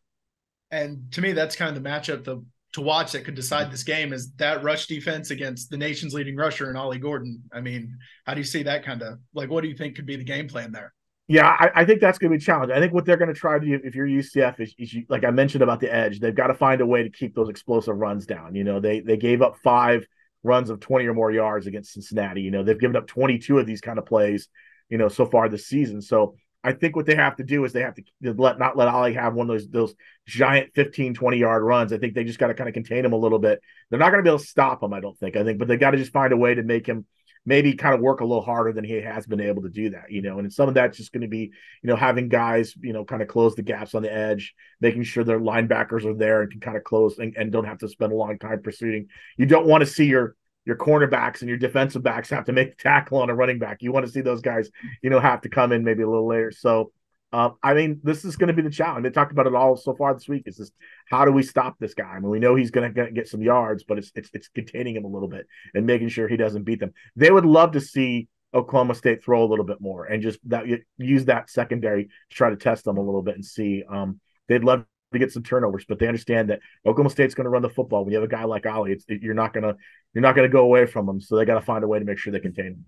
And 0.71 1.11
to 1.13 1.21
me, 1.21 1.33
that's 1.33 1.57
kind 1.57 1.77
of 1.77 1.83
the 1.83 1.89
matchup 1.89 2.25
the, 2.25 2.45
to 2.73 2.81
watch 2.81 3.13
that 3.13 3.25
could 3.25 3.35
decide 3.35 3.71
this 3.71 3.83
game 3.83 4.13
is 4.13 4.33
that 4.35 4.63
rush 4.63 4.87
defense 4.87 5.31
against 5.31 5.71
the 5.71 5.77
nation's 5.77 6.15
leading 6.15 6.37
rusher 6.37 6.69
and 6.69 6.79
Ollie 6.79 6.99
Gordon. 6.99 7.43
I 7.53 7.61
mean, 7.61 7.99
how 8.27 8.35
do 8.35 8.41
you 8.41 8.45
see 8.45 8.63
that 8.63 8.85
kind 8.85 9.03
of 9.03 9.19
like? 9.35 9.51
What 9.51 9.63
do 9.63 9.69
you 9.69 9.77
think 9.77 9.97
could 9.97 10.07
be 10.07 10.17
the 10.17 10.25
game 10.25 10.49
plan 10.49 10.73
there? 10.73 10.95
Yeah, 11.27 11.47
I, 11.47 11.71
I, 11.83 11.85
think 11.85 12.01
that's 12.01 12.19
going 12.19 12.33
to 12.33 12.39
be 12.39 12.43
a 12.43 12.45
challenge. 12.45 12.73
I 12.73 12.81
think 12.81 12.93
what 12.93 13.05
they're 13.05 13.17
going 13.17 13.33
to 13.33 13.39
try 13.39 13.57
to 13.57 13.65
do, 13.65 13.81
if 13.85 13.95
you're 13.95 14.07
UCF, 14.07 14.59
is, 14.59 14.75
is 14.79 14.93
you, 14.93 15.05
like 15.09 15.25
I 15.25 15.31
mentioned 15.31 15.63
about 15.63 15.79
the 15.79 15.93
edge, 15.93 16.19
they've 16.19 16.35
got 16.35 16.49
to 16.49 16.55
find 16.55 16.81
a 16.81 16.87
way 16.87 17.05
to 17.05 17.11
keep 17.11 17.37
those 17.37 17.49
explosive 17.49 17.97
runs 17.97 18.27
down. 18.27 18.57
You 18.57 18.65
know, 18.65 18.81
they 18.81 18.99
they 19.01 19.17
gave 19.17 19.41
up 19.41 19.57
five 19.63 20.07
runs 20.43 20.71
of 20.71 20.81
20 20.81 21.07
or 21.07 21.15
more 21.15 21.31
yards 21.31 21.67
against 21.67 21.93
Cincinnati. 21.93 22.43
You 22.43 22.51
know, 22.51 22.63
they've 22.63 22.79
given 22.79 22.97
up 22.97 23.07
22 23.07 23.59
of 23.59 23.67
these 23.67 23.81
kind 23.81 23.99
of 23.99 24.07
plays, 24.07 24.49
you 24.89 24.99
know, 24.99 25.09
so 25.09 25.27
far 25.27 25.49
this 25.49 25.67
season. 25.67 26.01
So 26.03 26.37
I 26.63 26.73
think 26.73 26.97
what 26.97 27.07
they 27.07 27.15
have 27.15 27.37
to 27.37 27.45
do 27.45 27.65
is 27.65 27.73
they 27.73 27.83
have 27.83 27.95
to 27.95 28.03
let 28.23 28.59
not 28.59 28.77
let 28.77 28.89
Ollie 28.89 29.15
have 29.15 29.35
one 29.35 29.49
of 29.49 29.55
those 29.57 29.69
those 29.69 29.95
giant 30.27 30.75
15, 30.75 31.15
20 31.15 31.39
yard 31.39 31.63
runs. 31.63 31.93
I 31.93 31.99
think 31.99 32.15
they 32.15 32.25
just 32.25 32.39
got 32.39 32.49
to 32.49 32.55
kind 32.55 32.69
of 32.69 32.75
contain 32.75 33.05
him 33.05 33.13
a 33.13 33.17
little 33.17 33.39
bit. 33.39 33.61
They're 33.89 33.99
not 33.99 34.11
going 34.11 34.23
to 34.23 34.29
be 34.29 34.31
able 34.31 34.41
to 34.41 34.47
stop 34.47 34.83
him, 34.83 34.93
I 34.93 35.01
don't 35.01 35.19
think. 35.19 35.37
I 35.37 35.45
think, 35.45 35.59
but 35.59 35.69
they 35.69 35.77
got 35.77 35.93
to 35.93 35.99
just 35.99 36.13
find 36.13 36.33
a 36.33 36.37
way 36.37 36.55
to 36.55 36.63
make 36.63 36.87
him– 36.87 37.07
maybe 37.47 37.75
kind 37.75 37.95
of 37.95 38.01
work 38.01 38.21
a 38.21 38.25
little 38.25 38.43
harder 38.43 38.73
than 38.73 38.85
he 38.85 39.01
has 39.01 39.27
been 39.27 39.41
able 39.41 39.63
to 39.63 39.69
do 39.69 39.91
that, 39.91 40.11
you 40.11 40.23
know. 40.23 40.39
And 40.39 40.53
some 40.53 40.69
of 40.69 40.75
that's 40.75 40.97
just 40.97 41.13
going 41.13 41.23
to 41.23 41.29
be, 41.29 41.51
you 41.83 41.89
know, 41.89 41.97
having 41.97 42.29
guys, 42.29 42.75
you 42.81 42.93
know, 42.93 43.05
kind 43.05 43.23
of 43.23 43.29
close 43.29 43.55
the 43.55 43.63
gaps 43.63 43.95
on 43.95 44.03
the 44.03 44.13
edge, 44.13 44.55
making 44.81 45.05
sure 45.05 45.25
their 45.25 45.41
linebackers 45.41 46.05
are 46.05 46.15
there 46.15 46.43
and 46.43 46.51
can 46.51 46.61
kind 46.61 46.77
of 46.77 46.85
close 46.85 47.19
and, 47.19 47.35
and 47.37 47.51
don't 47.51 47.65
have 47.65 47.79
to 47.79 47.89
spend 47.89 48.13
a 48.13 48.17
long 48.17 48.39
time 48.39 48.63
pursuing. 48.63 49.07
You 49.37 49.47
don't 49.47 49.67
want 49.67 49.83
to 49.83 49.87
see 49.87 50.07
your 50.07 50.37
your 50.67 50.77
cornerbacks 50.77 51.41
and 51.41 51.49
your 51.49 51.59
defensive 51.59 52.03
backs 52.03 52.29
have 52.31 52.45
to 52.45 52.53
make 52.53 52.77
tackle 52.77 53.19
on 53.19 53.31
a 53.31 53.35
running 53.35 53.59
back. 53.59 53.79
You 53.81 53.93
want 53.93 54.05
to 54.07 54.13
see 54.13 54.21
those 54.21 54.43
guys, 54.43 54.71
you 55.03 55.09
know, 55.09 55.19
have 55.19 55.41
to 55.41 55.49
come 55.49 55.73
in 55.73 55.85
maybe 55.85 56.03
a 56.03 56.09
little 56.09 56.29
later. 56.29 56.53
So 56.53 56.93
uh, 57.33 57.51
I 57.63 57.75
mean, 57.75 58.01
this 58.03 58.25
is 58.25 58.37
going 58.37 58.49
to 58.49 58.55
be 58.55 58.63
the 58.63 58.71
challenge. 58.71 59.05
They 59.05 59.11
talked 59.11 59.33
about 59.33 59.47
it 59.47 59.55
all 59.55 59.77
so 59.77 59.95
far 59.95 60.13
this 60.15 60.29
week. 60.29 60.45
Is 60.47 60.57
this 60.57 60.73
how 61.09 61.25
do 61.25 61.33
we 61.33 61.43
stop 61.43 61.77
this 61.79 61.95
guy? 61.95 62.05
I 62.05 62.19
mean, 62.19 62.31
we 62.31 62.41
know 62.41 62.55
he's 62.55 62.71
going 62.71 62.93
to 62.93 63.11
get 63.11 63.29
some 63.29 63.43
yards, 63.43 63.85
but 63.85 63.99
it's, 63.99 64.11
it's 64.15 64.31
it's 64.33 64.49
containing 64.49 64.97
him 64.97 65.05
a 65.05 65.09
little 65.09 65.29
bit 65.29 65.47
and 65.75 65.87
making 65.87 66.09
sure 66.09 66.27
he 66.27 66.37
doesn't 66.37 66.65
beat 66.65 66.81
them. 66.81 66.93
They 67.17 67.31
would 67.31 67.47
love 67.47 67.73
to 67.73 67.81
see 67.81 68.29
Oklahoma 68.53 68.95
State 68.95 69.23
throw 69.23 69.45
a 69.45 69.47
little 69.47 69.65
bit 69.65 69.81
more 69.81 70.07
and 70.07 70.23
just 70.23 70.41
that 70.49 70.65
use 70.99 71.27
that 71.27 71.51
secondary 71.51 72.05
to 72.05 72.37
try 72.37 72.51
to 72.51 72.57
test 72.57 72.85
them 72.85 72.97
a 72.97 73.03
little 73.03 73.23
bit 73.23 73.37
and 73.37 73.45
see. 73.45 73.85
Um, 73.89 74.21
they'd 74.49 74.65
love 74.65 74.85
to 75.13 75.19
get 75.19 75.33
some 75.33 75.43
turnovers, 75.43 75.85
but 75.89 75.99
they 75.99 76.07
understand 76.07 76.51
that 76.51 76.61
Oklahoma 76.85 77.11
State's 77.11 77.35
going 77.35 77.45
to 77.45 77.51
run 77.51 77.63
the 77.63 77.71
football. 77.71 78.05
When 78.05 78.13
you 78.13 78.21
have 78.21 78.29
a 78.29 78.33
guy 78.33 78.45
like 78.45 78.67
Ollie, 78.67 78.93
it's, 78.93 79.05
you're 79.09 79.35
not 79.35 79.53
going 79.53 79.65
to 79.65 79.77
you're 80.15 80.23
not 80.23 80.33
to 80.33 80.49
go 80.49 80.63
away 80.63 80.87
from 80.87 81.07
them. 81.07 81.21
So 81.21 81.37
they 81.37 81.45
got 81.45 81.55
to 81.55 81.65
find 81.65 81.85
a 81.85 81.89
way 81.89 82.01
to 82.01 82.05
make 82.05 82.19
sure 82.19 82.33
they 82.33 82.41
contain 82.41 82.67
him. 82.67 82.85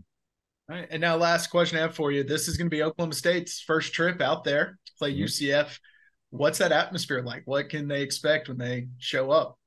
All 0.71 0.77
right. 0.77 0.89
And 0.91 1.01
now, 1.01 1.17
last 1.17 1.49
question 1.49 1.79
I 1.79 1.83
have 1.83 1.95
for 1.95 2.13
you. 2.13 2.23
This 2.23 2.49
is 2.49 2.57
going 2.57 2.67
to 2.67 2.75
be 2.75 2.83
Oklahoma 2.83 3.15
State's 3.15 3.61
first 3.61 3.93
trip 3.93 4.21
out 4.21 4.45
there 4.45 4.79
to 4.87 4.93
play 4.99 5.13
mm-hmm. 5.13 5.25
UCF. 5.25 5.79
What's 6.31 6.59
that 6.59 6.73
atmosphere 6.73 7.23
like? 7.23 7.43
What 7.45 7.69
can 7.69 7.89
they 7.89 8.03
expect 8.03 8.49
when 8.49 8.59
they 8.59 8.89
show 8.99 9.31
up? 9.31 9.59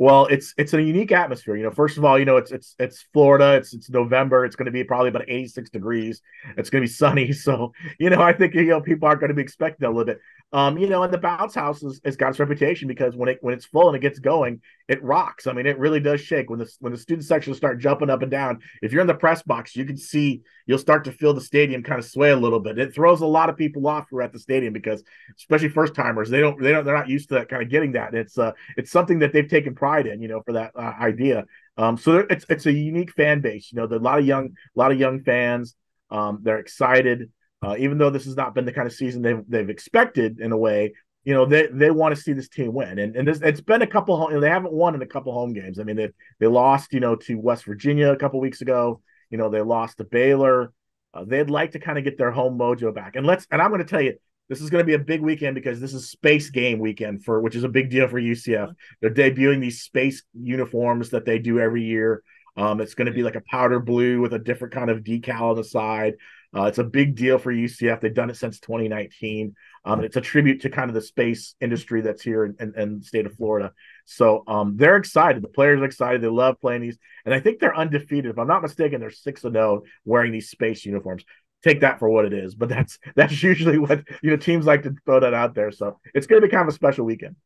Well, 0.00 0.26
it's 0.26 0.54
it's 0.56 0.74
a 0.74 0.80
unique 0.80 1.10
atmosphere. 1.10 1.56
You 1.56 1.64
know, 1.64 1.72
first 1.72 1.98
of 1.98 2.04
all, 2.04 2.16
you 2.20 2.24
know 2.24 2.36
it's 2.36 2.52
it's 2.52 2.76
it's 2.78 3.04
Florida. 3.12 3.54
It's 3.56 3.74
it's 3.74 3.90
November. 3.90 4.44
It's 4.44 4.54
going 4.54 4.66
to 4.66 4.70
be 4.70 4.84
probably 4.84 5.08
about 5.08 5.24
86 5.26 5.70
degrees. 5.70 6.22
It's 6.56 6.70
going 6.70 6.82
to 6.82 6.88
be 6.88 6.92
sunny. 6.92 7.32
So 7.48 7.72
you 7.98 8.08
know, 8.08 8.22
I 8.22 8.32
think 8.32 8.54
you 8.54 8.62
know 8.66 8.80
people 8.80 9.08
aren't 9.08 9.18
going 9.20 9.30
to 9.30 9.34
be 9.34 9.42
expecting 9.42 9.86
a 9.86 9.90
little 9.90 10.04
bit. 10.04 10.20
Um, 10.52 10.78
you 10.78 10.88
know, 10.88 11.02
and 11.02 11.12
the 11.12 11.18
bounce 11.18 11.54
house 11.54 11.82
has, 11.82 12.00
has 12.04 12.16
got 12.16 12.30
its 12.30 12.38
reputation 12.38 12.88
because 12.88 13.16
when 13.16 13.28
it 13.28 13.38
when 13.40 13.54
it's 13.54 13.66
full 13.66 13.88
and 13.88 13.96
it 13.96 14.00
gets 14.00 14.20
going, 14.20 14.60
it 14.88 15.02
rocks. 15.02 15.46
I 15.46 15.52
mean, 15.52 15.66
it 15.66 15.78
really 15.78 16.00
does 16.00 16.20
shake 16.20 16.48
when 16.48 16.60
the 16.60 16.70
when 16.80 16.92
the 16.92 16.98
student 16.98 17.26
sections 17.26 17.56
start 17.56 17.80
jumping 17.80 18.08
up 18.08 18.22
and 18.22 18.30
down. 18.30 18.60
If 18.82 18.92
you're 18.92 19.00
in 19.00 19.08
the 19.08 19.14
press 19.14 19.42
box, 19.42 19.74
you 19.74 19.84
can 19.84 19.96
see 19.96 20.42
you'll 20.66 20.78
start 20.78 21.04
to 21.04 21.12
feel 21.12 21.34
the 21.34 21.40
stadium 21.40 21.82
kind 21.82 21.98
of 21.98 22.04
sway 22.04 22.30
a 22.30 22.36
little 22.36 22.60
bit. 22.60 22.78
It 22.78 22.94
throws 22.94 23.20
a 23.20 23.26
lot 23.26 23.48
of 23.48 23.56
people 23.56 23.86
off 23.88 24.06
who 24.10 24.18
are 24.18 24.22
at 24.22 24.32
the 24.32 24.38
stadium 24.38 24.72
because, 24.72 25.02
especially 25.36 25.70
first 25.70 25.94
timers, 25.94 26.30
they 26.30 26.40
don't 26.40 26.60
they 26.62 26.70
don't 26.70 26.84
they're 26.84 26.96
not 26.96 27.08
used 27.08 27.28
to 27.30 27.34
that 27.34 27.48
kind 27.48 27.62
of 27.62 27.68
getting 27.68 27.92
that. 27.92 28.14
it's 28.14 28.38
uh 28.38 28.52
it's 28.76 28.90
something 28.90 29.18
that 29.18 29.32
they've 29.32 29.48
taken 29.48 29.74
pride 29.74 29.87
in, 29.96 30.22
you 30.22 30.28
know, 30.28 30.42
for 30.44 30.52
that 30.52 30.72
uh, 30.76 30.94
idea. 31.00 31.44
Um, 31.76 31.96
so 31.96 32.18
it's 32.30 32.44
it's 32.48 32.66
a 32.66 32.72
unique 32.72 33.12
fan 33.12 33.40
base. 33.40 33.70
You 33.72 33.76
know, 33.76 33.86
there 33.86 33.98
a 33.98 34.02
lot 34.02 34.18
of 34.18 34.26
young 34.26 34.46
a 34.46 34.78
lot 34.78 34.92
of 34.92 34.98
young 34.98 35.22
fans. 35.22 35.74
Um, 36.10 36.40
they're 36.42 36.58
excited. 36.58 37.30
Uh, 37.60 37.74
even 37.78 37.98
though 37.98 38.10
this 38.10 38.24
has 38.24 38.36
not 38.36 38.54
been 38.54 38.64
the 38.64 38.72
kind 38.72 38.86
of 38.86 38.92
season 38.92 39.22
they've 39.22 39.42
they've 39.48 39.70
expected 39.70 40.40
in 40.40 40.52
a 40.52 40.56
way, 40.56 40.92
you 41.24 41.34
know 41.34 41.44
they 41.44 41.68
they 41.72 41.90
want 41.90 42.14
to 42.14 42.20
see 42.20 42.32
this 42.32 42.48
team 42.48 42.72
win, 42.72 42.98
and 42.98 43.16
and 43.16 43.26
this, 43.26 43.40
it's 43.42 43.60
been 43.60 43.82
a 43.82 43.86
couple. 43.86 44.16
Home, 44.16 44.30
you 44.30 44.36
know, 44.36 44.40
they 44.40 44.48
haven't 44.48 44.72
won 44.72 44.94
in 44.94 45.02
a 45.02 45.06
couple 45.06 45.32
home 45.32 45.52
games. 45.52 45.78
I 45.78 45.82
mean, 45.82 45.96
they 45.96 46.08
they 46.40 46.46
lost, 46.46 46.92
you 46.92 47.00
know, 47.00 47.16
to 47.16 47.34
West 47.34 47.64
Virginia 47.64 48.12
a 48.12 48.16
couple 48.16 48.40
weeks 48.40 48.60
ago. 48.60 49.00
You 49.30 49.38
know, 49.38 49.50
they 49.50 49.60
lost 49.60 49.98
to 49.98 50.04
Baylor. 50.04 50.72
Uh, 51.12 51.24
they'd 51.26 51.50
like 51.50 51.72
to 51.72 51.78
kind 51.78 51.98
of 51.98 52.04
get 52.04 52.18
their 52.18 52.30
home 52.30 52.58
mojo 52.58 52.94
back, 52.94 53.16
and 53.16 53.26
let's. 53.26 53.46
And 53.50 53.60
I'm 53.60 53.70
going 53.70 53.82
to 53.82 53.88
tell 53.88 54.00
you, 54.00 54.14
this 54.48 54.60
is 54.60 54.70
going 54.70 54.82
to 54.82 54.86
be 54.86 54.94
a 54.94 54.98
big 54.98 55.20
weekend 55.20 55.54
because 55.54 55.80
this 55.80 55.94
is 55.94 56.10
Space 56.10 56.50
Game 56.50 56.78
weekend 56.78 57.24
for 57.24 57.40
which 57.40 57.54
is 57.54 57.64
a 57.64 57.68
big 57.68 57.90
deal 57.90 58.08
for 58.08 58.20
UCF. 58.20 58.74
They're 59.00 59.10
debuting 59.10 59.60
these 59.60 59.82
space 59.82 60.22
uniforms 60.34 61.10
that 61.10 61.24
they 61.24 61.38
do 61.38 61.60
every 61.60 61.84
year. 61.84 62.22
Um, 62.56 62.80
it's 62.80 62.94
going 62.94 63.06
to 63.06 63.12
be 63.12 63.22
like 63.22 63.36
a 63.36 63.42
powder 63.42 63.78
blue 63.78 64.20
with 64.20 64.34
a 64.34 64.38
different 64.38 64.74
kind 64.74 64.90
of 64.90 65.04
decal 65.04 65.50
on 65.50 65.56
the 65.56 65.64
side. 65.64 66.14
Uh, 66.56 66.64
it's 66.64 66.78
a 66.78 66.84
big 66.84 67.14
deal 67.14 67.38
for 67.38 67.52
UCF. 67.52 68.00
They've 68.00 68.14
done 68.14 68.30
it 68.30 68.36
since 68.36 68.58
2019. 68.60 69.54
Um, 69.84 70.02
it's 70.02 70.16
a 70.16 70.20
tribute 70.20 70.62
to 70.62 70.70
kind 70.70 70.90
of 70.90 70.94
the 70.94 71.02
space 71.02 71.54
industry 71.60 72.00
that's 72.00 72.22
here 72.22 72.44
in, 72.44 72.56
in, 72.58 72.74
in 72.76 72.98
the 72.98 73.04
state 73.04 73.26
of 73.26 73.34
Florida. 73.36 73.72
So 74.06 74.44
um, 74.46 74.76
they're 74.76 74.96
excited. 74.96 75.42
The 75.42 75.48
players 75.48 75.80
are 75.80 75.84
excited. 75.84 76.22
They 76.22 76.28
love 76.28 76.60
playing 76.60 76.82
these, 76.82 76.98
and 77.24 77.34
I 77.34 77.40
think 77.40 77.60
they're 77.60 77.76
undefeated. 77.76 78.30
If 78.30 78.38
I'm 78.38 78.48
not 78.48 78.62
mistaken, 78.62 79.00
they're 79.00 79.10
six 79.10 79.44
and 79.44 79.54
zero 79.54 79.82
oh 79.82 79.86
wearing 80.04 80.32
these 80.32 80.48
space 80.48 80.86
uniforms. 80.86 81.24
Take 81.64 81.80
that 81.80 81.98
for 81.98 82.08
what 82.08 82.24
it 82.24 82.32
is, 82.32 82.54
but 82.54 82.68
that's 82.68 82.98
that's 83.16 83.42
usually 83.42 83.78
what 83.78 84.02
you 84.22 84.30
know 84.30 84.36
teams 84.36 84.66
like 84.66 84.82
to 84.82 84.94
throw 85.04 85.20
that 85.20 85.34
out 85.34 85.54
there. 85.54 85.70
So 85.70 85.98
it's 86.14 86.26
going 86.26 86.40
to 86.40 86.46
be 86.46 86.50
kind 86.50 86.62
of 86.62 86.72
a 86.72 86.76
special 86.76 87.04
weekend. 87.04 87.36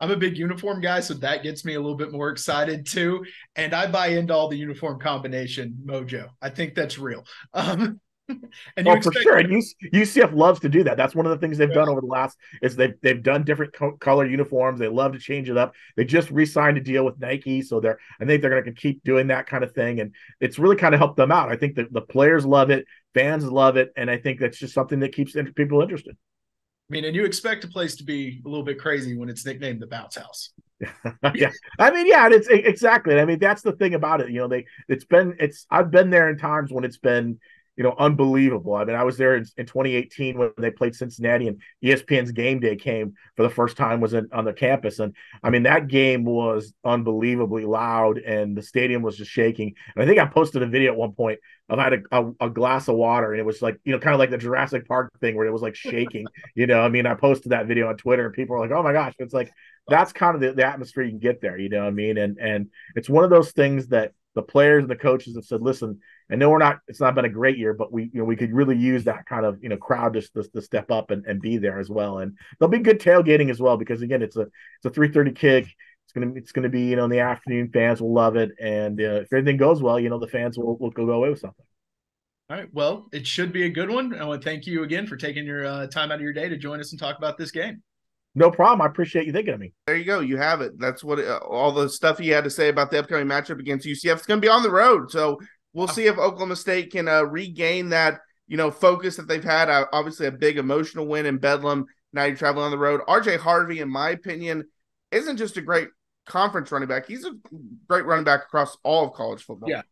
I'm 0.00 0.10
a 0.10 0.16
big 0.16 0.36
uniform 0.36 0.80
guy, 0.80 0.98
so 0.98 1.14
that 1.14 1.44
gets 1.44 1.64
me 1.64 1.74
a 1.74 1.80
little 1.80 1.96
bit 1.96 2.10
more 2.10 2.30
excited 2.30 2.86
too. 2.86 3.24
And 3.54 3.72
I 3.72 3.86
buy 3.86 4.08
into 4.08 4.34
all 4.34 4.48
the 4.48 4.56
uniform 4.56 4.98
combination 4.98 5.78
mojo. 5.86 6.28
I 6.40 6.50
think 6.50 6.74
that's 6.74 6.98
real. 6.98 7.24
Um, 7.54 8.00
and 8.76 8.88
oh, 8.88 9.00
for 9.00 9.12
sure. 9.12 9.38
And 9.38 9.48
UCF 9.92 10.34
loves 10.34 10.60
to 10.60 10.68
do 10.68 10.84
that. 10.84 10.96
That's 10.96 11.14
one 11.14 11.26
of 11.26 11.30
the 11.30 11.38
things 11.38 11.58
they've 11.58 11.68
yeah. 11.68 11.74
done 11.74 11.88
over 11.88 12.00
the 12.00 12.06
last 12.06 12.38
is 12.62 12.76
they've 12.76 12.94
they've 13.02 13.22
done 13.22 13.44
different 13.44 13.72
co- 13.72 13.96
color 13.96 14.26
uniforms. 14.26 14.78
They 14.78 14.88
love 14.88 15.12
to 15.12 15.18
change 15.18 15.48
it 15.48 15.56
up. 15.56 15.74
They 15.96 16.04
just 16.04 16.30
re-signed 16.30 16.78
a 16.78 16.80
deal 16.80 17.04
with 17.04 17.18
Nike, 17.18 17.62
so 17.62 17.80
they're 17.80 17.98
I 18.20 18.24
think 18.24 18.40
they're 18.40 18.50
going 18.50 18.64
to 18.64 18.72
keep 18.72 19.02
doing 19.04 19.28
that 19.28 19.46
kind 19.46 19.64
of 19.64 19.72
thing, 19.72 20.00
and 20.00 20.14
it's 20.40 20.58
really 20.58 20.76
kind 20.76 20.94
of 20.94 20.98
helped 20.98 21.16
them 21.16 21.32
out. 21.32 21.50
I 21.50 21.56
think 21.56 21.76
that 21.76 21.92
the 21.92 22.00
players 22.00 22.46
love 22.46 22.70
it, 22.70 22.86
fans 23.14 23.44
love 23.44 23.76
it, 23.76 23.92
and 23.96 24.10
I 24.10 24.18
think 24.18 24.40
that's 24.40 24.58
just 24.58 24.74
something 24.74 25.00
that 25.00 25.14
keeps 25.14 25.36
people 25.54 25.82
interested. 25.82 26.16
I 26.90 26.92
mean, 26.92 27.04
and 27.04 27.16
you 27.16 27.24
expect 27.24 27.64
a 27.64 27.68
place 27.68 27.96
to 27.96 28.04
be 28.04 28.42
a 28.44 28.48
little 28.48 28.64
bit 28.64 28.78
crazy 28.78 29.16
when 29.16 29.28
it's 29.28 29.46
nicknamed 29.46 29.80
the 29.80 29.86
Bounce 29.86 30.16
House. 30.16 30.52
yeah, 31.34 31.50
I 31.78 31.90
mean, 31.90 32.06
yeah, 32.06 32.28
it's 32.30 32.48
exactly. 32.48 33.18
I 33.18 33.24
mean, 33.24 33.38
that's 33.38 33.62
the 33.62 33.72
thing 33.72 33.94
about 33.94 34.20
it. 34.20 34.30
You 34.30 34.40
know, 34.40 34.48
they 34.48 34.66
it's 34.88 35.04
been 35.04 35.36
it's 35.38 35.66
I've 35.70 35.90
been 35.90 36.10
there 36.10 36.28
in 36.28 36.38
times 36.38 36.72
when 36.72 36.84
it's 36.84 36.98
been 36.98 37.38
you 37.76 37.84
know, 37.84 37.94
unbelievable. 37.98 38.74
I 38.74 38.84
mean, 38.84 38.96
I 38.96 39.04
was 39.04 39.16
there 39.16 39.34
in, 39.34 39.46
in 39.56 39.64
2018 39.64 40.36
when 40.36 40.50
they 40.58 40.70
played 40.70 40.94
Cincinnati, 40.94 41.48
and 41.48 41.60
ESPN's 41.82 42.32
Game 42.32 42.60
Day 42.60 42.76
came 42.76 43.14
for 43.34 43.42
the 43.42 43.50
first 43.50 43.76
time 43.76 44.00
was 44.00 44.12
in, 44.12 44.28
on 44.32 44.44
the 44.44 44.52
campus, 44.52 44.98
and 44.98 45.14
I 45.42 45.50
mean 45.50 45.62
that 45.62 45.88
game 45.88 46.24
was 46.24 46.74
unbelievably 46.84 47.64
loud, 47.64 48.18
and 48.18 48.56
the 48.56 48.62
stadium 48.62 49.02
was 49.02 49.16
just 49.16 49.30
shaking. 49.30 49.74
And 49.94 50.02
I 50.02 50.06
think 50.06 50.18
I 50.18 50.26
posted 50.26 50.62
a 50.62 50.66
video 50.66 50.92
at 50.92 50.98
one 50.98 51.12
point 51.12 51.38
of 51.70 51.78
I 51.78 51.84
had 51.84 51.92
a, 51.94 52.02
a, 52.12 52.32
a 52.40 52.50
glass 52.50 52.88
of 52.88 52.96
water, 52.96 53.32
and 53.32 53.40
it 53.40 53.46
was 53.46 53.62
like 53.62 53.80
you 53.84 53.92
know, 53.92 53.98
kind 53.98 54.14
of 54.14 54.18
like 54.18 54.30
the 54.30 54.38
Jurassic 54.38 54.86
Park 54.86 55.10
thing 55.20 55.34
where 55.34 55.46
it 55.46 55.52
was 55.52 55.62
like 55.62 55.74
shaking. 55.74 56.26
you 56.54 56.66
know, 56.66 56.82
I 56.82 56.88
mean, 56.88 57.06
I 57.06 57.14
posted 57.14 57.52
that 57.52 57.66
video 57.66 57.88
on 57.88 57.96
Twitter, 57.96 58.26
and 58.26 58.34
people 58.34 58.54
were 58.54 58.60
like, 58.60 58.70
"Oh 58.70 58.82
my 58.82 58.92
gosh!" 58.92 59.14
It's 59.18 59.34
like 59.34 59.50
that's 59.88 60.12
kind 60.12 60.34
of 60.34 60.42
the, 60.42 60.52
the 60.52 60.66
atmosphere 60.66 61.04
you 61.04 61.10
can 61.10 61.18
get 61.18 61.40
there. 61.40 61.56
You 61.58 61.70
know 61.70 61.80
what 61.80 61.88
I 61.88 61.92
mean? 61.92 62.18
And 62.18 62.38
and 62.38 62.70
it's 62.94 63.08
one 63.08 63.24
of 63.24 63.30
those 63.30 63.52
things 63.52 63.88
that 63.88 64.12
the 64.34 64.42
players 64.42 64.82
and 64.82 64.90
the 64.90 64.96
coaches 64.96 65.36
have 65.36 65.44
said, 65.44 65.62
"Listen." 65.62 66.00
I 66.32 66.36
know 66.36 66.48
we're 66.48 66.58
not. 66.58 66.78
It's 66.88 67.00
not 67.00 67.14
been 67.14 67.26
a 67.26 67.30
great 67.30 67.58
year, 67.58 67.74
but 67.74 67.92
we 67.92 68.04
you 68.04 68.20
know 68.20 68.24
we 68.24 68.36
could 68.36 68.52
really 68.52 68.76
use 68.76 69.04
that 69.04 69.26
kind 69.26 69.44
of 69.44 69.62
you 69.62 69.68
know 69.68 69.76
crowd 69.76 70.14
to, 70.14 70.22
to, 70.22 70.42
to 70.42 70.62
step 70.62 70.90
up 70.90 71.10
and, 71.10 71.24
and 71.26 71.42
be 71.42 71.58
there 71.58 71.78
as 71.78 71.90
well. 71.90 72.18
And 72.18 72.36
there'll 72.58 72.70
be 72.70 72.78
good 72.78 73.00
tailgating 73.00 73.50
as 73.50 73.60
well 73.60 73.76
because 73.76 74.00
again, 74.00 74.22
it's 74.22 74.36
a 74.36 74.42
it's 74.42 74.86
a 74.86 74.90
three 74.90 75.12
thirty 75.12 75.32
kick. 75.32 75.66
It's 76.04 76.12
gonna 76.14 76.32
it's 76.34 76.52
gonna 76.52 76.70
be 76.70 76.82
you 76.82 76.96
know 76.96 77.04
in 77.04 77.10
the 77.10 77.20
afternoon. 77.20 77.70
Fans 77.70 78.00
will 78.00 78.14
love 78.14 78.36
it, 78.36 78.50
and 78.58 78.98
uh, 78.98 79.20
if 79.20 79.32
everything 79.32 79.58
goes 79.58 79.82
well, 79.82 80.00
you 80.00 80.08
know 80.08 80.18
the 80.18 80.26
fans 80.26 80.56
will 80.56 80.78
will 80.78 80.90
go 80.90 81.10
away 81.10 81.28
with 81.28 81.40
something. 81.40 81.66
All 82.48 82.56
right. 82.56 82.68
Well, 82.72 83.08
it 83.12 83.26
should 83.26 83.52
be 83.52 83.64
a 83.64 83.70
good 83.70 83.90
one. 83.90 84.14
I 84.14 84.24
want 84.24 84.42
to 84.42 84.48
thank 84.48 84.66
you 84.66 84.84
again 84.84 85.06
for 85.06 85.16
taking 85.16 85.44
your 85.44 85.66
uh, 85.66 85.86
time 85.86 86.10
out 86.10 86.16
of 86.16 86.22
your 86.22 86.32
day 86.32 86.48
to 86.48 86.56
join 86.56 86.80
us 86.80 86.92
and 86.92 87.00
talk 87.00 87.18
about 87.18 87.36
this 87.36 87.50
game. 87.50 87.82
No 88.34 88.50
problem. 88.50 88.80
I 88.80 88.86
appreciate 88.86 89.26
you 89.26 89.32
thinking 89.32 89.52
of 89.52 89.60
me. 89.60 89.74
There 89.86 89.96
you 89.96 90.04
go. 90.04 90.20
You 90.20 90.38
have 90.38 90.62
it. 90.62 90.78
That's 90.78 91.04
what 91.04 91.18
uh, 91.18 91.40
all 91.48 91.72
the 91.72 91.88
stuff 91.88 92.18
he 92.18 92.28
had 92.28 92.44
to 92.44 92.50
say 92.50 92.68
about 92.68 92.90
the 92.90 92.98
upcoming 92.98 93.26
matchup 93.26 93.58
against 93.58 93.86
UCF. 93.86 94.16
It's 94.16 94.26
going 94.26 94.40
to 94.40 94.44
be 94.44 94.50
on 94.50 94.62
the 94.62 94.70
road, 94.70 95.10
so 95.10 95.38
we'll 95.72 95.88
see 95.88 96.06
if 96.06 96.18
Oklahoma 96.18 96.56
State 96.56 96.92
can 96.92 97.08
uh, 97.08 97.22
regain 97.22 97.90
that 97.90 98.20
you 98.48 98.56
know 98.56 98.70
focus 98.70 99.16
that 99.16 99.28
they've 99.28 99.44
had. 99.44 99.68
Uh, 99.68 99.86
obviously, 99.92 100.26
a 100.26 100.32
big 100.32 100.58
emotional 100.58 101.06
win 101.06 101.26
in 101.26 101.38
Bedlam. 101.38 101.86
Now 102.12 102.24
you're 102.24 102.36
traveling 102.36 102.66
on 102.66 102.70
the 102.70 102.78
road. 102.78 103.00
RJ 103.08 103.38
Harvey, 103.38 103.80
in 103.80 103.88
my 103.88 104.10
opinion, 104.10 104.64
isn't 105.10 105.36
just 105.36 105.56
a 105.56 105.62
great 105.62 105.88
conference 106.26 106.70
running 106.70 106.88
back. 106.88 107.06
He's 107.06 107.24
a 107.24 107.32
great 107.88 108.04
running 108.04 108.24
back 108.24 108.42
across 108.44 108.76
all 108.82 109.06
of 109.06 109.14
college 109.14 109.42
football. 109.42 109.70
Yeah. 109.70 109.82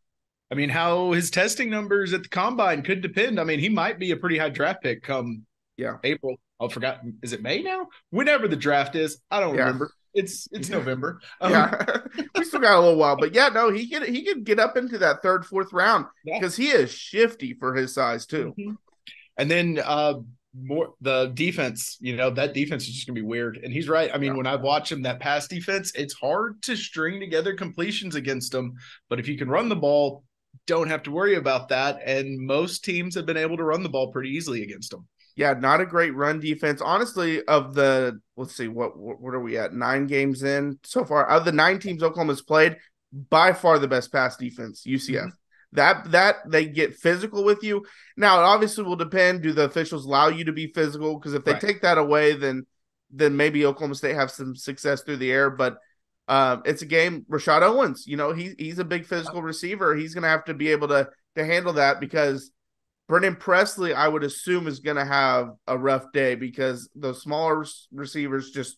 I 0.51 0.57
mean, 0.57 0.69
how 0.69 1.13
his 1.13 1.31
testing 1.31 1.71
numbers 1.71 2.13
at 2.13 2.25
the 2.25 2.29
combine 2.29 2.83
could 2.83 3.01
depend. 3.03 3.39
I 3.39 3.45
mean, 3.45 3.61
he 3.61 3.69
might 3.69 3.99
be 3.99 4.11
a 4.11 4.17
pretty 4.17 4.37
high 4.37 4.51
draft 4.51 4.83
pick 4.83 5.03
come 5.03 5.45
yeah 5.77 5.97
April. 6.05 6.37
I 6.61 6.69
forgot. 6.69 7.01
Is 7.23 7.33
it 7.33 7.43
May 7.43 7.63
now? 7.63 7.87
Whenever 8.11 8.47
the 8.47 8.57
draft 8.57 8.95
is, 8.95 9.19
I 9.31 9.41
don't 9.41 9.55
yeah. 9.55 9.63
remember. 9.63 9.91
It's 10.15 10.49
it's 10.53 10.69
November. 10.69 11.21
Um, 11.41 11.53
yeah, 11.53 11.85
we 12.37 12.45
still 12.45 12.61
got 12.61 12.77
a 12.77 12.81
little 12.81 12.97
while, 12.97 13.17
but 13.17 13.35
yeah, 13.35 13.49
no, 13.49 13.71
he 13.71 13.89
can 13.89 14.03
he 14.13 14.25
can 14.25 14.43
get 14.43 14.59
up 14.59 14.77
into 14.77 14.99
that 14.99 15.23
third, 15.23 15.47
fourth 15.47 15.73
round 15.73 16.07
because 16.25 16.59
yeah. 16.59 16.65
he 16.65 16.71
is 16.73 16.93
shifty 16.93 17.55
for 17.55 17.75
his 17.75 17.95
size 17.95 18.27
too. 18.27 18.55
Mm-hmm. 18.59 18.75
And 19.39 19.51
then 19.51 19.81
uh 19.83 20.15
more 20.55 20.95
the 21.01 21.31
defense, 21.35 21.97
you 22.01 22.17
know, 22.17 22.31
that 22.31 22.53
defense 22.53 22.89
is 22.89 22.95
just 22.95 23.07
gonna 23.07 23.15
be 23.15 23.27
weird. 23.27 23.59
And 23.59 23.73
he's 23.73 23.89
right. 23.89 24.11
I 24.13 24.19
mean, 24.19 24.33
yeah. 24.33 24.37
when 24.37 24.47
I 24.47 24.57
watch 24.57 24.93
him, 24.93 25.03
that 25.03 25.21
pass 25.21 25.49
defense, 25.49 25.93
it's 25.95 26.15
hard 26.15 26.63
to 26.65 26.77
string 26.77 27.21
together 27.21 27.55
completions 27.55 28.17
against 28.17 28.53
them. 28.53 28.75
But 29.09 29.21
if 29.21 29.29
you 29.29 29.39
can 29.39 29.49
run 29.49 29.69
the 29.69 29.77
ball, 29.77 30.25
don't 30.67 30.89
have 30.89 31.03
to 31.05 31.11
worry 31.11 31.37
about 31.37 31.69
that. 31.69 32.01
And 32.05 32.39
most 32.39 32.85
teams 32.85 33.15
have 33.15 33.27
been 33.27 33.37
able 33.37 33.57
to 33.57 33.65
run 33.65 33.83
the 33.83 33.89
ball 33.89 34.13
pretty 34.13 34.31
easily 34.31 34.63
against 34.63 34.91
them 34.91 35.07
yeah, 35.37 35.55
not 35.55 35.81
a 35.81 35.87
great 35.87 36.15
run 36.15 36.41
defense. 36.41 36.81
Honestly, 36.81 37.45
of 37.45 37.75
the 37.75 38.21
let's 38.37 38.57
see, 38.57 38.69
what 38.69 38.99
what 38.99 39.35
are 39.35 39.41
we 39.41 39.59
at? 39.59 39.75
Nine 39.75 40.07
games 40.07 40.43
in 40.43 40.79
so 40.83 41.05
far. 41.05 41.27
Of 41.27 41.45
the 41.45 41.53
nine 41.53 41.79
teams 41.79 42.03
Oklahoma's 42.03 42.43
played, 42.43 42.77
by 43.13 43.53
far 43.53 43.79
the 43.79 43.89
best 43.89 44.13
pass 44.13 44.37
defense, 44.37 44.85
UCF. 44.87 45.17
Mm-hmm. 45.17 45.29
That 45.73 46.11
that 46.11 46.37
they 46.49 46.67
get 46.67 46.97
physical 46.97 47.45
with 47.45 47.63
you. 47.63 47.85
Now, 48.17 48.41
it 48.41 48.45
obviously 48.45 48.85
will 48.85 48.97
depend. 48.97 49.43
Do 49.43 49.53
the 49.53 49.65
officials 49.65 50.05
allow 50.05 50.29
you 50.29 50.45
to 50.45 50.53
be 50.53 50.67
physical? 50.67 51.19
Because 51.19 51.35
if 51.35 51.45
they 51.45 51.53
right. 51.53 51.61
take 51.61 51.83
that 51.83 51.99
away, 51.99 52.33
then 52.35 52.67
then 53.11 53.37
maybe 53.37 53.65
Oklahoma 53.65 53.95
State 53.95 54.17
have 54.17 54.31
some 54.31 54.57
success 54.57 55.03
through 55.03 55.19
the 55.19 55.31
air. 55.31 55.49
But 55.49 55.79
um, 56.27 56.63
it's 56.65 56.83
a 56.83 56.87
game. 56.87 57.25
Rashod 57.29 57.63
Owens, 57.63 58.05
you 58.07 58.17
know, 58.17 58.33
he 58.33 58.55
he's 58.59 58.81
a 58.81 58.85
big 58.85 59.07
physical 59.07 59.43
receiver. 59.43 59.95
He's 59.95 60.15
going 60.15 60.23
to 60.23 60.29
have 60.29 60.45
to 60.47 60.55
be 60.55 60.69
able 60.69 60.89
to 60.89 61.09
to 61.37 61.45
handle 61.45 61.75
that 61.75 62.01
because 62.01 62.51
Brennan 63.11 63.35
Presley, 63.35 63.93
I 63.93 64.07
would 64.07 64.23
assume, 64.23 64.69
is 64.69 64.79
going 64.79 64.97
to 64.97 65.05
have 65.05 65.51
a 65.67 65.77
rough 65.77 66.13
day 66.13 66.37
because 66.37 66.89
those 66.95 67.21
smaller 67.21 67.67
receivers 67.91 68.53
just 68.53 68.77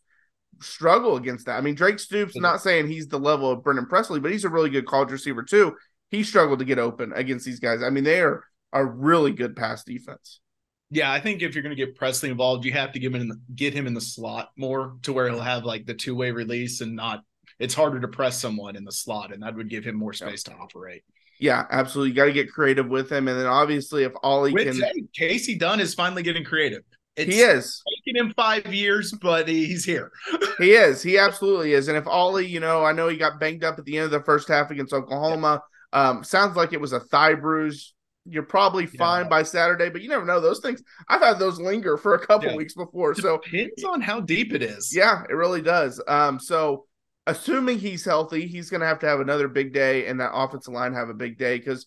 struggle 0.63 1.17
against 1.17 1.45
that. 1.45 1.59
I 1.59 1.61
mean, 1.61 1.75
Drake 1.75 1.99
Stoops, 1.99 2.33
mm-hmm. 2.33 2.41
not 2.41 2.63
saying 2.63 2.89
he's 2.89 3.09
the 3.09 3.19
level 3.19 3.51
of 3.51 3.63
Brennan 3.63 3.85
Presley, 3.85 4.21
but 4.21 4.33
he's 4.33 4.47
a 4.47 4.49
really 4.49 4.71
good 4.71 4.87
college 4.87 5.11
receiver 5.11 5.43
too. 5.43 5.77
He 6.11 6.23
struggled 6.25 6.61
to 6.61 6.65
get 6.65 6.79
open 6.79 7.13
against 7.13 7.45
these 7.45 7.61
guys. 7.61 7.83
I 7.83 7.91
mean, 7.91 8.05
they 8.05 8.23
are 8.23 8.43
a 8.73 8.83
really 8.83 9.33
good 9.33 9.55
pass 9.55 9.85
defense. 9.85 10.41
Yeah, 10.89 11.13
I 11.13 11.21
think 11.21 11.43
if 11.43 11.55
you're 11.55 11.63
going 11.63 11.77
to 11.77 11.87
get 11.87 11.97
Presley 11.97 12.31
involved, 12.31 12.65
you 12.65 12.73
have 12.73 12.93
to 12.93 13.01
give 13.01 13.15
him 13.15 13.29
the, 13.29 13.39
get 13.55 13.75
him 13.75 13.87
in 13.87 13.93
the 13.93 14.01
slot 14.01 14.49
more 14.57 14.97
to 15.03 15.13
where 15.13 15.29
he'll 15.29 15.41
have 15.41 15.67
like 15.67 15.85
the 15.85 15.93
two 15.93 16.17
way 16.17 16.31
release 16.31 16.81
and 16.81 16.97
not. 16.97 17.21
It's 17.59 17.75
harder 17.75 18.01
to 18.01 18.09
press 18.09 18.41
someone 18.41 18.77
in 18.77 18.85
the 18.85 18.93
slot, 18.93 19.31
and 19.31 19.43
that 19.43 19.57
would 19.57 19.69
give 19.69 19.85
him 19.85 19.97
more 19.97 20.15
space 20.15 20.45
to 20.45 20.55
operate. 20.55 21.03
Yeah, 21.43 21.67
absolutely. 21.71 22.11
You 22.11 22.15
got 22.15 22.27
to 22.27 22.33
get 22.33 22.53
creative 22.53 22.87
with 22.87 23.11
him, 23.11 23.27
and 23.27 23.37
then 23.37 23.47
obviously 23.47 24.05
if 24.05 24.13
Ollie 24.23 24.55
can, 24.55 24.77
hey, 24.77 25.03
Kasey 25.19 25.59
Dunn 25.59 25.81
is 25.81 25.93
finally 25.93 26.23
getting 26.23 26.45
creative. 26.45 26.85
It's 27.17 27.35
he 27.35 27.41
is 27.41 27.83
taking 27.97 28.25
him 28.25 28.33
five 28.37 28.73
years, 28.73 29.11
but 29.11 29.49
he's 29.49 29.85
here. 29.85 30.13
he 30.59 30.75
is. 30.75 31.03
He 31.03 31.19
absolutely 31.19 31.73
is. 31.73 31.89
And 31.89 31.99
if 31.99 32.07
Ollie, 32.07 32.47
you 32.47 32.61
know, 32.61 32.85
I 32.85 32.93
know 32.93 33.09
he 33.09 33.17
got 33.17 33.41
banged 33.41 33.65
up 33.65 33.77
at 33.77 33.85
the 33.85 33.99
end 33.99 34.05
of 34.05 34.13
the 34.13 34.23
first 34.23 34.47
half 34.47 34.71
against 34.71 34.93
Oklahoma. 34.93 35.61
Yeah. 35.93 36.11
Um, 36.11 36.23
sounds 36.23 36.55
like 36.55 36.73
it 36.73 36.81
was 36.81 36.93
a 36.93 37.01
thigh 37.01 37.35
bruise. 37.35 37.93
You're 38.25 38.45
probably 38.45 38.87
fine 38.87 39.25
yeah. 39.25 39.29
by 39.29 39.43
Saturday, 39.43 39.91
but 39.91 40.01
you 40.01 40.09
never 40.09 40.25
know. 40.25 40.41
Those 40.41 40.61
things 40.61 40.81
I've 41.09 41.23
had 41.23 41.41
those 41.41 41.59
linger 41.59 41.97
for 41.97 42.15
a 42.15 42.25
couple 42.25 42.51
yeah. 42.51 42.57
weeks 42.57 42.75
before. 42.75 43.17
So 43.17 43.41
depends 43.45 43.83
on 43.83 44.01
how 44.01 44.21
deep 44.21 44.55
it 44.55 44.63
is. 44.63 44.95
Yeah, 44.95 45.25
it 45.29 45.35
really 45.35 45.61
does. 45.61 46.01
Um, 46.07 46.39
so 46.39 46.87
assuming 47.27 47.79
he's 47.79 48.05
healthy, 48.05 48.47
he's 48.47 48.71
going 48.71 48.81
to 48.81 48.87
have 48.87 48.99
to 49.01 49.07
have 49.07 49.21
another 49.21 49.49
big 49.49 49.73
day, 49.73 50.07
and 50.07 50.21
that 50.21 50.33
offensive 50.35 50.75
line 50.75 50.95
have 50.95 51.09
a 51.09 51.15
big 51.15 51.39
day 51.39 51.59
because, 51.59 51.87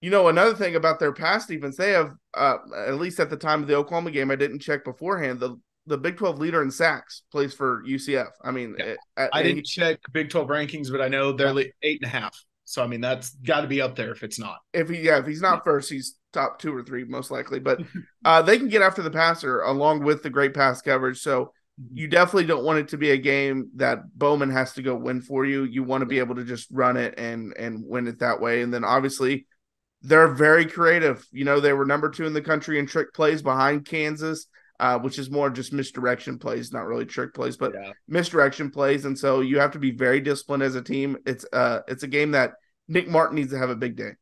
you 0.00 0.10
know, 0.10 0.28
another 0.28 0.54
thing 0.54 0.76
about 0.76 0.98
their 0.98 1.12
pass 1.12 1.46
defense, 1.46 1.76
they 1.76 1.92
have 1.92 2.12
uh, 2.34 2.58
at 2.86 2.94
least 2.96 3.20
at 3.20 3.30
the 3.30 3.36
time 3.36 3.62
of 3.62 3.68
the 3.68 3.76
Oklahoma 3.76 4.10
game, 4.10 4.30
I 4.30 4.36
didn't 4.36 4.60
check 4.60 4.84
beforehand. 4.84 5.40
The 5.40 5.58
the 5.86 5.96
Big 5.96 6.16
Twelve 6.16 6.38
leader 6.38 6.62
in 6.62 6.70
sacks 6.70 7.22
plays 7.30 7.54
for 7.54 7.82
UCF. 7.84 8.30
I 8.42 8.50
mean, 8.50 8.74
yeah. 8.78 8.94
it, 9.16 9.30
I 9.32 9.42
didn't 9.42 9.66
check 9.66 10.00
Big 10.12 10.30
Twelve 10.30 10.48
rankings, 10.48 10.90
but 10.90 11.00
I 11.00 11.08
know 11.08 11.32
they're 11.32 11.58
yeah. 11.58 11.68
eight 11.82 12.02
and 12.02 12.12
a 12.12 12.20
half. 12.20 12.36
So 12.64 12.82
I 12.82 12.88
mean, 12.88 13.00
that's 13.00 13.30
got 13.30 13.60
to 13.60 13.68
be 13.68 13.80
up 13.80 13.94
there 13.94 14.10
if 14.10 14.22
it's 14.22 14.38
not. 14.38 14.58
If 14.72 14.88
he 14.88 15.00
yeah, 15.00 15.18
if 15.18 15.26
he's 15.26 15.40
not 15.40 15.64
first, 15.64 15.88
he's 15.88 16.16
top 16.32 16.58
two 16.58 16.74
or 16.74 16.82
three 16.82 17.04
most 17.04 17.30
likely. 17.30 17.60
But 17.60 17.80
uh, 18.24 18.42
they 18.42 18.58
can 18.58 18.68
get 18.68 18.82
after 18.82 19.02
the 19.02 19.10
passer 19.10 19.60
along 19.60 20.02
with 20.02 20.22
the 20.22 20.30
great 20.30 20.52
pass 20.52 20.82
coverage. 20.82 21.20
So 21.20 21.52
you 21.92 22.08
definitely 22.08 22.46
don't 22.46 22.64
want 22.64 22.78
it 22.78 22.88
to 22.88 22.96
be 22.96 23.10
a 23.10 23.18
game 23.18 23.70
that 23.76 23.98
Bowman 24.16 24.50
has 24.50 24.72
to 24.74 24.82
go 24.82 24.94
win 24.94 25.20
for 25.20 25.44
you. 25.44 25.64
You 25.64 25.82
want 25.82 26.02
to 26.02 26.06
be 26.06 26.18
able 26.18 26.34
to 26.36 26.44
just 26.44 26.68
run 26.70 26.96
it 26.96 27.18
and 27.18 27.54
and 27.58 27.84
win 27.84 28.06
it 28.06 28.20
that 28.20 28.40
way. 28.40 28.62
And 28.62 28.72
then 28.72 28.84
obviously 28.84 29.46
they're 30.02 30.28
very 30.28 30.66
creative. 30.66 31.26
You 31.32 31.44
know, 31.44 31.60
they 31.60 31.72
were 31.72 31.84
number 31.84 32.08
two 32.08 32.24
in 32.24 32.32
the 32.32 32.40
country 32.40 32.78
in 32.78 32.86
trick 32.86 33.12
plays 33.12 33.42
behind 33.42 33.84
Kansas, 33.84 34.46
uh, 34.80 34.98
which 34.98 35.18
is 35.18 35.30
more 35.30 35.50
just 35.50 35.72
misdirection 35.72 36.38
plays, 36.38 36.72
not 36.72 36.86
really 36.86 37.04
trick 37.04 37.34
plays, 37.34 37.58
but 37.58 37.72
yeah. 37.74 37.92
misdirection 38.08 38.70
plays. 38.70 39.04
And 39.04 39.18
so 39.18 39.40
you 39.40 39.58
have 39.58 39.72
to 39.72 39.78
be 39.78 39.90
very 39.90 40.20
disciplined 40.20 40.62
as 40.62 40.76
a 40.76 40.82
team. 40.82 41.18
It's 41.26 41.44
uh 41.52 41.80
it's 41.88 42.04
a 42.04 42.08
game 42.08 42.30
that 42.30 42.52
Nick 42.88 43.08
Martin 43.08 43.36
needs 43.36 43.52
to 43.52 43.58
have 43.58 43.70
a 43.70 43.76
big 43.76 43.96
day. 43.96 44.12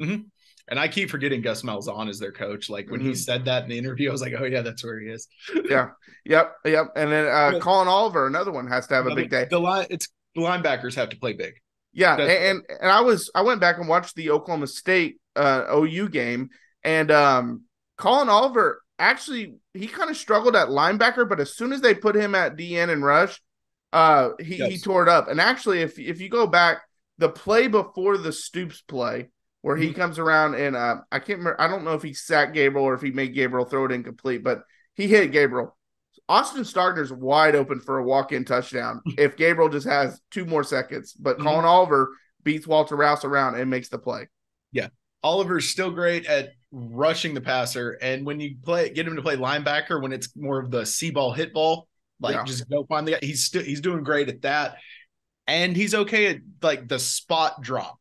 Mm-hmm. 0.00 0.22
And 0.68 0.78
I 0.78 0.88
keep 0.88 1.10
forgetting 1.10 1.42
Gus 1.42 1.62
Malzahn 1.62 2.08
is 2.08 2.18
their 2.18 2.32
coach. 2.32 2.70
Like 2.70 2.90
when 2.90 3.00
mm-hmm. 3.00 3.10
he 3.10 3.14
said 3.14 3.44
that 3.46 3.64
in 3.64 3.70
the 3.70 3.78
interview, 3.78 4.08
I 4.08 4.12
was 4.12 4.22
like, 4.22 4.34
oh, 4.38 4.44
yeah, 4.44 4.62
that's 4.62 4.84
where 4.84 5.00
he 5.00 5.08
is. 5.08 5.26
yeah. 5.68 5.90
Yep. 6.24 6.54
Yep. 6.64 6.86
And 6.96 7.10
then 7.12 7.26
uh, 7.26 7.58
Collin 7.60 7.88
Oliver, 7.88 8.26
another 8.26 8.52
one, 8.52 8.66
has 8.68 8.86
to 8.88 8.94
have 8.94 9.06
a 9.06 9.14
big 9.14 9.30
day. 9.30 9.46
The 9.50 9.58
line, 9.58 9.86
it's 9.90 10.08
the 10.34 10.42
linebackers 10.42 10.94
have 10.94 11.10
to 11.10 11.16
play 11.16 11.32
big. 11.32 11.54
Yeah. 11.92 12.16
And, 12.16 12.30
and, 12.30 12.62
and 12.80 12.90
I 12.90 13.00
was, 13.00 13.30
I 13.34 13.42
went 13.42 13.60
back 13.60 13.78
and 13.78 13.88
watched 13.88 14.14
the 14.14 14.30
Oklahoma 14.30 14.66
State 14.66 15.20
uh, 15.34 15.64
OU 15.74 16.08
game, 16.10 16.50
and 16.84 17.10
um, 17.10 17.64
Collin 17.96 18.28
Oliver 18.28 18.82
actually, 19.00 19.54
he 19.74 19.86
kind 19.86 20.10
of 20.10 20.16
struggled 20.16 20.54
at 20.54 20.68
linebacker, 20.68 21.28
but 21.28 21.40
as 21.40 21.56
soon 21.56 21.72
as 21.72 21.80
they 21.80 21.94
put 21.94 22.14
him 22.14 22.34
at 22.34 22.56
DN 22.56 22.90
and 22.90 23.02
rush, 23.02 23.40
uh, 23.92 24.30
he, 24.38 24.56
yes. 24.56 24.70
he 24.70 24.78
tore 24.78 25.02
it 25.02 25.08
up. 25.08 25.28
And 25.28 25.40
actually, 25.40 25.80
if, 25.80 25.98
if 25.98 26.20
you 26.20 26.28
go 26.28 26.46
back, 26.46 26.82
the 27.18 27.28
play 27.28 27.66
before 27.66 28.16
the 28.16 28.32
Stoops 28.32 28.82
play, 28.82 29.28
where 29.62 29.76
he 29.76 29.88
mm-hmm. 29.88 30.00
comes 30.00 30.18
around 30.18 30.54
and 30.54 30.74
uh, 30.74 30.96
I 31.12 31.18
can't 31.18 31.38
remember. 31.38 31.60
I 31.60 31.68
don't 31.68 31.84
know 31.84 31.92
if 31.92 32.02
he 32.02 32.14
sacked 32.14 32.54
Gabriel 32.54 32.86
or 32.86 32.94
if 32.94 33.02
he 33.02 33.10
made 33.10 33.34
Gabriel 33.34 33.66
throw 33.66 33.84
it 33.84 33.92
incomplete, 33.92 34.42
but 34.42 34.62
he 34.94 35.06
hit 35.06 35.32
Gabriel. 35.32 35.76
Austin 36.28 36.62
Stogner's 36.62 37.12
wide 37.12 37.54
open 37.56 37.80
for 37.80 37.98
a 37.98 38.04
walk-in 38.04 38.44
touchdown 38.44 39.00
if 39.18 39.36
Gabriel 39.36 39.68
just 39.68 39.86
has 39.86 40.20
two 40.30 40.44
more 40.44 40.64
seconds. 40.64 41.12
But 41.12 41.36
mm-hmm. 41.36 41.46
Collin 41.46 41.64
Oliver 41.64 42.10
beats 42.42 42.66
Walter 42.66 42.96
Rouse 42.96 43.24
around 43.24 43.56
and 43.56 43.70
makes 43.70 43.88
the 43.88 43.98
play. 43.98 44.28
Yeah, 44.72 44.88
Oliver's 45.22 45.68
still 45.68 45.90
great 45.90 46.26
at 46.26 46.50
rushing 46.72 47.34
the 47.34 47.40
passer, 47.40 47.98
and 48.00 48.24
when 48.24 48.40
you 48.40 48.56
play, 48.62 48.90
get 48.90 49.06
him 49.06 49.16
to 49.16 49.22
play 49.22 49.36
linebacker 49.36 50.00
when 50.00 50.12
it's 50.12 50.34
more 50.36 50.60
of 50.60 50.70
the 50.70 50.86
see 50.86 51.10
ball 51.10 51.32
hit 51.32 51.52
ball, 51.52 51.88
like 52.20 52.36
yeah. 52.36 52.44
just 52.44 52.68
go 52.70 52.84
find 52.84 53.06
the 53.06 53.12
guy. 53.12 53.18
He's 53.20 53.44
still 53.44 53.62
he's 53.62 53.80
doing 53.80 54.04
great 54.04 54.28
at 54.28 54.42
that, 54.42 54.76
and 55.46 55.76
he's 55.76 55.94
okay 55.94 56.28
at 56.28 56.38
like 56.62 56.86
the 56.88 56.98
spot 56.98 57.60
drop 57.60 57.99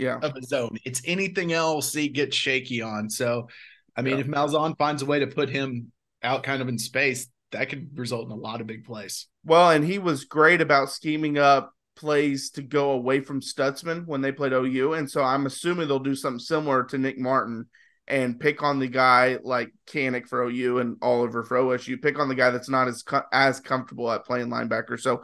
yeah. 0.00 0.18
of 0.22 0.34
a 0.36 0.42
zone. 0.42 0.78
It's 0.84 1.02
anything 1.04 1.52
else 1.52 1.92
he 1.92 2.08
gets 2.08 2.36
shaky 2.36 2.82
on. 2.82 3.10
So, 3.10 3.48
I 3.96 4.02
mean, 4.02 4.14
Yeah. 4.14 4.20
if 4.20 4.26
Malzahn 4.26 4.76
finds 4.78 5.02
a 5.02 5.06
way 5.06 5.20
to 5.20 5.26
put 5.26 5.48
him 5.50 5.92
out 6.22 6.42
kind 6.42 6.62
of 6.62 6.68
in 6.68 6.78
space, 6.78 7.28
that 7.52 7.68
could 7.68 7.98
result 7.98 8.26
in 8.26 8.32
a 8.32 8.36
lot 8.36 8.60
of 8.60 8.66
big 8.66 8.84
plays. 8.84 9.26
Well, 9.44 9.70
and 9.70 9.84
he 9.84 9.98
was 9.98 10.24
great 10.24 10.60
about 10.60 10.90
scheming 10.90 11.38
up 11.38 11.72
plays 11.96 12.50
to 12.50 12.62
go 12.62 12.92
away 12.92 13.20
from 13.20 13.40
Stutsman 13.40 14.06
when 14.06 14.20
they 14.20 14.32
played 14.32 14.52
OU. 14.52 14.94
And 14.94 15.10
so 15.10 15.22
I'm 15.22 15.46
assuming 15.46 15.86
they'll 15.88 15.98
do 15.98 16.14
something 16.14 16.38
similar 16.38 16.84
to 16.84 16.98
Nick 16.98 17.18
Martin 17.18 17.66
and 18.06 18.40
pick 18.40 18.62
on 18.62 18.78
the 18.78 18.86
guy 18.88 19.38
like 19.42 19.72
Kanak 19.86 20.26
for 20.26 20.42
OU 20.42 20.78
and 20.78 20.96
Oliver 21.02 21.44
for 21.44 21.58
OSU. 21.58 22.00
Pick 22.00 22.18
on 22.18 22.28
the 22.28 22.34
guy 22.34 22.50
that's 22.50 22.70
not 22.70 22.88
as 22.88 23.02
co- 23.02 23.22
as 23.32 23.60
comfortable 23.60 24.10
at 24.10 24.24
playing 24.24 24.48
linebacker. 24.48 24.98
So 24.98 25.22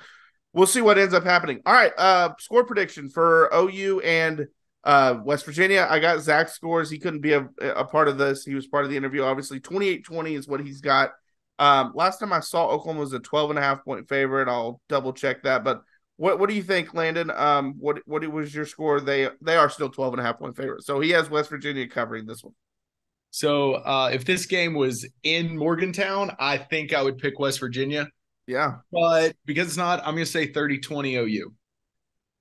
we'll 0.52 0.66
see 0.66 0.82
what 0.82 0.98
ends 0.98 1.14
up 1.14 1.24
happening. 1.24 1.60
All 1.66 1.72
right, 1.72 1.92
uh, 1.96 2.30
score 2.38 2.64
prediction 2.64 3.08
for 3.08 3.50
OU 3.54 4.00
and 4.00 4.46
uh, 4.84 5.18
West 5.24 5.44
Virginia. 5.44 5.86
I 5.88 5.98
got 5.98 6.20
Zach 6.20 6.48
scores. 6.48 6.90
He 6.90 6.98
couldn't 6.98 7.20
be 7.20 7.32
a, 7.32 7.48
a 7.60 7.84
part 7.84 8.08
of 8.08 8.18
this. 8.18 8.44
He 8.44 8.54
was 8.54 8.66
part 8.66 8.84
of 8.84 8.90
the 8.90 8.96
interview. 8.96 9.22
Obviously, 9.22 9.60
28-20 9.60 10.36
is 10.36 10.48
what 10.48 10.60
he's 10.60 10.80
got. 10.80 11.12
Um, 11.58 11.92
last 11.94 12.18
time 12.18 12.32
I 12.32 12.40
saw 12.40 12.68
Oklahoma 12.68 13.00
was 13.00 13.12
a 13.12 13.18
12 13.18 13.50
and 13.50 13.58
a 13.58 13.62
half 13.62 13.84
point 13.84 14.08
favorite. 14.08 14.48
I'll 14.48 14.80
double 14.88 15.12
check 15.12 15.42
that. 15.44 15.64
But 15.64 15.82
what 16.16 16.38
what 16.38 16.48
do 16.48 16.54
you 16.54 16.62
think, 16.62 16.94
Landon? 16.94 17.30
Um, 17.30 17.74
what 17.78 17.98
what 18.06 18.26
was 18.30 18.54
your 18.54 18.66
score? 18.66 19.00
They 19.00 19.28
they 19.40 19.56
are 19.56 19.70
still 19.70 19.90
12 19.90 20.14
and 20.14 20.20
a 20.20 20.24
half 20.24 20.38
point 20.38 20.56
favorite. 20.56 20.84
So 20.84 21.00
he 21.00 21.10
has 21.10 21.30
West 21.30 21.50
Virginia 21.50 21.86
covering 21.88 22.26
this 22.26 22.42
one. 22.42 22.54
So, 23.30 23.74
uh, 23.74 24.10
if 24.12 24.24
this 24.24 24.46
game 24.46 24.72
was 24.72 25.06
in 25.22 25.58
Morgantown, 25.58 26.30
I 26.38 26.56
think 26.56 26.94
I 26.94 27.02
would 27.02 27.18
pick 27.18 27.38
West 27.38 27.60
Virginia. 27.60 28.08
Yeah. 28.46 28.76
But 28.90 29.36
because 29.44 29.68
it's 29.68 29.76
not, 29.76 29.98
I'm 30.00 30.14
going 30.14 30.24
to 30.24 30.30
say 30.30 30.52
30 30.52 30.78
20 30.78 31.16
OU. 31.16 31.52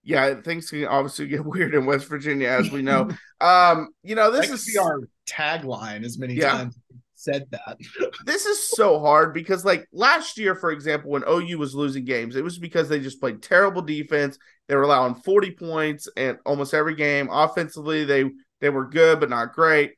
Yeah, 0.06 0.36
things 0.41 0.70
can 0.70 0.86
obviously 0.86 1.28
get 1.28 1.43
weird 1.45 1.74
in 1.76 1.86
West 1.86 2.08
Virginia, 2.08 2.47
as 2.47 2.72
we 2.72 2.82
know. 2.82 3.10
um, 3.41 3.89
you 4.03 4.16
know, 4.16 4.32
this 4.32 4.47
That 4.47 4.53
is 4.53 4.78
our 4.78 5.01
tagline 5.28 6.06
as 6.06 6.18
many 6.18 6.36
Yeah. 6.36 6.51
times 6.51 6.78
said 7.16 7.47
that. 7.49 7.78
this 8.26 8.45
is 8.45 8.70
so 8.70 8.99
hard 8.99 9.34
because 9.34 9.66
like 9.66 9.88
last 9.91 10.38
year 10.38 10.53
for 10.53 10.72
example 10.72 11.10
when 11.10 11.24
OU 11.28 11.58
was 11.58 11.74
losing 11.74 12.06
games 12.06 12.36
it 12.36 12.43
was 12.43 12.60
because 12.60 12.88
they 12.88 12.99
just 12.99 13.20
played 13.20 13.41
terrible 13.41 13.82
defense 13.82 14.38
they 14.68 14.76
were 14.76 14.84
allowing 14.84 15.16
40 15.16 15.51
points 15.51 16.08
and 16.18 16.38
almost 16.45 16.74
every 16.76 16.93
game 16.93 17.28
offensively 17.32 18.03
they 18.06 18.30
they 18.62 18.70
were 18.70 18.86
good 18.88 19.20
but 19.20 19.30
not 19.30 19.53
great 19.53 19.93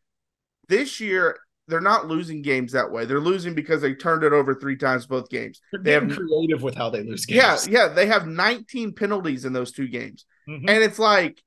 this 0.70 1.01
year 1.01 1.38
they're 1.68 1.82
not 1.82 2.07
losing 2.07 2.41
games 2.41 2.72
that 2.72 2.91
way 2.91 3.05
they're 3.05 3.20
losing 3.20 3.53
because 3.53 3.82
they 3.82 3.93
turned 3.93 4.24
it 4.24 4.34
over 4.34 4.55
three 4.55 4.78
times 4.78 5.05
both 5.05 5.30
games 5.30 5.61
They're 5.72 5.82
They 5.82 5.91
have- 5.93 6.18
creative 6.18 6.61
with 6.63 6.76
how 6.76 6.89
they 6.89 7.03
lose 7.03 7.26
games. 7.26 7.68
yeah 7.68 7.88
yeah. 7.88 7.88
they 7.93 8.07
have 8.07 8.26
19 8.28 8.93
penalties 8.93 9.45
in 9.45 9.53
those 9.53 9.72
two 9.72 9.88
games 9.88 10.26
Mhm. 10.47 10.70
and 10.70 10.84
it's 10.84 10.99
like 10.99 11.41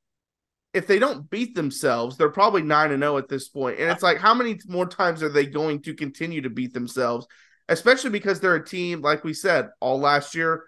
if 0.73 0.87
they 0.87 1.01
don't 1.01 1.29
beat 1.29 1.57
themselves, 1.57 2.17
they're 2.17 2.29
probably 2.31 2.63
9 2.63 2.93
and 2.93 3.03
0 3.03 3.17
at 3.19 3.29
this 3.29 3.49
point. 3.49 3.81
And 3.81 3.91
it's 3.91 4.05
like 4.05 4.19
how 4.19 4.33
many 4.35 4.57
more 4.69 4.87
times 4.87 5.21
are 5.21 5.29
they 5.29 5.45
going 5.45 5.83
to 5.83 5.95
continue 5.95 6.43
to 6.43 6.49
beat 6.51 6.73
themselves? 6.73 7.27
Especially 7.69 8.11
because 8.11 8.39
they're 8.39 8.55
a 8.55 8.65
team 8.65 9.01
like 9.01 9.25
we 9.25 9.33
said 9.35 9.71
all 9.81 9.99
last 9.99 10.33
year 10.37 10.63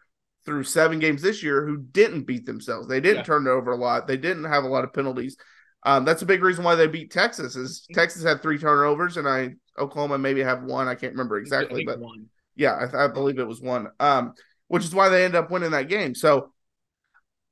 through 0.45 0.65
7 0.65 0.99
games 0.99 1.23
this 1.23 1.41
year 1.45 1.65
who 1.65 1.77
didn't 1.77 2.25
beat 2.27 2.47
themselves. 2.47 2.89
They 2.89 2.99
didn't 3.01 3.19
Yeah. 3.19 3.23
turn 3.23 3.47
it 3.47 3.51
over 3.51 3.71
a 3.71 3.77
lot. 3.77 4.09
They 4.09 4.17
didn't 4.17 4.43
have 4.43 4.65
a 4.65 4.69
lot 4.69 4.83
of 4.83 4.93
penalties. 4.93 5.37
Um, 5.85 6.05
that's 6.05 6.23
a 6.23 6.27
big 6.27 6.43
reason 6.43 6.65
why 6.65 6.75
they 6.75 6.87
beat 6.87 7.11
Texas 7.11 7.57
is 7.57 7.87
Texas 7.93 8.23
had 8.23 8.41
3 8.41 8.59
turnovers 8.59 9.17
and 9.17 9.29
I 9.29 9.55
Oklahoma 9.79 10.19
maybe 10.19 10.43
have 10.43 10.63
one. 10.63 10.87
I 10.87 10.95
can't 10.95 11.13
remember 11.13 11.39
exactly, 11.39 11.85
but 11.85 11.99
one. 11.99 12.27
yeah, 12.55 12.73
I, 12.73 13.05
I 13.05 13.09
believe 13.09 13.39
it 13.39 13.47
was 13.47 13.61
one. 13.61 13.89
Um, 13.99 14.35
which 14.69 14.85
is 14.85 14.95
why 14.95 15.09
they 15.09 15.25
end 15.25 15.35
up 15.35 15.51
winning 15.51 15.73
that 15.73 15.89
game. 15.89 16.15
So 16.15 16.51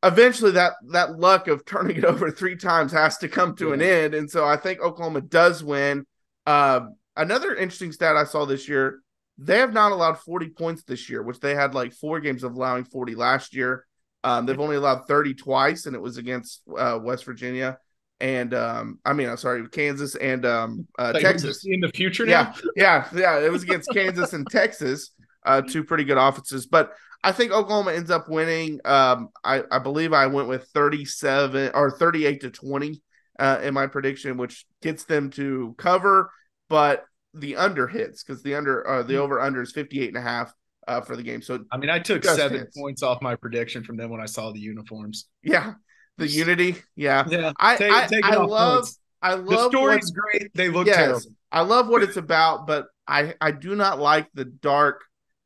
eventually 0.02 0.52
that 0.52 0.74
that 0.92 1.18
luck 1.18 1.48
of 1.48 1.64
turning 1.64 1.96
it 1.96 2.04
over 2.06 2.30
three 2.30 2.56
times 2.56 2.92
has 2.92 3.18
to 3.18 3.28
come 3.28 3.54
to 3.56 3.72
an 3.72 3.82
end. 3.82 4.14
And 4.14 4.30
so 4.30 4.44
I 4.44 4.56
think 4.56 4.80
Oklahoma 4.80 5.20
does 5.20 5.62
win. 5.62 6.06
Uh, 6.46 6.86
another 7.16 7.54
interesting 7.54 7.92
stat 7.92 8.16
I 8.16 8.24
saw 8.24 8.44
this 8.44 8.68
year, 8.68 9.00
they 9.38 9.58
have 9.58 9.72
not 9.72 9.92
allowed 9.92 10.18
40 10.18 10.50
points 10.50 10.82
this 10.84 11.08
year, 11.08 11.22
which 11.22 11.40
they 11.40 11.54
had 11.54 11.74
like 11.74 11.92
four 11.92 12.20
games 12.20 12.44
of 12.44 12.54
allowing 12.54 12.84
40 12.84 13.14
last 13.14 13.54
year. 13.54 13.86
Um, 14.22 14.44
they've 14.44 14.60
only 14.60 14.76
allowed 14.76 15.06
30 15.06 15.34
twice, 15.34 15.86
and 15.86 15.96
it 15.96 16.02
was 16.02 16.18
against 16.18 16.60
uh, 16.76 16.98
West 17.02 17.24
Virginia. 17.24 17.78
And 18.20 18.52
um, 18.54 18.98
I 19.04 19.12
mean, 19.14 19.28
I'm 19.28 19.36
sorry, 19.38 19.66
Kansas 19.68 20.14
and 20.14 20.44
um, 20.44 20.86
uh, 20.98 21.12
Like, 21.14 21.22
Texas. 21.22 21.64
in 21.64 21.80
the 21.80 21.88
future 21.88 22.26
Yeah, 22.26 22.52
now. 22.54 22.54
yeah, 22.76 23.08
yeah. 23.14 23.38
It 23.40 23.50
was 23.50 23.62
against 23.62 23.90
Kansas 23.92 24.32
and 24.34 24.46
Texas, 24.50 25.10
uh, 25.46 25.62
two 25.62 25.84
pretty 25.84 26.04
good 26.04 26.18
offenses. 26.18 26.66
But 26.66 26.92
I 27.24 27.32
think 27.32 27.52
Oklahoma 27.52 27.92
ends 27.92 28.10
up 28.10 28.28
winning. 28.28 28.80
Um, 28.84 29.30
I, 29.44 29.62
I 29.70 29.78
believe 29.78 30.12
I 30.12 30.26
went 30.26 30.48
with 30.48 30.64
37 30.74 31.70
or 31.74 31.90
38 31.90 32.40
to 32.42 32.50
20 32.50 33.02
uh, 33.38 33.60
in 33.62 33.72
my 33.74 33.86
prediction, 33.86 34.36
which 34.36 34.66
gets 34.82 35.04
them 35.04 35.30
to 35.30 35.74
cover, 35.78 36.30
but 36.68 37.04
the 37.32 37.56
under 37.56 37.86
hits 37.86 38.22
because 38.22 38.42
the 38.42 38.54
under 38.54 38.86
uh, 38.86 39.02
the 39.02 39.16
over 39.16 39.40
under 39.40 39.62
is 39.62 39.72
58 39.72 40.08
and 40.08 40.16
a 40.18 40.20
half 40.20 40.52
uh, 40.88 41.00
for 41.00 41.16
the 41.16 41.22
game. 41.22 41.40
So 41.40 41.64
I 41.70 41.76
mean, 41.78 41.88
I 41.88 41.98
took 42.00 42.24
seven 42.24 42.58
hits. 42.58 42.76
points 42.76 43.02
off 43.02 43.22
my 43.22 43.34
prediction 43.36 43.84
from 43.84 43.96
them 43.96 44.10
when 44.10 44.20
I 44.20 44.26
saw 44.26 44.50
the 44.52 44.58
uniforms. 44.60 45.26
yeah, 45.42 45.74
the 46.20 46.28
unity. 46.28 46.76
Yeah, 46.96 47.26
Yeah, 47.28 47.52
I 47.58 47.76
take, 47.76 47.92
I, 47.92 48.06
take 48.06 48.24
I 48.24 48.36
off 48.36 48.48
love 48.50 48.74
points. 48.82 48.98
I 49.22 49.36
The 49.36 49.42
love 49.42 49.70
story's 49.72 50.12
what- 50.12 50.14
great. 50.40 50.54
They 50.54 50.68
look 50.68 50.86
Yes. 50.86 50.96
terrible. 50.96 51.20
I 51.52 51.60
love 51.62 51.88
what 51.88 52.02
it's 52.02 52.16
about, 52.16 52.66
but 52.66 52.86
I 53.08 53.34
I 53.40 53.50
do 53.50 53.74
not 53.74 53.98
like 53.98 54.28
the 54.34 54.44
dark. 54.44 55.02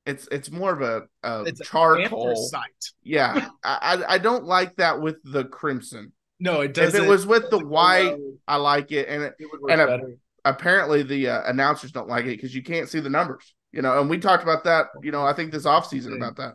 It's 0.07 0.29
it's 0.31 0.51
more 0.51 0.73
of 0.73 0.83
a, 0.83 1.03
a 1.27 1.45
It's 1.45 1.61
charcoal. 1.67 2.29
Anthracite. 2.29 2.93
Yeah, 3.03 3.49
I 3.65 4.05
I 4.07 4.19
don't 4.19 4.45
like 4.45 4.77
that 4.77 5.01
with 5.01 5.17
the 5.25 5.45
crimson. 5.45 6.13
No, 6.41 6.61
it 6.61 6.75
doesn't. 6.75 7.01
If 7.01 7.07
it 7.07 7.09
was 7.09 7.27
with 7.27 7.49
the 7.51 7.65
white. 7.65 8.17
I 8.47 8.57
like 8.57 8.93
it, 8.93 9.09
and 9.09 9.23
it, 9.23 9.35
It 9.39 9.49
would 9.51 9.61
work 9.63 9.71
and 9.71 9.81
a- 9.81 10.01
apparently 10.45 11.03
the 11.03 11.29
uh, 11.29 11.43
announcers 11.51 11.91
don't 11.93 12.09
like 12.09 12.25
it 12.27 12.37
because 12.37 12.55
you 12.55 12.63
can't 12.63 12.89
see 12.89 13.01
the 13.01 13.09
numbers. 13.09 13.55
You 13.73 13.81
know, 13.83 13.99
and 14.01 14.11
we 14.11 14.19
talked 14.19 14.43
about 14.43 14.65
that. 14.65 14.87
You 15.03 15.11
know, 15.11 15.25
I 15.25 15.33
think 15.33 15.51
this 15.53 15.65
offseason 15.65 16.15
about 16.17 16.37
that. 16.37 16.55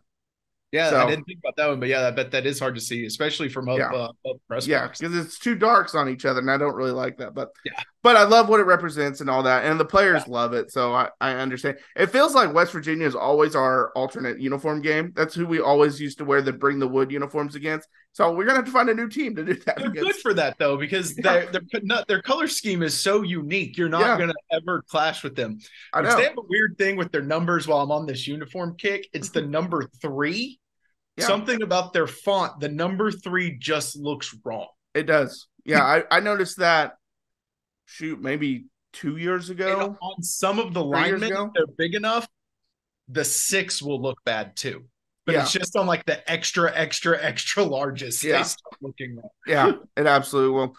Yeah, 0.71 0.89
so- 0.91 0.97
I 0.99 1.09
didn't 1.09 1.25
think 1.25 1.39
about 1.39 1.55
that 1.57 1.67
one, 1.67 1.79
but 1.79 1.89
yeah, 1.89 2.07
I 2.07 2.11
bet 2.11 2.29
that 2.31 2.45
is 2.45 2.59
hard 2.59 2.75
to 2.75 2.81
see, 2.81 3.05
especially 3.05 3.49
from 3.49 3.67
up, 3.69 3.79
Yeah. 3.79 3.91
uh, 3.91 4.11
up 4.29 4.37
press 4.47 4.67
Yeah, 4.67 4.87
because 4.87 5.15
it's 5.15 5.39
two 5.39 5.55
darks 5.55 5.95
on 5.95 6.09
each 6.09 6.25
other, 6.25 6.39
and 6.39 6.51
I 6.51 6.57
don't 6.57 6.75
really 6.75 6.91
like 6.91 7.17
that. 7.17 7.33
But 7.33 7.49
Yeah. 7.65 7.71
But 8.01 8.15
I 8.15 8.23
love 8.23 8.47
what 8.47 8.59
it 8.59 8.63
represents 8.63 9.19
and 9.19 9.29
all 9.29 9.43
that, 9.43 9.65
and 9.65 9.79
the 9.79 9.85
players 9.85 10.27
love 10.27 10.53
it. 10.53 10.71
So 10.71 10.93
I, 10.93 11.09
I 11.19 11.33
understand. 11.33 11.77
It 11.95 12.07
feels 12.07 12.33
like 12.33 12.53
West 12.53 12.71
Virginia 12.71 13.05
is 13.05 13.15
always 13.15 13.55
our 13.55 13.91
alternate 13.91 14.39
uniform 14.39 14.81
game. 14.81 15.11
That's 15.15 15.35
who 15.35 15.45
we 15.45 15.59
always 15.59 15.99
used 15.99 16.17
to 16.19 16.25
wear 16.25 16.41
the 16.41 16.53
bring 16.53 16.79
the 16.79 16.87
wood 16.87 17.11
uniforms 17.11 17.55
against. 17.55 17.87
So 18.13 18.31
we're 18.33 18.45
gonna 18.45 18.57
have 18.57 18.65
to 18.65 18.71
find 18.71 18.89
a 18.89 18.93
new 18.93 19.09
team 19.09 19.35
to 19.35 19.43
do 19.43 19.53
that. 19.65 19.77
They're 19.77 19.89
good 19.89 20.15
for 20.15 20.33
that 20.33 20.57
though, 20.57 20.77
because 20.77 21.13
Yeah. 21.17 21.45
their 21.45 21.51
their 21.51 21.81
not, 21.83 22.07
their 22.07 22.21
color 22.21 22.47
scheme 22.47 22.83
is 22.83 22.99
so 22.99 23.21
unique. 23.21 23.77
You're 23.77 23.89
not 23.89 24.01
Yeah. 24.01 24.17
gonna 24.17 24.33
ever 24.51 24.83
clash 24.89 25.23
with 25.23 25.35
them. 25.35 25.59
I 25.93 26.01
know. 26.01 26.15
They 26.15 26.23
have 26.23 26.37
a 26.37 26.47
weird 26.47 26.77
thing 26.77 26.95
with 26.95 27.11
their 27.11 27.21
numbers. 27.21 27.67
While 27.67 27.81
I'm 27.81 27.91
on 27.91 28.05
this 28.05 28.27
uniform 28.27 28.75
kick, 28.77 29.07
it's 29.13 29.29
the 29.29 29.41
mm-hmm. 29.41 29.51
number 29.51 29.89
three. 30.01 30.59
Yeah. 31.17 31.27
Something 31.27 31.61
about 31.63 31.91
their 31.91 32.07
font, 32.07 32.61
the 32.61 32.69
number 32.69 33.11
three 33.11 33.57
just 33.59 33.97
looks 33.97 34.33
wrong. 34.45 34.67
It 34.93 35.03
does. 35.03 35.47
Yeah, 35.65 35.83
I, 35.83 36.03
I 36.09 36.19
noticed 36.21 36.59
that. 36.59 36.93
Shoot, 37.91 38.21
maybe 38.21 38.65
two 38.93 39.17
years 39.17 39.49
And 39.49 39.59
ago. 39.59 39.97
on 39.99 40.21
some 40.21 40.59
of 40.59 40.73
the 40.75 40.83
linemen, 40.83 41.51
they're 41.55 41.65
big 41.77 41.95
enough. 41.95 42.27
The 43.07 43.25
six 43.25 43.81
will 43.81 43.99
look 43.99 44.19
bad 44.23 44.55
too, 44.55 44.85
but 45.25 45.33
Yeah. 45.33 45.41
it's 45.41 45.51
just 45.51 45.75
on 45.75 45.87
like 45.87 46.05
the 46.05 46.29
extra, 46.31 46.71
extra, 46.75 47.19
extra 47.19 47.63
largest. 47.63 48.23
Yeah. 48.23 48.37
They 48.37 48.43
start 48.43 48.75
looking 48.81 49.15
wrong. 49.15 49.29
Yeah, 49.47 49.71
it 49.97 50.05
absolutely 50.05 50.53
will. 50.55 50.75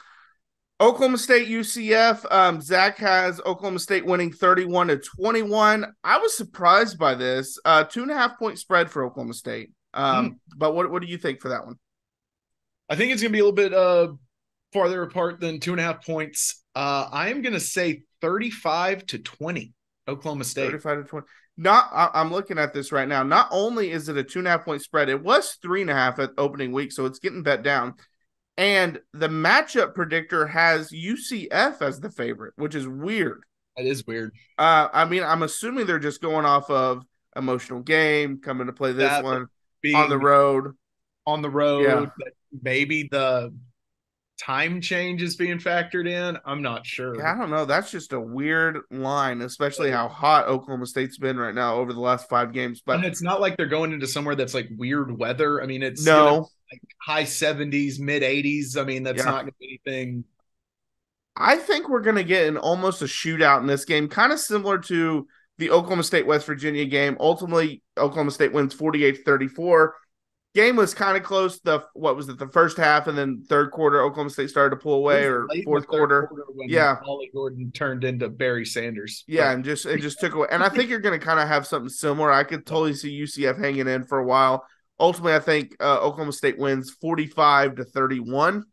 Oklahoma 0.81 1.19
State 1.19 1.49
UCF. 1.49 2.25
Um, 2.31 2.61
Zach 2.61 2.97
has 2.99 3.41
Oklahoma 3.41 3.81
State 3.81 4.07
winning 4.07 4.33
31 4.33 4.87
to 4.89 4.97
21. 4.99 5.93
I 6.05 6.19
was 6.19 6.37
surprised 6.37 6.97
by 6.99 7.15
this. 7.17 7.59
Uh, 7.65 7.85
two 7.85 8.03
and 8.03 8.11
a 8.11 8.15
half 8.15 8.39
point 8.39 8.59
spread 8.59 8.89
for 8.91 9.05
Oklahoma 9.05 9.35
State. 9.35 9.73
Um, 9.93 10.41
but 10.57 10.75
what, 10.77 10.91
what 10.91 11.03
do 11.03 11.09
you 11.09 11.19
think 11.19 11.41
for 11.41 11.49
that 11.49 11.67
one? 11.67 11.75
I 12.89 12.95
think 12.97 13.13
it's 13.13 13.21
gonna 13.21 13.33
be 13.33 13.41
a 13.41 13.45
little 13.45 13.55
bit 13.55 13.75
uh 13.75 14.13
farther 14.73 15.03
apart 15.03 15.41
than 15.41 15.59
two 15.61 15.73
and 15.73 15.81
a 15.81 15.85
half 15.85 16.05
points. 16.07 16.60
Uh 16.75 17.09
I 17.11 17.29
am 17.31 17.43
gonna 17.43 17.61
say 17.61 18.03
35 18.21 19.07
to 19.07 19.19
20, 19.19 19.73
Oklahoma 20.09 20.45
State. 20.45 20.67
35 20.71 20.99
to 20.99 21.05
20. 21.05 21.27
Not 21.57 21.89
I, 21.93 22.11
I'm 22.15 22.31
looking 22.31 22.59
at 22.59 22.73
this 22.73 22.93
right 22.93 23.09
now. 23.09 23.23
Not 23.23 23.49
only 23.51 23.91
is 23.91 24.09
it 24.09 24.17
a 24.17 24.23
two 24.25 24.39
and 24.41 24.49
a 24.49 24.53
half 24.53 24.65
point 24.65 24.83
spread, 24.83 25.09
it 25.09 25.23
was 25.23 25.59
three 25.63 25.83
and 25.83 25.91
a 25.91 25.95
half 25.95 26.19
at 26.19 26.31
opening 26.39 26.73
week, 26.73 26.93
so 26.93 27.07
it's 27.07 27.19
getting 27.19 27.43
bet 27.43 27.63
down. 27.63 27.95
And 28.57 29.01
the 29.15 29.29
matchup 29.29 29.95
predictor 29.95 30.47
has 30.47 30.91
UCF 30.91 31.81
as 31.83 32.01
the 32.01 32.11
favorite, 32.11 32.53
which 32.57 32.75
is 32.75 32.87
weird. 32.87 33.43
That 33.77 33.87
is 33.87 34.07
weird. 34.07 34.35
Uh, 34.59 34.89
I 34.93 35.05
mean, 35.07 35.23
I'm 35.23 35.43
assuming 35.43 35.87
they're 35.87 35.99
just 35.99 36.21
going 36.21 36.45
off 36.45 36.69
of 36.71 37.05
emotional 37.37 37.81
game, 37.81 38.39
coming 38.41 38.67
to 38.67 38.73
play 38.73 38.93
this 38.93 39.09
That- 39.09 39.25
one 39.25 39.47
on 39.95 40.11
the 40.11 40.19
road. 40.19 40.77
on 41.27 41.41
the 41.43 41.49
road, 41.51 41.85
Yeah. 41.85 42.07
maybe 42.63 43.09
the 43.11 43.55
time 44.41 44.81
change 44.81 45.23
is 45.23 45.37
being 45.37 45.59
factored 45.59 46.09
in. 46.09 46.39
I'm 46.45 46.63
not 46.63 46.87
sure. 46.87 47.17
Yeah, 47.17 47.33
I 47.35 47.39
don't 47.39 47.51
know. 47.51 47.65
That's 47.65 47.91
just 47.91 48.13
a 48.13 48.21
weird 48.21 48.79
line, 48.91 49.43
especially 49.43 49.91
how 49.91 50.09
hot 50.09 50.49
Oklahoma 50.49 50.87
State's 50.87 51.19
been 51.19 51.37
right 51.37 51.55
now 51.55 51.77
over 51.77 51.93
the 51.93 52.01
last 52.01 52.29
five 52.29 52.53
games. 52.53 52.83
But 52.85 52.97
and 52.97 53.05
it's 53.05 53.23
not 53.23 53.41
like 53.41 53.57
they're 53.57 53.67
going 53.67 53.93
into 53.93 54.07
somewhere 54.07 54.35
that's 54.35 54.55
like 54.55 54.69
weird 54.77 55.17
weather. 55.19 55.63
I 55.63 55.67
mean, 55.67 55.83
it's 55.83 56.05
no, 56.07 56.49
like 56.73 56.83
high 57.03 57.25
70s, 57.25 58.01
mid 58.01 58.23
80s. 58.23 58.77
I 58.77 58.85
mean, 58.85 59.03
that's 59.03 59.19
Yeah. 59.19 59.25
not 59.27 59.43
going 59.43 59.53
to 59.53 59.59
be 59.59 59.81
anything. 59.87 60.25
I 61.37 61.57
think 61.57 61.89
we're 61.89 62.01
going 62.01 62.17
to 62.17 62.25
get 62.25 62.49
an 62.49 62.57
almost 62.57 63.03
a 63.03 63.07
shootout 63.07 63.61
in 63.61 63.67
this 63.67 63.85
game, 63.85 64.09
kind 64.09 64.33
of 64.33 64.41
similar 64.41 64.79
to 64.79 65.27
the 65.59 65.71
Oklahoma 65.71 66.03
State 66.03 66.27
West 66.27 66.47
Virginia 66.47 66.85
game. 66.87 67.17
Ultimately, 67.21 67.83
Oklahoma 67.99 68.31
State 68.31 68.53
wins 68.53 68.75
48 68.75 69.25
34. 69.25 69.95
Game 70.55 70.75
was 70.75 70.95
kind 70.95 71.17
of 71.17 71.23
close. 71.23 71.61
The 71.61 71.85
what 71.95 72.17
was 72.17 72.29
it? 72.29 72.39
The 72.39 72.49
first 72.49 72.77
half 72.77 73.07
and 73.07 73.17
then 73.17 73.45
third 73.49 73.71
quarter, 73.71 74.03
Oklahoma 74.03 74.31
State 74.31 74.51
started 74.51 74.77
to 74.77 74.83
pull 74.83 74.95
away, 74.95 75.25
or 75.25 75.43
was 75.43 75.49
late 75.51 75.59
in 75.59 75.61
the 75.61 75.65
fourth 75.65 75.87
quarter. 75.87 76.29
when 76.55 76.69
Yeah. 76.69 76.97
Ollie 77.07 77.31
Gordon 77.33 77.71
turned 77.71 78.03
into 78.03 78.29
Barry 78.29 78.67
Sanders. 78.67 79.23
Yeah, 79.29 79.53
and 79.53 79.65
just 79.65 79.87
it 79.87 80.01
just 80.01 80.19
took 80.19 80.35
away. 80.35 80.49
And 80.51 80.65
I 80.65 80.69
think 80.69 80.91
you're 80.91 80.99
going 80.99 81.19
to 81.19 81.25
kind 81.25 81.39
of 81.39 81.47
have 81.47 81.67
something 81.69 81.89
similar. 81.89 82.33
I 82.33 82.43
could 82.43 82.67
totally 82.67 82.95
see 82.95 83.21
UCF 83.21 83.59
hanging 83.59 83.87
in 83.87 84.05
for 84.05 84.19
a 84.19 84.25
while. 84.25 84.65
Ultimately, 84.99 85.35
I 85.35 85.41
think 85.41 85.77
uh, 85.81 86.01
Oklahoma 86.01 86.33
State 86.33 86.59
wins 86.59 86.91
45 87.01 87.77
to 87.77 87.85
31 87.85 88.65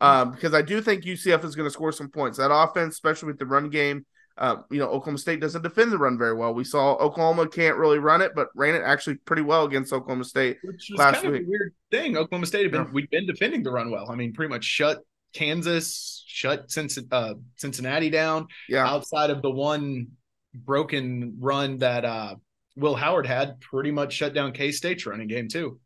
um, 0.00 0.32
because 0.32 0.54
I 0.54 0.62
do 0.62 0.80
think 0.80 1.04
UCF 1.04 1.44
is 1.44 1.54
going 1.54 1.66
to 1.66 1.72
score 1.72 1.92
some 1.92 2.10
points. 2.10 2.38
That 2.38 2.52
offense, 2.52 2.94
especially 2.94 3.28
with 3.28 3.38
the 3.38 3.46
run 3.46 3.68
game, 3.70 4.06
uh, 4.38 4.56
you 4.70 4.78
know, 4.78 4.86
Oklahoma 4.86 5.18
State 5.18 5.40
doesn't 5.40 5.62
defend 5.62 5.92
the 5.92 5.98
run 5.98 6.16
very 6.16 6.34
well. 6.34 6.54
We 6.54 6.64
saw 6.64 6.94
Oklahoma 6.94 7.48
can't 7.48 7.76
really 7.76 7.98
run 7.98 8.20
it, 8.22 8.32
but 8.34 8.48
ran 8.54 8.74
it 8.74 8.82
actually 8.84 9.16
pretty 9.16 9.42
well 9.42 9.64
against 9.64 9.92
Oklahoma 9.92 10.24
State. 10.24 10.58
which 10.62 10.88
was 10.90 10.98
last 10.98 11.14
kind 11.16 11.26
of 11.26 11.32
week. 11.32 11.42
a 11.42 11.50
weird 11.50 11.74
thing. 11.90 12.16
Oklahoma 12.16 12.46
State 12.46 12.62
had 12.62 12.72
been 12.72 12.82
Yeah. 12.84 12.90
we've 12.92 13.10
been 13.10 13.26
defending 13.26 13.62
the 13.62 13.70
run 13.70 13.90
well. 13.90 14.10
I 14.10 14.14
mean, 14.14 14.32
pretty 14.32 14.50
much 14.50 14.64
shut 14.64 14.98
Kansas, 15.34 16.24
shut 16.26 16.70
Cincinnati, 16.70 17.08
uh, 17.12 17.34
Cincinnati 17.56 18.10
down. 18.10 18.46
Yeah, 18.68 18.86
Outside 18.88 19.30
of 19.30 19.42
the 19.42 19.50
one 19.50 20.08
broken 20.54 21.36
run 21.40 21.78
that 21.78 22.04
uh, 22.04 22.36
Will 22.76 22.94
Howard 22.94 23.26
had, 23.26 23.60
pretty 23.60 23.90
much 23.90 24.12
shut 24.12 24.34
down 24.34 24.52
K 24.52 24.72
State's 24.72 25.04
running 25.06 25.28
game 25.28 25.48
too. 25.48 25.80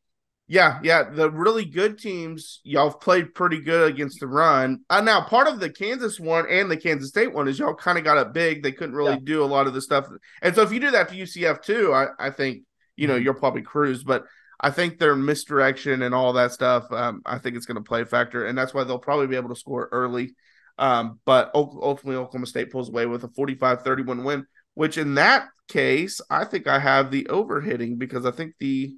Yeah, 0.48 0.80
yeah. 0.82 1.08
The 1.10 1.30
really 1.30 1.64
good 1.64 1.98
teams, 1.98 2.60
y'all 2.64 2.90
have 2.90 3.00
played 3.00 3.34
pretty 3.34 3.60
good 3.60 3.90
against 3.92 4.20
the 4.20 4.26
run. 4.26 4.80
Uh, 4.90 5.00
now, 5.00 5.22
part 5.22 5.46
of 5.46 5.60
the 5.60 5.70
Kansas 5.70 6.20
one 6.20 6.46
and 6.48 6.70
the 6.70 6.76
Kansas 6.76 7.08
State 7.08 7.32
one 7.32 7.48
is 7.48 7.58
y'all 7.58 7.74
kind 7.74 7.96
of 7.96 8.04
got 8.04 8.18
up 8.18 8.34
big. 8.34 8.62
They 8.62 8.72
couldn't 8.72 8.94
really 8.96 9.12
Yeah. 9.12 9.20
do 9.24 9.44
a 9.44 9.46
lot 9.46 9.66
of 9.66 9.72
the 9.72 9.80
stuff. 9.80 10.06
And 10.42 10.54
so 10.54 10.62
if 10.62 10.72
you 10.72 10.80
do 10.80 10.90
that 10.90 11.08
to 11.08 11.14
UCF 11.14 11.62
too, 11.62 11.94
I, 11.94 12.08
I 12.18 12.30
think, 12.30 12.64
you 12.96 13.06
know, 13.06 13.18
Mhm. 13.18 13.24
you'll 13.24 13.34
probably 13.34 13.62
cruise. 13.62 14.02
But 14.04 14.24
I 14.60 14.70
think 14.70 14.98
their 14.98 15.16
misdirection 15.16 16.02
and 16.02 16.14
all 16.14 16.34
that 16.34 16.52
stuff, 16.52 16.84
um, 16.92 17.22
I 17.24 17.38
think 17.38 17.56
it's 17.56 17.66
going 17.66 17.82
to 17.82 17.88
play 17.88 18.02
a 18.02 18.06
factor. 18.06 18.44
And 18.44 18.56
that's 18.58 18.74
why 18.74 18.84
they'll 18.84 18.98
probably 18.98 19.28
be 19.28 19.36
able 19.36 19.48
to 19.48 19.56
score 19.56 19.88
early. 19.90 20.34
Um, 20.76 21.20
but 21.24 21.50
ultimately, 21.54 22.16
Oklahoma 22.16 22.46
State 22.46 22.70
pulls 22.70 22.88
away 22.88 23.06
with 23.06 23.24
a 23.24 23.28
45 23.28 23.82
31 23.82 24.24
win, 24.24 24.46
which 24.74 24.98
in 24.98 25.14
that 25.14 25.48
case, 25.68 26.20
I 26.30 26.44
think 26.44 26.66
I 26.66 26.78
have 26.78 27.10
the 27.10 27.28
over 27.28 27.60
hitting 27.60 27.96
because 27.96 28.26
I 28.26 28.30
think 28.32 28.54
the 28.58 28.96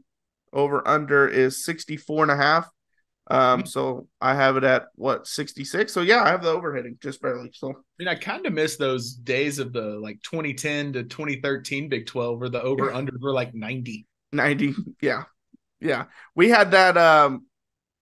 over 0.54 0.86
under 0.86 1.28
is 1.28 1.64
64 1.64 2.22
and 2.22 2.32
a 2.32 2.36
half. 2.36 2.70
Um, 3.30 3.64
so 3.64 4.06
I 4.20 4.34
have 4.34 4.56
it 4.56 4.64
at 4.64 4.86
what 4.96 5.26
66. 5.26 5.92
So 5.92 6.02
yeah, 6.02 6.22
I 6.22 6.28
have 6.28 6.42
the 6.42 6.50
over 6.50 6.74
hitting 6.74 6.98
just 7.02 7.22
barely. 7.22 7.50
So 7.54 7.70
I 7.70 7.72
mean, 7.98 8.08
I 8.08 8.14
kind 8.14 8.44
of 8.46 8.52
miss 8.52 8.76
those 8.76 9.14
days 9.14 9.58
of 9.58 9.72
the 9.72 9.98
like 9.98 10.20
2010 10.22 10.92
to 10.94 11.04
2013 11.04 11.88
Big 11.88 12.06
12 12.06 12.38
where 12.38 12.48
the 12.48 12.62
over 12.62 12.92
under 12.92 13.12
were 13.20 13.32
like 13.32 13.54
90. 13.54 14.06
90. 14.32 14.74
Yeah. 15.00 15.24
Yeah. 15.80 16.04
We 16.34 16.50
had 16.50 16.72
that 16.72 16.98
um 16.98 17.46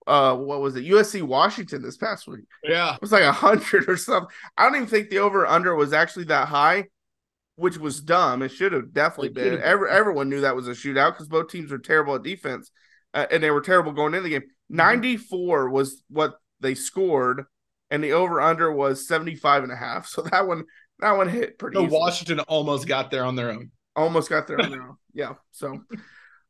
uh 0.09 0.35
what 0.37 0.61
was 0.61 0.75
it? 0.75 0.85
USC 0.87 1.23
Washington 1.23 1.83
this 1.83 1.97
past 1.97 2.27
week. 2.27 2.45
Yeah. 2.65 2.97
It 2.97 3.01
was 3.01 3.13
like 3.13 3.23
a 3.23 3.33
hundred 3.33 3.89
or 3.89 3.97
something. 3.97 4.35
I 4.59 4.65
don't 4.65 4.77
even 4.77 4.89
think 4.89 5.11
the 5.11 5.19
over 5.19 5.47
under 5.47 5.75
was 5.77 5.93
actually 5.93 6.25
that 6.25 6.49
high, 6.49 6.87
which 7.57 7.79
was 7.79 8.01
dumb. 8.01 8.43
It 8.43 8.51
should 8.51 8.73
have 8.73 8.93
definitely 8.93 9.31
been. 9.31 9.61
Every, 9.63 9.91
everyone 9.91 10.29
knew 10.29 10.41
that 10.41 10.57
was 10.57 10.69
a 10.69 10.73
shootout 10.73 11.13
because 11.13 11.29
both 11.29 11.49
teams 11.49 11.71
were 11.71 11.79
terrible 11.79 12.15
at 12.15 12.23
defense, 12.23 12.71
uh, 13.15 13.27
and 13.31 13.43
they 13.43 13.51
were 13.51 13.61
terrible 13.61 13.93
going 13.93 14.15
into 14.15 14.25
the 14.25 14.31
game. 14.31 14.43
Mm-hmm. 14.43 14.77
94 14.77 15.71
was 15.71 16.03
what 16.09 16.35
they 16.61 16.75
scored, 16.75 17.45
and 17.91 18.03
the 18.03 18.13
over 18.13 18.41
under 18.41 18.73
was 18.73 19.07
75 19.07 19.65
and 19.65 19.73
a 19.73 19.77
half. 19.77 20.07
So 20.13 20.23
that 20.23 20.47
one 20.47 20.65
that 21.01 21.17
one 21.17 21.29
hit 21.29 21.59
pretty. 21.59 21.79
Easily. 21.79 21.99
Washington 21.99 22.41
almost 22.41 22.87
got 22.87 23.11
there 23.11 23.25
on 23.25 23.37
their 23.37 23.51
own. 23.51 23.71
Almost 23.95 24.31
got 24.31 24.47
there 24.47 24.61
on 24.61 24.71
their 24.71 24.83
own. 24.89 24.97
Yeah. 25.13 25.35
So, 25.51 25.69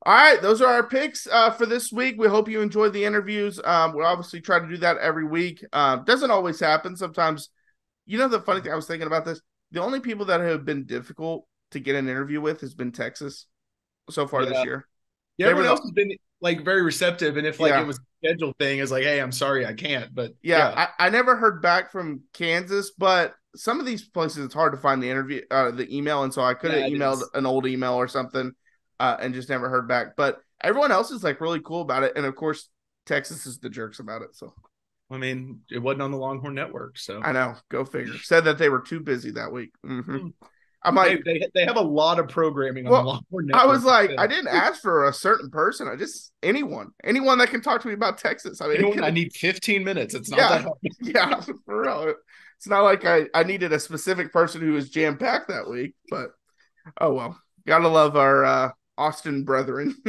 all 0.04 0.14
right, 0.14 0.40
those 0.40 0.60
are 0.60 0.72
our 0.72 0.86
picks 0.86 1.26
uh, 1.26 1.50
for 1.50 1.66
this 1.66 1.90
week. 1.90 2.16
We 2.18 2.28
hope 2.28 2.48
you 2.48 2.60
enjoyed 2.60 2.92
the 2.92 3.04
interviews. 3.04 3.58
Um, 3.64 3.94
we 3.94 4.04
obviously 4.04 4.40
try 4.40 4.60
to 4.60 4.68
do 4.68 4.76
that 4.78 4.98
every 4.98 5.24
week. 5.26 5.64
Um, 5.72 6.04
doesn't 6.04 6.30
always 6.30 6.60
happen. 6.60 6.96
Sometimes, 6.96 7.48
you 8.06 8.18
know, 8.18 8.28
the 8.28 8.40
funny 8.40 8.60
thing 8.60 8.72
I 8.72 8.76
was 8.76 8.86
thinking 8.86 9.06
about 9.06 9.24
this. 9.24 9.40
The 9.72 9.82
only 9.82 10.00
people 10.00 10.26
that 10.26 10.40
have 10.40 10.64
been 10.64 10.84
difficult 10.84 11.46
to 11.72 11.80
get 11.80 11.96
an 11.96 12.08
interview 12.08 12.40
with 12.40 12.60
has 12.60 12.74
been 12.74 12.92
Texas 12.92 13.46
so 14.10 14.26
far 14.26 14.44
this 14.44 14.62
year. 14.62 14.86
Yeah, 15.38 15.46
They 15.46 15.50
everyone 15.52 15.70
else 15.70 15.80
has 15.80 15.92
been 15.92 16.16
like 16.40 16.64
very 16.64 16.82
receptive, 16.82 17.36
and 17.36 17.46
if 17.46 17.58
like 17.58 17.70
Yeah. 17.70 17.80
it 17.80 17.86
was 17.86 17.98
a 17.98 18.26
scheduled 18.26 18.56
thing, 18.58 18.78
it's 18.80 18.90
like, 18.90 19.04
hey, 19.04 19.20
I'm 19.20 19.32
sorry, 19.32 19.64
I 19.64 19.72
can't. 19.72 20.14
But 20.14 20.32
Yeah, 20.42 20.72
I, 20.76 21.06
I 21.06 21.10
never 21.10 21.36
heard 21.36 21.62
back 21.62 21.90
from 21.90 22.22
Kansas, 22.32 22.90
but 22.96 23.34
some 23.56 23.80
of 23.80 23.86
these 23.86 24.04
places 24.08 24.44
it's 24.44 24.54
hard 24.54 24.72
to 24.72 24.78
find 24.78 25.02
the 25.02 25.10
interview, 25.10 25.42
uh, 25.50 25.70
the 25.70 25.94
email, 25.94 26.22
and 26.24 26.32
so 26.32 26.42
I 26.42 26.54
could 26.54 26.72
have 26.72 26.80
Yeah, 26.80 26.88
emailed 26.88 27.22
is. 27.22 27.30
an 27.34 27.46
old 27.46 27.66
email 27.66 27.94
or 27.94 28.08
something, 28.08 28.52
uh, 29.00 29.16
and 29.20 29.34
just 29.34 29.48
never 29.48 29.68
heard 29.68 29.88
back. 29.88 30.16
But 30.16 30.40
everyone 30.60 30.92
else 30.92 31.10
is 31.10 31.24
like 31.24 31.40
really 31.40 31.60
cool 31.60 31.80
about 31.82 32.02
it, 32.02 32.12
and 32.16 32.26
of 32.26 32.34
course 32.36 32.68
Texas 33.06 33.46
is 33.46 33.58
the 33.58 33.70
jerks 33.70 34.00
about 34.00 34.22
it. 34.22 34.34
So 34.34 34.52
I 35.12 35.18
mean, 35.18 35.60
it 35.70 35.78
wasn't 35.78 36.02
on 36.02 36.10
the 36.10 36.16
Longhorn 36.16 36.54
Network, 36.54 36.98
so 36.98 37.20
I 37.22 37.32
know, 37.32 37.54
go 37.70 37.84
figure. 37.84 38.14
Said 38.22 38.44
that 38.44 38.58
they 38.58 38.68
were 38.68 38.80
too 38.80 39.00
busy 39.00 39.32
that 39.32 39.52
week. 39.52 39.70
hmm 39.84 40.00
Hmm. 40.00 40.28
I'm 40.84 40.96
they, 40.96 41.00
like, 41.00 41.24
they 41.24 41.46
they 41.54 41.64
have 41.64 41.76
a 41.76 41.80
lot 41.80 42.18
of 42.18 42.28
programming 42.28 42.86
on 42.86 42.92
Well, 42.92 43.02
the 43.02 43.08
Longhorn 43.08 43.50
I 43.54 43.66
was 43.66 43.84
like, 43.84 44.10
I 44.18 44.26
didn't 44.26 44.48
ask 44.48 44.82
for 44.82 45.06
a 45.06 45.12
certain 45.12 45.48
person. 45.50 45.86
I 45.86 45.94
just 45.94 46.32
anyone, 46.42 46.90
anyone 47.04 47.38
that 47.38 47.50
can 47.50 47.60
talk 47.60 47.80
to 47.82 47.88
me 47.88 47.94
about 47.94 48.18
Texas. 48.18 48.60
I 48.60 48.66
mean, 48.66 48.78
anyone- 48.78 49.04
I 49.04 49.10
need 49.10 49.32
15 49.32 49.84
minutes. 49.84 50.14
It's 50.14 50.28
not 50.30 50.38
Yeah. 50.38 50.48
that 50.48 50.62
hard. 50.62 50.78
yeah, 51.00 51.40
for 51.64 51.82
real. 51.82 52.14
It's 52.56 52.66
not 52.66 52.82
like 52.82 53.04
I, 53.04 53.26
I 53.34 53.44
needed 53.44 53.72
a 53.72 53.78
specific 53.78 54.32
person 54.32 54.60
who 54.60 54.72
was 54.72 54.90
jam 54.90 55.18
packed 55.18 55.48
that 55.48 55.68
week, 55.68 55.94
but 56.10 56.30
oh 57.00 57.12
well. 57.12 57.40
Gotta 57.66 57.86
love 57.88 58.16
our 58.16 58.44
uh, 58.44 58.70
Austin 58.98 59.44
brethren. 59.44 59.94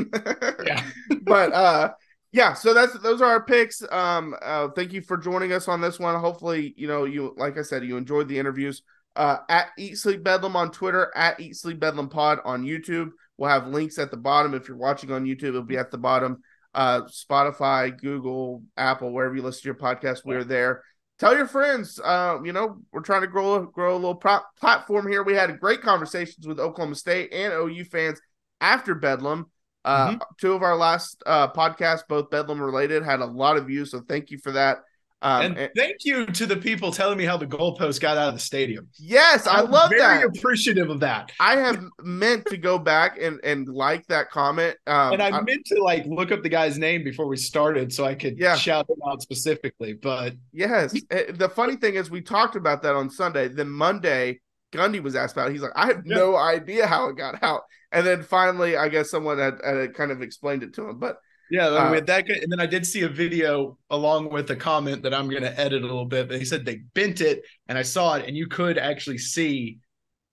Yeah. 0.66 0.84
but 1.22 1.54
uh 1.54 1.91
yeah, 2.34 2.54
so 2.54 2.74
that's 2.74 2.98
those 3.00 3.22
are 3.22 3.30
our 3.30 3.46
picks. 3.46 3.82
Um 3.92 4.36
uh 4.42 4.70
thank 4.76 4.92
you 4.92 5.02
for 5.02 5.18
joining 5.18 5.54
us 5.54 5.68
on 5.68 5.80
this 5.80 6.00
one. 6.00 6.20
Hopefully, 6.20 6.74
you 6.76 6.88
know, 6.88 7.06
you 7.06 7.34
like 7.38 7.58
I 7.58 7.62
said, 7.62 7.86
you 7.86 7.96
enjoyed 7.96 8.28
the 8.28 8.40
interviews. 8.40 8.82
Uh 9.16 9.38
at 9.48 9.68
Eat 9.78 9.98
Sleep 9.98 10.24
Bedlam 10.24 10.56
on 10.56 10.72
Twitter, 10.72 11.12
at 11.16 11.40
Eat 11.40 11.56
Sleep 11.56 11.80
Bedlam 11.80 12.10
Pod 12.10 12.40
on 12.44 12.64
YouTube. 12.64 13.12
We'll 13.38 13.52
have 13.52 13.68
links 13.68 14.00
at 14.00 14.12
the 14.12 14.18
bottom. 14.18 14.54
If 14.56 14.68
you're 14.68 14.78
watching 14.78 15.12
on 15.12 15.26
YouTube, 15.26 15.50
it'll 15.50 15.64
be 15.64 15.78
at 15.78 15.92
the 15.92 15.98
bottom. 16.00 16.42
Uh 16.74 17.02
Spotify, 17.04 17.96
Google, 17.96 18.64
Apple, 18.76 19.12
wherever 19.12 19.36
you 19.36 19.44
listen 19.44 19.62
to 19.62 19.68
your 19.68 19.76
podcast, 19.76 20.26
we're 20.26 20.44
there. 20.44 20.84
Tell 21.20 21.38
your 21.38 21.48
friends. 21.48 22.00
Uh, 22.04 22.40
you 22.44 22.52
know, 22.52 22.80
we're 22.92 23.02
trying 23.02 23.22
to 23.22 23.28
grow 23.28 23.64
grow 23.68 23.94
a 23.94 23.96
little 23.96 24.16
pro- 24.16 24.42
platform 24.60 25.08
here. 25.08 25.22
We 25.24 25.36
had 25.36 25.60
great 25.60 25.82
conversations 25.82 26.48
with 26.48 26.60
Oklahoma 26.60 26.96
State 26.96 27.32
and 27.32 27.54
OU 27.54 27.86
fans 27.86 28.20
after 28.60 28.96
Bedlam. 28.96 29.52
Uh, 29.86 30.18
Two 30.40 30.54
of 30.54 30.62
our 30.64 30.76
last 30.78 31.22
uh, 31.26 31.50
podcasts, 31.52 32.04
both 32.08 32.30
Bedlam 32.30 32.62
related, 32.62 33.04
had 33.04 33.20
a 33.20 33.26
lot 33.26 33.58
of 33.58 33.68
views. 33.68 33.92
So 33.92 34.02
thank 34.08 34.32
you 34.32 34.38
for 34.38 34.52
that. 34.52 34.78
Um, 35.22 35.42
and 35.46 35.58
and- 35.58 35.72
thank 35.78 36.04
you 36.04 36.26
to 36.26 36.46
the 36.46 36.58
people 36.58 36.92
telling 36.92 37.18
me 37.18 37.24
how 37.24 37.38
the 37.38 37.48
goalpost 37.48 38.02
got 38.02 38.18
out 38.18 38.28
of 38.28 38.34
the 38.34 38.42
stadium. 38.42 38.90
yes, 39.00 39.48
I 39.48 39.62
I'm 39.62 39.72
love 39.72 39.90
very 39.90 40.02
that. 40.02 40.26
appreciative 40.38 40.90
of 40.90 41.00
that. 41.00 41.32
I 41.40 41.56
have 41.56 41.82
meant 42.02 42.46
to 42.48 42.58
go 42.58 42.78
back 42.78 43.18
and 43.22 43.40
and 43.42 43.66
like 43.70 44.06
that 44.08 44.30
comment. 44.32 44.76
Um, 44.86 45.14
and 45.14 45.22
I, 45.22 45.30
I- 45.30 45.42
meant 45.42 45.66
to 45.68 45.82
like 45.82 46.06
look 46.08 46.34
up 46.34 46.44
the 46.44 46.50
guy's 46.50 46.78
name 46.78 47.06
before 47.06 47.28
we 47.28 47.38
started 47.38 47.94
so 47.94 48.04
I 48.04 48.16
could 48.16 48.38
Yeah. 48.38 48.56
shout 48.58 48.90
him 48.90 48.98
out 49.08 49.22
specifically. 49.22 49.94
But 49.94 50.34
Yes. 50.52 50.94
Eh, 51.10 51.32
The 51.32 51.48
funny 51.48 51.78
thing 51.78 51.96
is, 51.96 52.12
we 52.12 52.20
talked 52.22 52.58
about 52.58 52.82
that 52.82 52.94
on 52.96 53.10
Sunday. 53.10 53.48
Then 53.48 53.70
Monday, 53.70 54.42
Gundy 54.74 55.01
was 55.01 55.15
asked 55.15 55.36
about 55.36 55.49
it. 55.49 55.53
He's 55.53 55.61
like, 55.61 55.71
I 55.76 55.88
have 55.88 56.05
Yeah. 56.05 56.15
no 56.15 56.36
idea 56.36 56.88
how 56.88 57.09
it 57.09 57.17
got 57.17 57.41
out. 57.43 57.61
And 57.91 58.05
then 58.05 58.24
finally, 58.24 58.76
I 58.78 58.89
guess 58.89 59.11
someone 59.11 59.38
had, 59.38 59.59
had 59.63 59.93
kind 59.93 60.11
of 60.11 60.21
explained 60.21 60.63
it 60.63 60.74
to 60.76 60.89
him. 60.89 60.99
But 60.99 61.17
yeah, 61.49 61.67
Uh, 61.67 61.91
with 61.91 62.07
that, 62.07 62.28
and 62.30 62.51
then 62.51 62.59
I 62.59 62.65
did 62.65 62.86
see 62.88 63.01
a 63.01 63.09
video 63.09 63.78
along 63.89 64.30
with 64.32 64.49
a 64.49 64.55
comment 64.55 65.03
that 65.03 65.13
I'm 65.13 65.30
going 65.30 65.43
to 65.43 65.59
edit 65.59 65.84
a 65.84 65.86
little 65.86 66.05
bit. 66.05 66.28
But 66.28 66.39
he 66.39 66.45
said 66.45 66.65
they 66.65 66.78
bent 66.95 67.21
it, 67.21 67.43
and 67.67 67.78
I 67.78 67.84
saw 67.84 68.15
it, 68.15 68.28
and 68.28 68.36
you 68.36 68.47
could 68.47 68.78
actually 68.78 69.19
see 69.19 69.80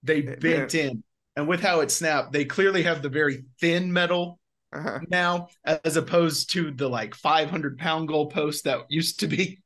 they 0.03 0.22
bent 0.22 0.74
in. 0.74 1.03
And 1.36 1.49
with 1.49 1.61
how 1.61 1.80
it 1.80 1.91
snapped, 1.91 2.32
they 2.32 2.45
clearly 2.45 2.82
have 2.84 3.03
the 3.03 3.09
very 3.09 3.45
thin 3.61 3.93
metal 3.93 4.38
uh, 4.72 5.01
now, 5.09 5.49
as 5.84 5.97
opposed 5.97 6.51
to 6.53 6.70
the 6.70 6.88
like 6.88 7.14
500 7.14 7.78
pound 7.78 8.09
goalpost 8.09 8.62
that 8.62 8.80
used 8.88 9.20
to 9.20 9.26
be 9.28 9.61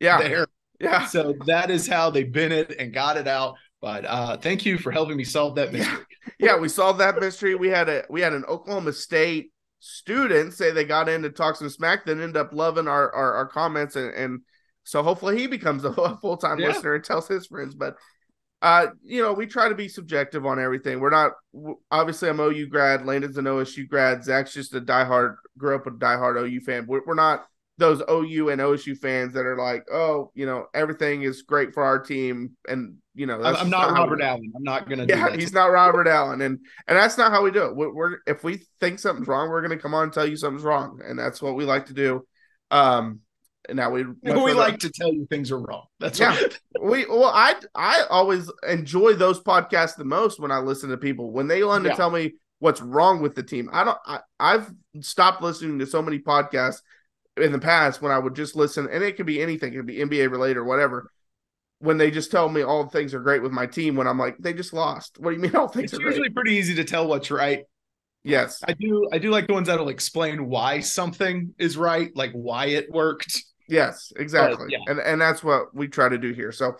yeah, 0.00 0.18
there. 0.18 0.46
yeah, 0.80 1.06
So 1.06 1.34
that 1.46 1.70
is 1.70 1.86
how 1.86 2.10
they 2.10 2.24
bent 2.24 2.52
it 2.52 2.76
and 2.78 2.92
got 2.92 3.16
it 3.16 3.28
out. 3.28 3.56
But 3.84 4.06
uh, 4.06 4.38
thank 4.38 4.64
you 4.64 4.78
for 4.78 4.90
helping 4.90 5.18
me 5.18 5.24
solve 5.24 5.56
that 5.56 5.70
mystery. 5.70 6.06
yeah. 6.38 6.56
We 6.56 6.70
solved 6.70 7.00
that 7.00 7.20
mystery. 7.20 7.54
We 7.54 7.68
had 7.68 7.90
a 7.90 8.06
we 8.08 8.22
had 8.22 8.32
an 8.32 8.46
Oklahoma 8.46 8.94
State 8.94 9.52
student 9.78 10.54
say 10.54 10.70
they 10.70 10.86
got 10.86 11.10
in 11.10 11.20
to 11.20 11.28
talk 11.28 11.56
some 11.56 11.68
smack, 11.68 12.06
then 12.06 12.18
end 12.22 12.34
up 12.34 12.54
loving 12.54 12.88
our 12.88 13.14
our, 13.14 13.34
our 13.34 13.46
comments, 13.46 13.96
and, 13.96 14.14
and 14.14 14.40
so 14.84 15.02
hopefully 15.02 15.38
he 15.38 15.46
becomes 15.46 15.84
a 15.84 15.92
full 16.22 16.38
time 16.38 16.58
Yeah. 16.58 16.68
listener 16.68 16.94
and 16.94 17.04
tells 17.04 17.28
his 17.28 17.46
friends. 17.46 17.74
But 17.74 17.96
uh, 18.62 18.86
you 19.02 19.20
know, 19.20 19.34
we 19.34 19.44
try 19.46 19.68
to 19.68 19.74
be 19.74 19.88
subjective 19.88 20.46
on 20.46 20.58
everything. 20.58 20.98
We're 20.98 21.10
not 21.10 21.32
obviously 21.90 22.30
I'm 22.30 22.40
OU 22.40 22.68
grad, 22.68 23.04
Landon's 23.04 23.36
an 23.36 23.44
OSU 23.44 23.86
grad, 23.86 24.24
Zach's 24.24 24.54
just 24.54 24.74
a 24.74 24.80
diehard, 24.80 25.36
grew 25.58 25.74
up 25.76 25.86
a 25.86 25.90
diehard 25.90 26.42
OU 26.42 26.60
fan. 26.60 26.86
We're, 26.86 27.02
we're 27.04 27.12
not 27.12 27.44
those 27.76 28.02
OU 28.08 28.50
and 28.50 28.60
OSU 28.60 28.96
fans 28.96 29.34
that 29.34 29.46
are 29.46 29.58
like, 29.58 29.84
oh, 29.92 30.30
you 30.34 30.46
know, 30.46 30.66
everything 30.74 31.22
is 31.22 31.42
great 31.42 31.74
for 31.74 31.82
our 31.82 31.98
team, 31.98 32.56
and 32.68 32.96
you 33.14 33.26
know, 33.26 33.42
I'm 33.42 33.70
not, 33.70 33.90
not 33.90 33.92
Robert 33.92 34.20
Allen. 34.20 34.52
I'm 34.54 34.62
not 34.62 34.88
gonna. 34.88 35.06
Yeah, 35.08 35.34
he's 35.34 35.52
not 35.52 35.66
Robert 35.66 36.06
Allen, 36.06 36.40
and 36.40 36.58
and 36.86 36.98
that's 36.98 37.18
not 37.18 37.32
how 37.32 37.42
we 37.42 37.50
do 37.50 37.64
it. 37.64 37.76
We're, 37.76 37.92
we're 37.92 38.16
if 38.26 38.44
we 38.44 38.62
think 38.80 38.98
something's 38.98 39.28
wrong, 39.28 39.50
we're 39.50 39.62
gonna 39.62 39.78
come 39.78 39.94
on 39.94 40.04
and 40.04 40.12
tell 40.12 40.26
you 40.26 40.36
something's 40.36 40.64
wrong, 40.64 41.00
and 41.04 41.18
that's 41.18 41.42
what 41.42 41.56
we 41.56 41.64
like 41.64 41.86
to 41.86 41.94
do. 41.94 42.26
Um, 42.70 43.20
and 43.68 43.76
now 43.76 43.90
we 43.90 44.04
we 44.22 44.52
like 44.52 44.78
to 44.80 44.90
tell 44.90 45.12
you 45.12 45.26
things 45.26 45.50
are 45.50 45.58
wrong. 45.58 45.86
That's 45.98 46.20
yeah. 46.20 46.38
we 46.80 47.06
well, 47.06 47.24
I 47.24 47.56
I 47.74 48.04
always 48.08 48.50
enjoy 48.68 49.14
those 49.14 49.40
podcasts 49.40 49.96
the 49.96 50.04
most 50.04 50.38
when 50.38 50.50
I 50.50 50.58
listen 50.58 50.90
to 50.90 50.96
people 50.96 51.32
when 51.32 51.48
they 51.48 51.64
want 51.64 51.84
to 51.84 51.94
tell 51.94 52.10
me 52.10 52.34
what's 52.60 52.80
wrong 52.80 53.20
with 53.20 53.34
the 53.34 53.42
team. 53.42 53.68
I 53.72 53.84
don't. 53.84 53.98
I, 54.06 54.20
I've 54.38 54.72
stopped 55.00 55.42
listening 55.42 55.78
to 55.80 55.86
so 55.86 56.02
many 56.02 56.18
podcasts 56.18 56.80
in 57.36 57.52
the 57.52 57.58
past 57.58 58.00
when 58.00 58.12
I 58.12 58.18
would 58.18 58.34
just 58.34 58.56
listen, 58.56 58.88
and 58.90 59.02
it 59.02 59.16
could 59.16 59.26
be 59.26 59.42
anything, 59.42 59.72
it 59.72 59.76
could 59.76 59.86
be 59.86 59.98
NBA 59.98 60.30
related 60.30 60.56
or 60.56 60.64
whatever. 60.64 61.10
When 61.80 61.98
they 61.98 62.10
just 62.10 62.30
tell 62.30 62.48
me 62.48 62.62
all 62.62 62.86
things 62.86 63.12
are 63.12 63.20
great 63.20 63.42
with 63.42 63.52
my 63.52 63.66
team, 63.66 63.96
when 63.96 64.06
I'm 64.06 64.18
like, 64.18 64.36
they 64.38 64.52
just 64.52 64.72
lost. 64.72 65.18
What 65.18 65.30
do 65.30 65.36
you 65.36 65.42
mean 65.42 65.54
all 65.56 65.68
things 65.68 65.92
it's 65.92 66.00
usually 66.00 66.28
great? 66.28 66.34
pretty 66.34 66.54
easy 66.54 66.74
to 66.76 66.84
tell 66.84 67.06
what's 67.06 67.30
right. 67.30 67.64
Yes. 68.22 68.60
I 68.66 68.72
do 68.72 69.08
I 69.12 69.18
do 69.18 69.30
like 69.30 69.46
the 69.46 69.52
ones 69.52 69.68
that'll 69.68 69.90
explain 69.90 70.46
why 70.46 70.80
something 70.80 71.54
is 71.58 71.76
right, 71.76 72.10
like 72.16 72.32
why 72.32 72.66
it 72.66 72.90
worked. 72.90 73.42
Yes, 73.68 74.12
exactly. 74.16 74.66
But, 74.66 74.70
yeah. 74.70 74.78
And 74.88 74.98
and 74.98 75.20
that's 75.20 75.44
what 75.44 75.74
we 75.74 75.88
try 75.88 76.08
to 76.08 76.18
do 76.18 76.32
here. 76.32 76.52
So 76.52 76.76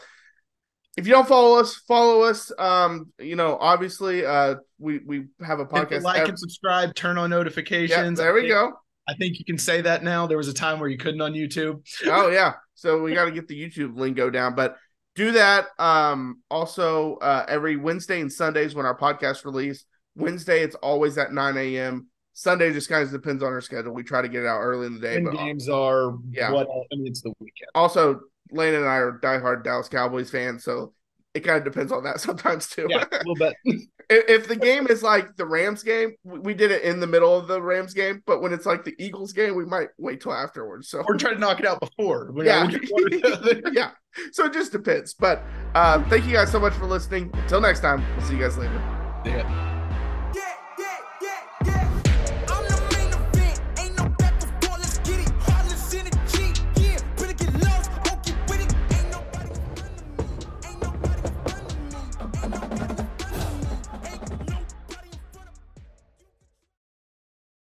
if 0.97 1.07
you 1.07 1.13
don't 1.13 1.29
follow 1.29 1.59
us, 1.59 1.75
follow 1.89 2.23
us. 2.23 2.53
Um, 2.59 3.13
you 3.19 3.37
know, 3.37 3.59
obviously, 3.61 4.25
uh, 4.25 4.57
we 4.79 4.99
we 4.99 5.27
have 5.45 5.61
a 5.61 5.67
podcast. 5.67 6.03
like 6.03 6.21
every- 6.21 6.31
and 6.31 6.39
subscribe, 6.39 6.95
turn 6.95 7.19
on 7.19 7.31
notifications. 7.31 8.19
Yep, 8.19 8.25
there 8.25 8.35
we 8.35 8.49
go. 8.49 8.73
I 9.07 9.15
think 9.15 9.39
you 9.39 9.45
can 9.45 9.59
say 9.59 9.83
that 9.83 10.03
now. 10.03 10.27
There 10.27 10.37
was 10.37 10.49
a 10.49 10.55
time 10.55 10.81
where 10.81 10.89
you 10.89 10.99
couldn't 10.99 11.21
on 11.21 11.33
YouTube. 11.33 11.87
oh 12.07 12.31
yeah, 12.31 12.55
so 12.75 13.03
we 13.03 13.15
got 13.15 13.27
to 13.27 13.33
get 13.33 13.49
the 13.49 13.61
YouTube 13.61 13.97
lingo 13.97 14.31
down, 14.31 14.55
but 14.55 14.77
do 15.15 15.33
that. 15.33 15.67
Um, 15.79 16.43
also, 16.51 17.17
uh, 17.17 17.45
every 17.49 17.77
Wednesday 17.77 18.21
and 18.21 18.33
Sundays 18.33 18.75
when 18.75 18.87
our 18.87 18.97
podcast 18.97 19.45
release. 19.45 19.85
Wednesday, 20.17 20.63
it's 20.63 20.77
always 20.77 21.19
at 21.19 21.33
9 21.33 21.57
a.m. 21.57 22.07
Sunday 22.35 22.73
just 22.73 22.89
kind 22.89 23.03
of 23.03 23.11
depends 23.11 23.43
on 23.43 23.53
our 23.53 23.61
schedule. 23.61 23.93
We 23.93 24.03
try 24.03 24.23
to 24.23 24.29
get 24.29 24.43
it 24.43 24.47
out 24.47 24.61
early 24.61 24.87
in 24.87 24.95
the 24.95 25.01
day. 25.01 25.17
And 25.17 25.27
but 25.27 25.35
games 25.35 25.69
are 25.69 26.17
yeah. 26.31 26.51
What 26.51 26.69
I 26.69 26.97
mean, 26.97 27.07
it's 27.07 27.23
the 27.23 27.33
weekend. 27.39 27.71
Also, 27.75 28.21
Lane 28.51 28.75
and 28.75 28.85
I 28.85 28.97
are 28.97 29.19
diehard 29.21 29.65
Dallas 29.65 29.89
Cowboys 29.89 30.31
fans, 30.31 30.65
so 30.65 30.93
it 31.35 31.41
kind 31.41 31.59
of 31.59 31.65
depends 31.65 31.93
on 31.93 32.05
that 32.05 32.21
sometimes 32.21 32.69
too. 32.69 32.87
Yeah, 32.89 33.05
a 33.11 33.19
little 33.19 33.35
bit. 33.35 33.55
if, 34.11 34.49
the 34.49 34.57
game 34.57 34.87
is 34.87 35.03
like 35.03 35.37
the 35.37 35.45
Rams 35.45 35.83
game, 35.83 36.15
we 36.25 36.55
did 36.55 36.71
it 36.71 36.83
in 36.83 37.01
the 37.01 37.07
middle 37.07 37.37
of 37.37 37.49
the 37.49 37.61
Rams 37.61 37.93
game. 37.93 38.23
But 38.27 38.41
when 38.41 38.53
it's 38.53 38.67
like 38.67 38.85
the 38.85 38.95
Eagles 38.99 39.33
game, 39.33 39.55
we 39.57 39.65
might 39.65 39.89
wait 39.99 40.21
till 40.21 40.33
afterwards. 40.33 40.89
So 40.89 41.05
we're 41.07 41.19
trying 41.19 41.35
to 41.35 41.41
knock 41.41 41.61
it 41.61 41.67
out 41.67 41.81
before. 41.81 42.33
yeah, 42.37 42.71
yeah. 43.73 43.91
So 44.33 44.45
it 44.47 44.53
just 44.53 44.73
depends. 44.73 45.15
But 45.15 45.43
uh, 45.75 46.03
thank 46.09 46.25
you 46.25 46.33
guys 46.33 46.51
so 46.51 46.61
much 46.61 46.75
for 46.75 46.87
listening. 46.87 47.31
Until 47.35 47.61
next 47.61 47.81
time, 47.81 48.05
we'll 48.17 48.27
see 48.27 48.35
you 48.35 48.41
guys 48.41 48.57
later. 48.57 48.81
Yeah. 49.25 49.74